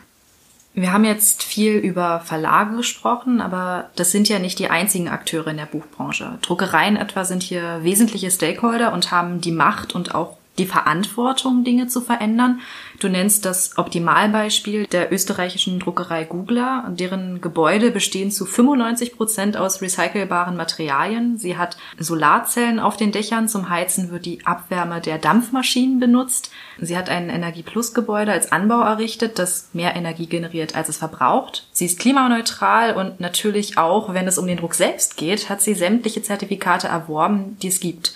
Wir 0.74 0.92
haben 0.92 1.06
jetzt 1.06 1.44
viel 1.44 1.74
über 1.74 2.22
Verlage 2.22 2.76
gesprochen, 2.78 3.42
aber 3.42 3.92
das 3.96 4.12
sind 4.12 4.28
ja 4.28 4.40
nicht 4.40 4.58
die 4.58 4.72
einzigen 4.72 5.08
Akteure 5.08 5.50
in 5.50 5.58
der 5.58 5.68
Buchbranche. 5.68 6.40
Druckereien 6.42 6.98
etwa 6.98 7.26
sind 7.26 7.44
hier 7.44 7.82
wesentliche 7.84 8.32
Stakeholder 8.32 8.92
und 8.92 9.12
haben 9.12 9.40
die 9.40 9.52
Macht 9.52 9.94
und 9.94 10.16
auch 10.16 10.38
die 10.58 10.66
Verantwortung, 10.66 11.64
Dinge 11.64 11.88
zu 11.88 12.00
verändern. 12.00 12.62
Du 13.00 13.10
nennst 13.10 13.46
das 13.46 13.78
Optimalbeispiel 13.78 14.86
der 14.86 15.12
österreichischen 15.12 15.80
Druckerei 15.80 16.26
Googler. 16.26 16.86
Deren 16.90 17.42
Gebäude 17.42 17.90
bestehen 17.90 18.30
zu 18.30 18.46
95 18.46 19.18
Prozent 19.18 19.58
aus 19.58 19.82
recycelbaren 19.82 20.56
Materialien. 20.56 21.38
Sie 21.38 21.58
hat 21.58 21.78
Solarzellen 21.98 22.80
auf 22.80 22.98
den 22.98 23.12
Dächern. 23.12 23.50
Zum 23.50 23.70
Heizen 23.70 24.12
wird 24.12 24.26
die 24.26 24.46
Abwärme 24.46 25.02
der 25.02 25.18
Dampfmaschinen 25.18 26.00
benutzt. 26.00 26.52
Sie 26.80 26.96
hat 26.98 27.10
ein 27.10 27.30
Energieplus-Gebäude 27.30 28.32
als 28.32 28.52
Anbau 28.52 28.82
errichtet, 28.82 29.40
das 29.40 29.70
mehr 29.74 29.96
Energie 29.96 30.28
generiert, 30.28 30.76
als 30.76 30.90
es 30.90 30.98
verbraucht. 30.98 31.68
Sie 31.72 31.86
ist 31.86 32.00
klimaneutral 32.00 32.96
und 32.96 33.20
natürlich 33.20 33.78
auch, 33.78 34.14
wenn 34.14 34.28
es 34.28 34.38
um 34.38 34.46
den 34.46 34.58
Druck 34.58 34.76
selbst 34.76 35.18
geht, 35.18 35.50
hat 35.50 35.62
sie 35.62 35.74
sämtliche 35.74 36.22
Zertifikate 36.22 36.88
erworben, 36.88 37.58
die 37.62 37.70
es 37.70 37.80
gibt. 37.80 38.14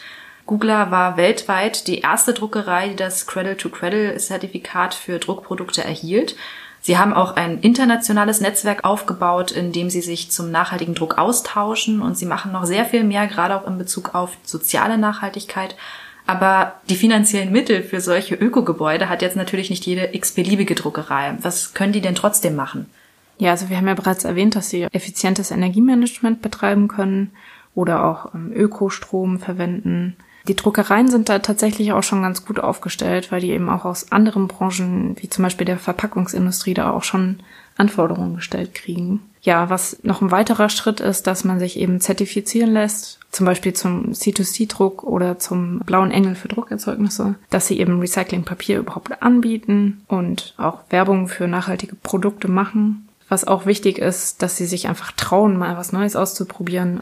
Googler 0.47 0.91
war 0.91 1.17
weltweit 1.17 1.87
die 1.87 1.99
erste 1.99 2.33
Druckerei, 2.33 2.89
die 2.89 2.95
das 2.95 3.27
Cradle-to-Cradle-Zertifikat 3.27 4.95
für 4.95 5.19
Druckprodukte 5.19 5.83
erhielt. 5.83 6.35
Sie 6.79 6.97
haben 6.97 7.11
auch 7.13 7.35
ein 7.35 7.59
internationales 7.59 8.39
Netzwerk 8.39 8.85
aufgebaut, 8.85 9.51
in 9.51 9.73
dem 9.73 9.89
sie 9.89 9.99
sich 9.99 10.31
zum 10.31 10.49
nachhaltigen 10.49 10.95
Druck 10.95 11.17
austauschen 11.17 12.01
und 12.01 12.17
sie 12.17 12.25
machen 12.25 12.53
noch 12.53 12.65
sehr 12.65 12.85
viel 12.85 13.03
mehr, 13.03 13.27
gerade 13.27 13.55
auch 13.55 13.67
in 13.67 13.77
Bezug 13.77 14.15
auf 14.15 14.37
soziale 14.43 14.97
Nachhaltigkeit. 14.97 15.75
Aber 16.25 16.75
die 16.89 16.95
finanziellen 16.95 17.51
Mittel 17.51 17.83
für 17.83 17.99
solche 17.99 18.35
Ökogebäude 18.35 19.09
hat 19.09 19.21
jetzt 19.21 19.35
natürlich 19.35 19.69
nicht 19.69 19.85
jede 19.85 20.13
x-beliebige 20.13 20.75
Druckerei. 20.75 21.37
Was 21.41 21.73
können 21.73 21.93
die 21.93 22.01
denn 22.01 22.15
trotzdem 22.15 22.55
machen? 22.55 22.85
Ja, 23.37 23.51
also 23.51 23.69
wir 23.69 23.75
haben 23.75 23.87
ja 23.87 23.93
bereits 23.95 24.23
erwähnt, 24.23 24.55
dass 24.55 24.69
sie 24.69 24.83
effizientes 24.93 25.51
Energiemanagement 25.51 26.41
betreiben 26.41 26.87
können 26.87 27.31
oder 27.75 28.05
auch 28.05 28.33
ähm, 28.33 28.51
Ökostrom 28.53 29.39
verwenden 29.39 30.15
die 30.47 30.55
Druckereien 30.55 31.09
sind 31.09 31.29
da 31.29 31.39
tatsächlich 31.39 31.91
auch 31.91 32.03
schon 32.03 32.21
ganz 32.21 32.45
gut 32.45 32.59
aufgestellt, 32.59 33.31
weil 33.31 33.41
die 33.41 33.51
eben 33.51 33.69
auch 33.69 33.85
aus 33.85 34.11
anderen 34.11 34.47
Branchen, 34.47 35.15
wie 35.19 35.29
zum 35.29 35.43
Beispiel 35.43 35.65
der 35.65 35.77
Verpackungsindustrie, 35.77 36.73
da 36.73 36.91
auch 36.91 37.03
schon 37.03 37.39
Anforderungen 37.77 38.35
gestellt 38.35 38.73
kriegen. 38.73 39.21
Ja, 39.41 39.69
was 39.69 39.99
noch 40.03 40.21
ein 40.21 40.31
weiterer 40.31 40.69
Schritt 40.69 40.99
ist, 40.99 41.27
dass 41.27 41.43
man 41.43 41.59
sich 41.59 41.79
eben 41.79 42.01
zertifizieren 42.01 42.71
lässt, 42.71 43.19
zum 43.31 43.45
Beispiel 43.45 43.73
zum 43.73 44.11
C2C-Druck 44.11 45.03
oder 45.03 45.39
zum 45.39 45.79
blauen 45.79 46.11
Engel 46.11 46.35
für 46.35 46.47
Druckerzeugnisse, 46.47 47.35
dass 47.49 47.67
sie 47.67 47.79
eben 47.79 47.99
Recyclingpapier 47.99 48.79
überhaupt 48.79 49.21
anbieten 49.21 50.03
und 50.07 50.53
auch 50.57 50.79
Werbung 50.89 51.27
für 51.27 51.47
nachhaltige 51.47 51.95
Produkte 51.95 52.47
machen. 52.47 53.07
Was 53.29 53.45
auch 53.45 53.65
wichtig 53.65 53.99
ist, 53.99 54.41
dass 54.41 54.57
sie 54.57 54.65
sich 54.65 54.87
einfach 54.87 55.11
trauen, 55.11 55.57
mal 55.57 55.77
was 55.77 55.91
Neues 55.91 56.15
auszuprobieren 56.15 57.01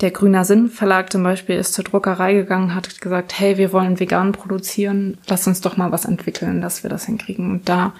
der 0.00 0.10
Grüner 0.10 0.44
Sinn 0.44 0.68
Verlag 0.68 1.10
zum 1.12 1.22
Beispiel 1.22 1.56
ist 1.56 1.74
zur 1.74 1.84
Druckerei 1.84 2.34
gegangen, 2.34 2.74
hat 2.74 3.00
gesagt, 3.00 3.38
hey, 3.38 3.58
wir 3.58 3.72
wollen 3.72 3.98
vegan 3.98 4.32
produzieren, 4.32 5.18
lass 5.26 5.46
uns 5.46 5.60
doch 5.60 5.76
mal 5.76 5.90
was 5.92 6.04
entwickeln, 6.04 6.60
dass 6.60 6.82
wir 6.82 6.90
das 6.90 7.06
hinkriegen. 7.06 7.50
Und 7.50 7.68
da 7.68 7.92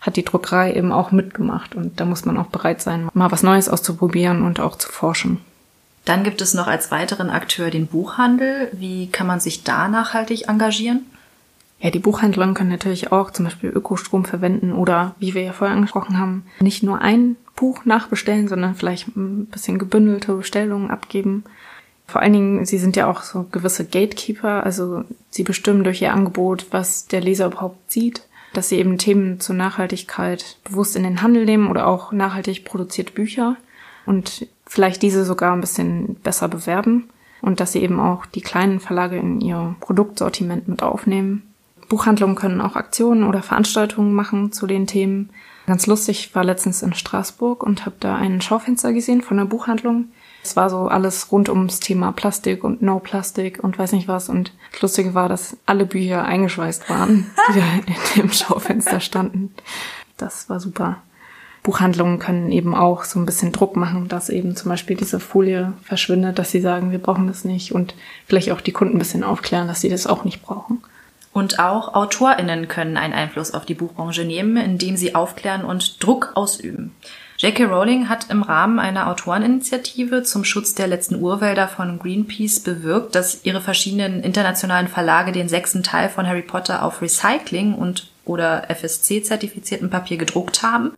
hat 0.00 0.16
die 0.16 0.24
Druckerei 0.24 0.74
eben 0.74 0.92
auch 0.92 1.12
mitgemacht 1.12 1.74
und 1.74 1.98
da 1.98 2.04
muss 2.04 2.24
man 2.24 2.36
auch 2.36 2.48
bereit 2.48 2.82
sein, 2.82 3.08
mal 3.14 3.32
was 3.32 3.42
Neues 3.42 3.68
auszuprobieren 3.68 4.42
und 4.42 4.60
auch 4.60 4.76
zu 4.76 4.90
forschen. 4.90 5.40
Dann 6.04 6.22
gibt 6.22 6.40
es 6.40 6.54
noch 6.54 6.68
als 6.68 6.92
weiteren 6.92 7.30
Akteur 7.30 7.70
den 7.70 7.88
Buchhandel. 7.88 8.68
Wie 8.72 9.08
kann 9.08 9.26
man 9.26 9.40
sich 9.40 9.64
da 9.64 9.88
nachhaltig 9.88 10.48
engagieren? 10.48 11.04
Ja, 11.78 11.90
die 11.90 11.98
Buchhändler 11.98 12.52
können 12.54 12.70
natürlich 12.70 13.12
auch 13.12 13.30
zum 13.30 13.44
Beispiel 13.44 13.70
Ökostrom 13.70 14.24
verwenden 14.24 14.72
oder, 14.72 15.14
wie 15.18 15.34
wir 15.34 15.42
ja 15.42 15.52
vorher 15.52 15.76
angesprochen 15.76 16.18
haben, 16.18 16.44
nicht 16.60 16.82
nur 16.82 17.02
ein 17.02 17.36
Buch 17.54 17.84
nachbestellen, 17.84 18.48
sondern 18.48 18.74
vielleicht 18.74 19.08
ein 19.16 19.46
bisschen 19.46 19.78
gebündelte 19.78 20.34
Bestellungen 20.34 20.90
abgeben. 20.90 21.44
Vor 22.06 22.22
allen 22.22 22.32
Dingen, 22.32 22.64
sie 22.66 22.78
sind 22.78 22.96
ja 22.96 23.10
auch 23.10 23.22
so 23.22 23.46
gewisse 23.50 23.84
Gatekeeper, 23.84 24.64
also 24.64 25.04
sie 25.28 25.42
bestimmen 25.42 25.84
durch 25.84 26.00
ihr 26.00 26.12
Angebot, 26.12 26.66
was 26.70 27.06
der 27.06 27.20
Leser 27.20 27.46
überhaupt 27.46 27.90
sieht, 27.90 28.22
dass 28.52 28.68
sie 28.68 28.78
eben 28.78 28.96
Themen 28.96 29.40
zur 29.40 29.56
Nachhaltigkeit 29.56 30.56
bewusst 30.64 30.96
in 30.96 31.02
den 31.02 31.20
Handel 31.20 31.44
nehmen 31.44 31.68
oder 31.68 31.86
auch 31.86 32.12
nachhaltig 32.12 32.64
produzierte 32.64 33.12
Bücher 33.12 33.56
und 34.06 34.46
vielleicht 34.66 35.02
diese 35.02 35.24
sogar 35.24 35.52
ein 35.52 35.60
bisschen 35.60 36.14
besser 36.16 36.48
bewerben 36.48 37.10
und 37.42 37.60
dass 37.60 37.72
sie 37.72 37.82
eben 37.82 38.00
auch 38.00 38.24
die 38.24 38.40
kleinen 38.40 38.80
Verlage 38.80 39.16
in 39.16 39.40
ihr 39.40 39.74
Produktsortiment 39.80 40.68
mit 40.68 40.82
aufnehmen. 40.82 41.42
Buchhandlungen 41.88 42.36
können 42.36 42.60
auch 42.60 42.76
Aktionen 42.76 43.24
oder 43.24 43.42
Veranstaltungen 43.42 44.12
machen 44.12 44.52
zu 44.52 44.66
den 44.66 44.86
Themen. 44.86 45.30
Ganz 45.66 45.86
lustig, 45.86 46.26
ich 46.28 46.34
war 46.34 46.44
letztens 46.44 46.82
in 46.82 46.94
Straßburg 46.94 47.62
und 47.62 47.86
habe 47.86 47.96
da 47.98 48.16
ein 48.16 48.40
Schaufenster 48.40 48.92
gesehen 48.92 49.22
von 49.22 49.38
einer 49.38 49.48
Buchhandlung. 49.48 50.06
Es 50.44 50.54
war 50.54 50.70
so 50.70 50.86
alles 50.86 51.32
rund 51.32 51.48
ums 51.48 51.80
Thema 51.80 52.12
Plastik 52.12 52.62
und 52.62 52.80
No 52.80 53.00
Plastik 53.00 53.64
und 53.64 53.78
weiß 53.78 53.92
nicht 53.92 54.06
was. 54.06 54.28
Und 54.28 54.52
das 54.72 54.82
Lustige 54.82 55.14
war, 55.14 55.28
dass 55.28 55.56
alle 55.66 55.86
Bücher 55.86 56.24
eingeschweißt 56.24 56.88
waren, 56.88 57.26
die 57.48 57.58
da 57.58 57.66
in 57.74 58.22
dem 58.22 58.32
Schaufenster 58.32 59.00
standen. 59.00 59.52
Das 60.16 60.48
war 60.48 60.60
super. 60.60 61.02
Buchhandlungen 61.64 62.20
können 62.20 62.52
eben 62.52 62.76
auch 62.76 63.02
so 63.02 63.18
ein 63.18 63.26
bisschen 63.26 63.50
Druck 63.50 63.74
machen, 63.74 64.06
dass 64.06 64.28
eben 64.28 64.54
zum 64.54 64.68
Beispiel 64.68 64.96
diese 64.96 65.18
Folie 65.18 65.72
verschwindet, 65.82 66.38
dass 66.38 66.52
sie 66.52 66.60
sagen, 66.60 66.92
wir 66.92 67.00
brauchen 67.00 67.26
das 67.26 67.44
nicht 67.44 67.72
und 67.72 67.96
vielleicht 68.28 68.52
auch 68.52 68.60
die 68.60 68.70
Kunden 68.70 68.94
ein 68.94 69.00
bisschen 69.00 69.24
aufklären, 69.24 69.66
dass 69.66 69.80
sie 69.80 69.88
das 69.88 70.06
auch 70.06 70.22
nicht 70.22 70.42
brauchen. 70.42 70.80
Und 71.36 71.58
auch 71.58 71.92
AutorInnen 71.92 72.66
können 72.66 72.96
einen 72.96 73.12
Einfluss 73.12 73.52
auf 73.52 73.66
die 73.66 73.74
Buchbranche 73.74 74.24
nehmen, 74.24 74.56
indem 74.56 74.96
sie 74.96 75.14
aufklären 75.14 75.66
und 75.66 76.02
Druck 76.02 76.30
ausüben. 76.32 76.94
J.K. 77.36 77.64
Rowling 77.64 78.08
hat 78.08 78.30
im 78.30 78.42
Rahmen 78.42 78.78
einer 78.78 79.10
Autoreninitiative 79.10 80.22
zum 80.22 80.44
Schutz 80.44 80.74
der 80.74 80.86
letzten 80.86 81.20
Urwälder 81.20 81.68
von 81.68 81.98
Greenpeace 81.98 82.60
bewirkt, 82.60 83.14
dass 83.14 83.44
ihre 83.44 83.60
verschiedenen 83.60 84.22
internationalen 84.22 84.88
Verlage 84.88 85.30
den 85.30 85.50
sechsten 85.50 85.82
Teil 85.82 86.08
von 86.08 86.26
Harry 86.26 86.40
Potter 86.40 86.82
auf 86.82 87.02
Recycling 87.02 87.74
und 87.74 88.08
oder 88.24 88.70
FSC-zertifiziertem 88.70 89.90
Papier 89.90 90.16
gedruckt 90.16 90.62
haben. 90.62 90.92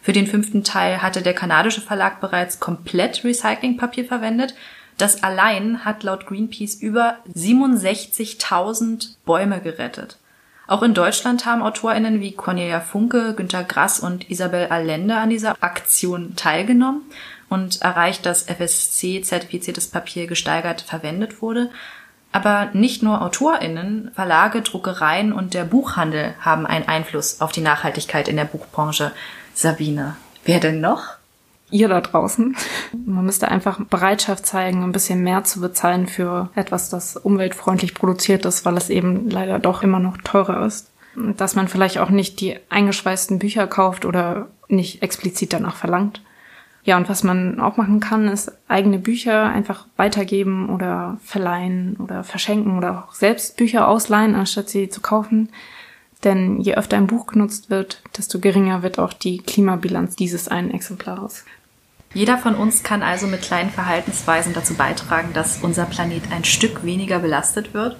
Für 0.00 0.14
den 0.14 0.26
fünften 0.26 0.64
Teil 0.64 1.02
hatte 1.02 1.20
der 1.20 1.34
kanadische 1.34 1.82
Verlag 1.82 2.22
bereits 2.22 2.60
komplett 2.60 3.24
Recyclingpapier 3.24 4.06
verwendet. 4.06 4.54
Das 4.98 5.22
allein 5.22 5.84
hat 5.84 6.02
laut 6.02 6.26
Greenpeace 6.26 6.74
über 6.76 7.16
67.000 7.34 9.16
Bäume 9.24 9.60
gerettet. 9.60 10.18
Auch 10.66 10.82
in 10.82 10.94
Deutschland 10.94 11.44
haben 11.44 11.62
AutorInnen 11.62 12.20
wie 12.20 12.32
Cornelia 12.32 12.80
Funke, 12.80 13.34
Günter 13.34 13.64
Grass 13.64 14.00
und 14.00 14.30
Isabel 14.30 14.68
Allende 14.68 15.16
an 15.16 15.30
dieser 15.30 15.56
Aktion 15.60 16.36
teilgenommen 16.36 17.02
und 17.48 17.82
erreicht, 17.82 18.24
dass 18.24 18.48
FSC-zertifiziertes 18.48 19.90
Papier 19.90 20.26
gesteigert 20.26 20.80
verwendet 20.80 21.42
wurde. 21.42 21.70
Aber 22.30 22.70
nicht 22.72 23.02
nur 23.02 23.20
AutorInnen, 23.20 24.10
Verlage, 24.14 24.62
Druckereien 24.62 25.34
und 25.34 25.52
der 25.52 25.64
Buchhandel 25.64 26.34
haben 26.40 26.66
einen 26.66 26.88
Einfluss 26.88 27.42
auf 27.42 27.52
die 27.52 27.60
Nachhaltigkeit 27.60 28.28
in 28.28 28.36
der 28.36 28.46
Buchbranche. 28.46 29.12
Sabine, 29.52 30.16
wer 30.44 30.60
denn 30.60 30.80
noch? 30.80 31.16
Ihr 31.72 31.88
da 31.88 32.00
draußen. 32.00 32.56
Man 33.04 33.24
müsste 33.24 33.48
einfach 33.48 33.80
Bereitschaft 33.84 34.46
zeigen, 34.46 34.82
ein 34.82 34.92
bisschen 34.92 35.22
mehr 35.22 35.44
zu 35.44 35.60
bezahlen 35.60 36.06
für 36.06 36.50
etwas, 36.54 36.90
das 36.90 37.16
umweltfreundlich 37.16 37.94
produziert 37.94 38.44
ist, 38.44 38.64
weil 38.64 38.76
es 38.76 38.90
eben 38.90 39.28
leider 39.30 39.58
doch 39.58 39.82
immer 39.82 39.98
noch 39.98 40.18
teurer 40.18 40.64
ist. 40.64 40.90
Dass 41.36 41.54
man 41.54 41.68
vielleicht 41.68 41.98
auch 41.98 42.10
nicht 42.10 42.40
die 42.40 42.56
eingeschweißten 42.70 43.38
Bücher 43.38 43.66
kauft 43.66 44.04
oder 44.04 44.48
nicht 44.68 45.02
explizit 45.02 45.52
danach 45.52 45.76
verlangt. 45.76 46.22
Ja, 46.84 46.96
und 46.96 47.08
was 47.08 47.22
man 47.22 47.60
auch 47.60 47.76
machen 47.76 48.00
kann, 48.00 48.26
ist 48.26 48.50
eigene 48.66 48.98
Bücher 48.98 49.44
einfach 49.44 49.86
weitergeben 49.96 50.68
oder 50.68 51.18
verleihen 51.22 51.96
oder 51.98 52.24
verschenken 52.24 52.76
oder 52.76 53.04
auch 53.04 53.14
selbst 53.14 53.56
Bücher 53.56 53.86
ausleihen, 53.86 54.34
anstatt 54.34 54.68
sie 54.68 54.88
zu 54.88 55.00
kaufen. 55.00 55.50
Denn 56.24 56.60
je 56.60 56.74
öfter 56.74 56.96
ein 56.96 57.06
Buch 57.06 57.26
genutzt 57.26 57.70
wird, 57.70 58.02
desto 58.16 58.38
geringer 58.40 58.82
wird 58.82 58.98
auch 58.98 59.12
die 59.12 59.38
Klimabilanz 59.38 60.16
dieses 60.16 60.48
einen 60.48 60.70
Exemplars. 60.70 61.44
Jeder 62.14 62.36
von 62.36 62.54
uns 62.54 62.82
kann 62.82 63.02
also 63.02 63.26
mit 63.26 63.42
kleinen 63.42 63.70
Verhaltensweisen 63.70 64.52
dazu 64.52 64.74
beitragen, 64.74 65.32
dass 65.32 65.58
unser 65.62 65.86
Planet 65.86 66.24
ein 66.30 66.44
Stück 66.44 66.84
weniger 66.84 67.20
belastet 67.20 67.72
wird. 67.72 67.96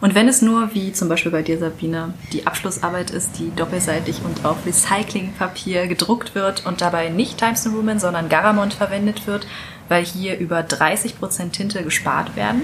Und 0.00 0.14
wenn 0.14 0.28
es 0.28 0.40
nur, 0.40 0.74
wie 0.74 0.92
zum 0.94 1.10
Beispiel 1.10 1.30
bei 1.30 1.42
dir, 1.42 1.58
Sabine, 1.58 2.14
die 2.32 2.46
Abschlussarbeit 2.46 3.10
ist, 3.10 3.38
die 3.38 3.54
doppelseitig 3.54 4.22
und 4.24 4.46
auf 4.46 4.64
Recyclingpapier 4.64 5.88
gedruckt 5.88 6.34
wird 6.34 6.64
und 6.64 6.80
dabei 6.80 7.10
nicht 7.10 7.36
Times 7.36 7.66
New 7.66 7.76
Roman, 7.76 8.00
sondern 8.00 8.30
Garamond 8.30 8.72
verwendet 8.72 9.26
wird, 9.26 9.46
weil 9.88 10.02
hier 10.02 10.38
über 10.38 10.62
30 10.62 11.18
Prozent 11.18 11.52
Tinte 11.52 11.84
gespart 11.84 12.34
werden. 12.34 12.62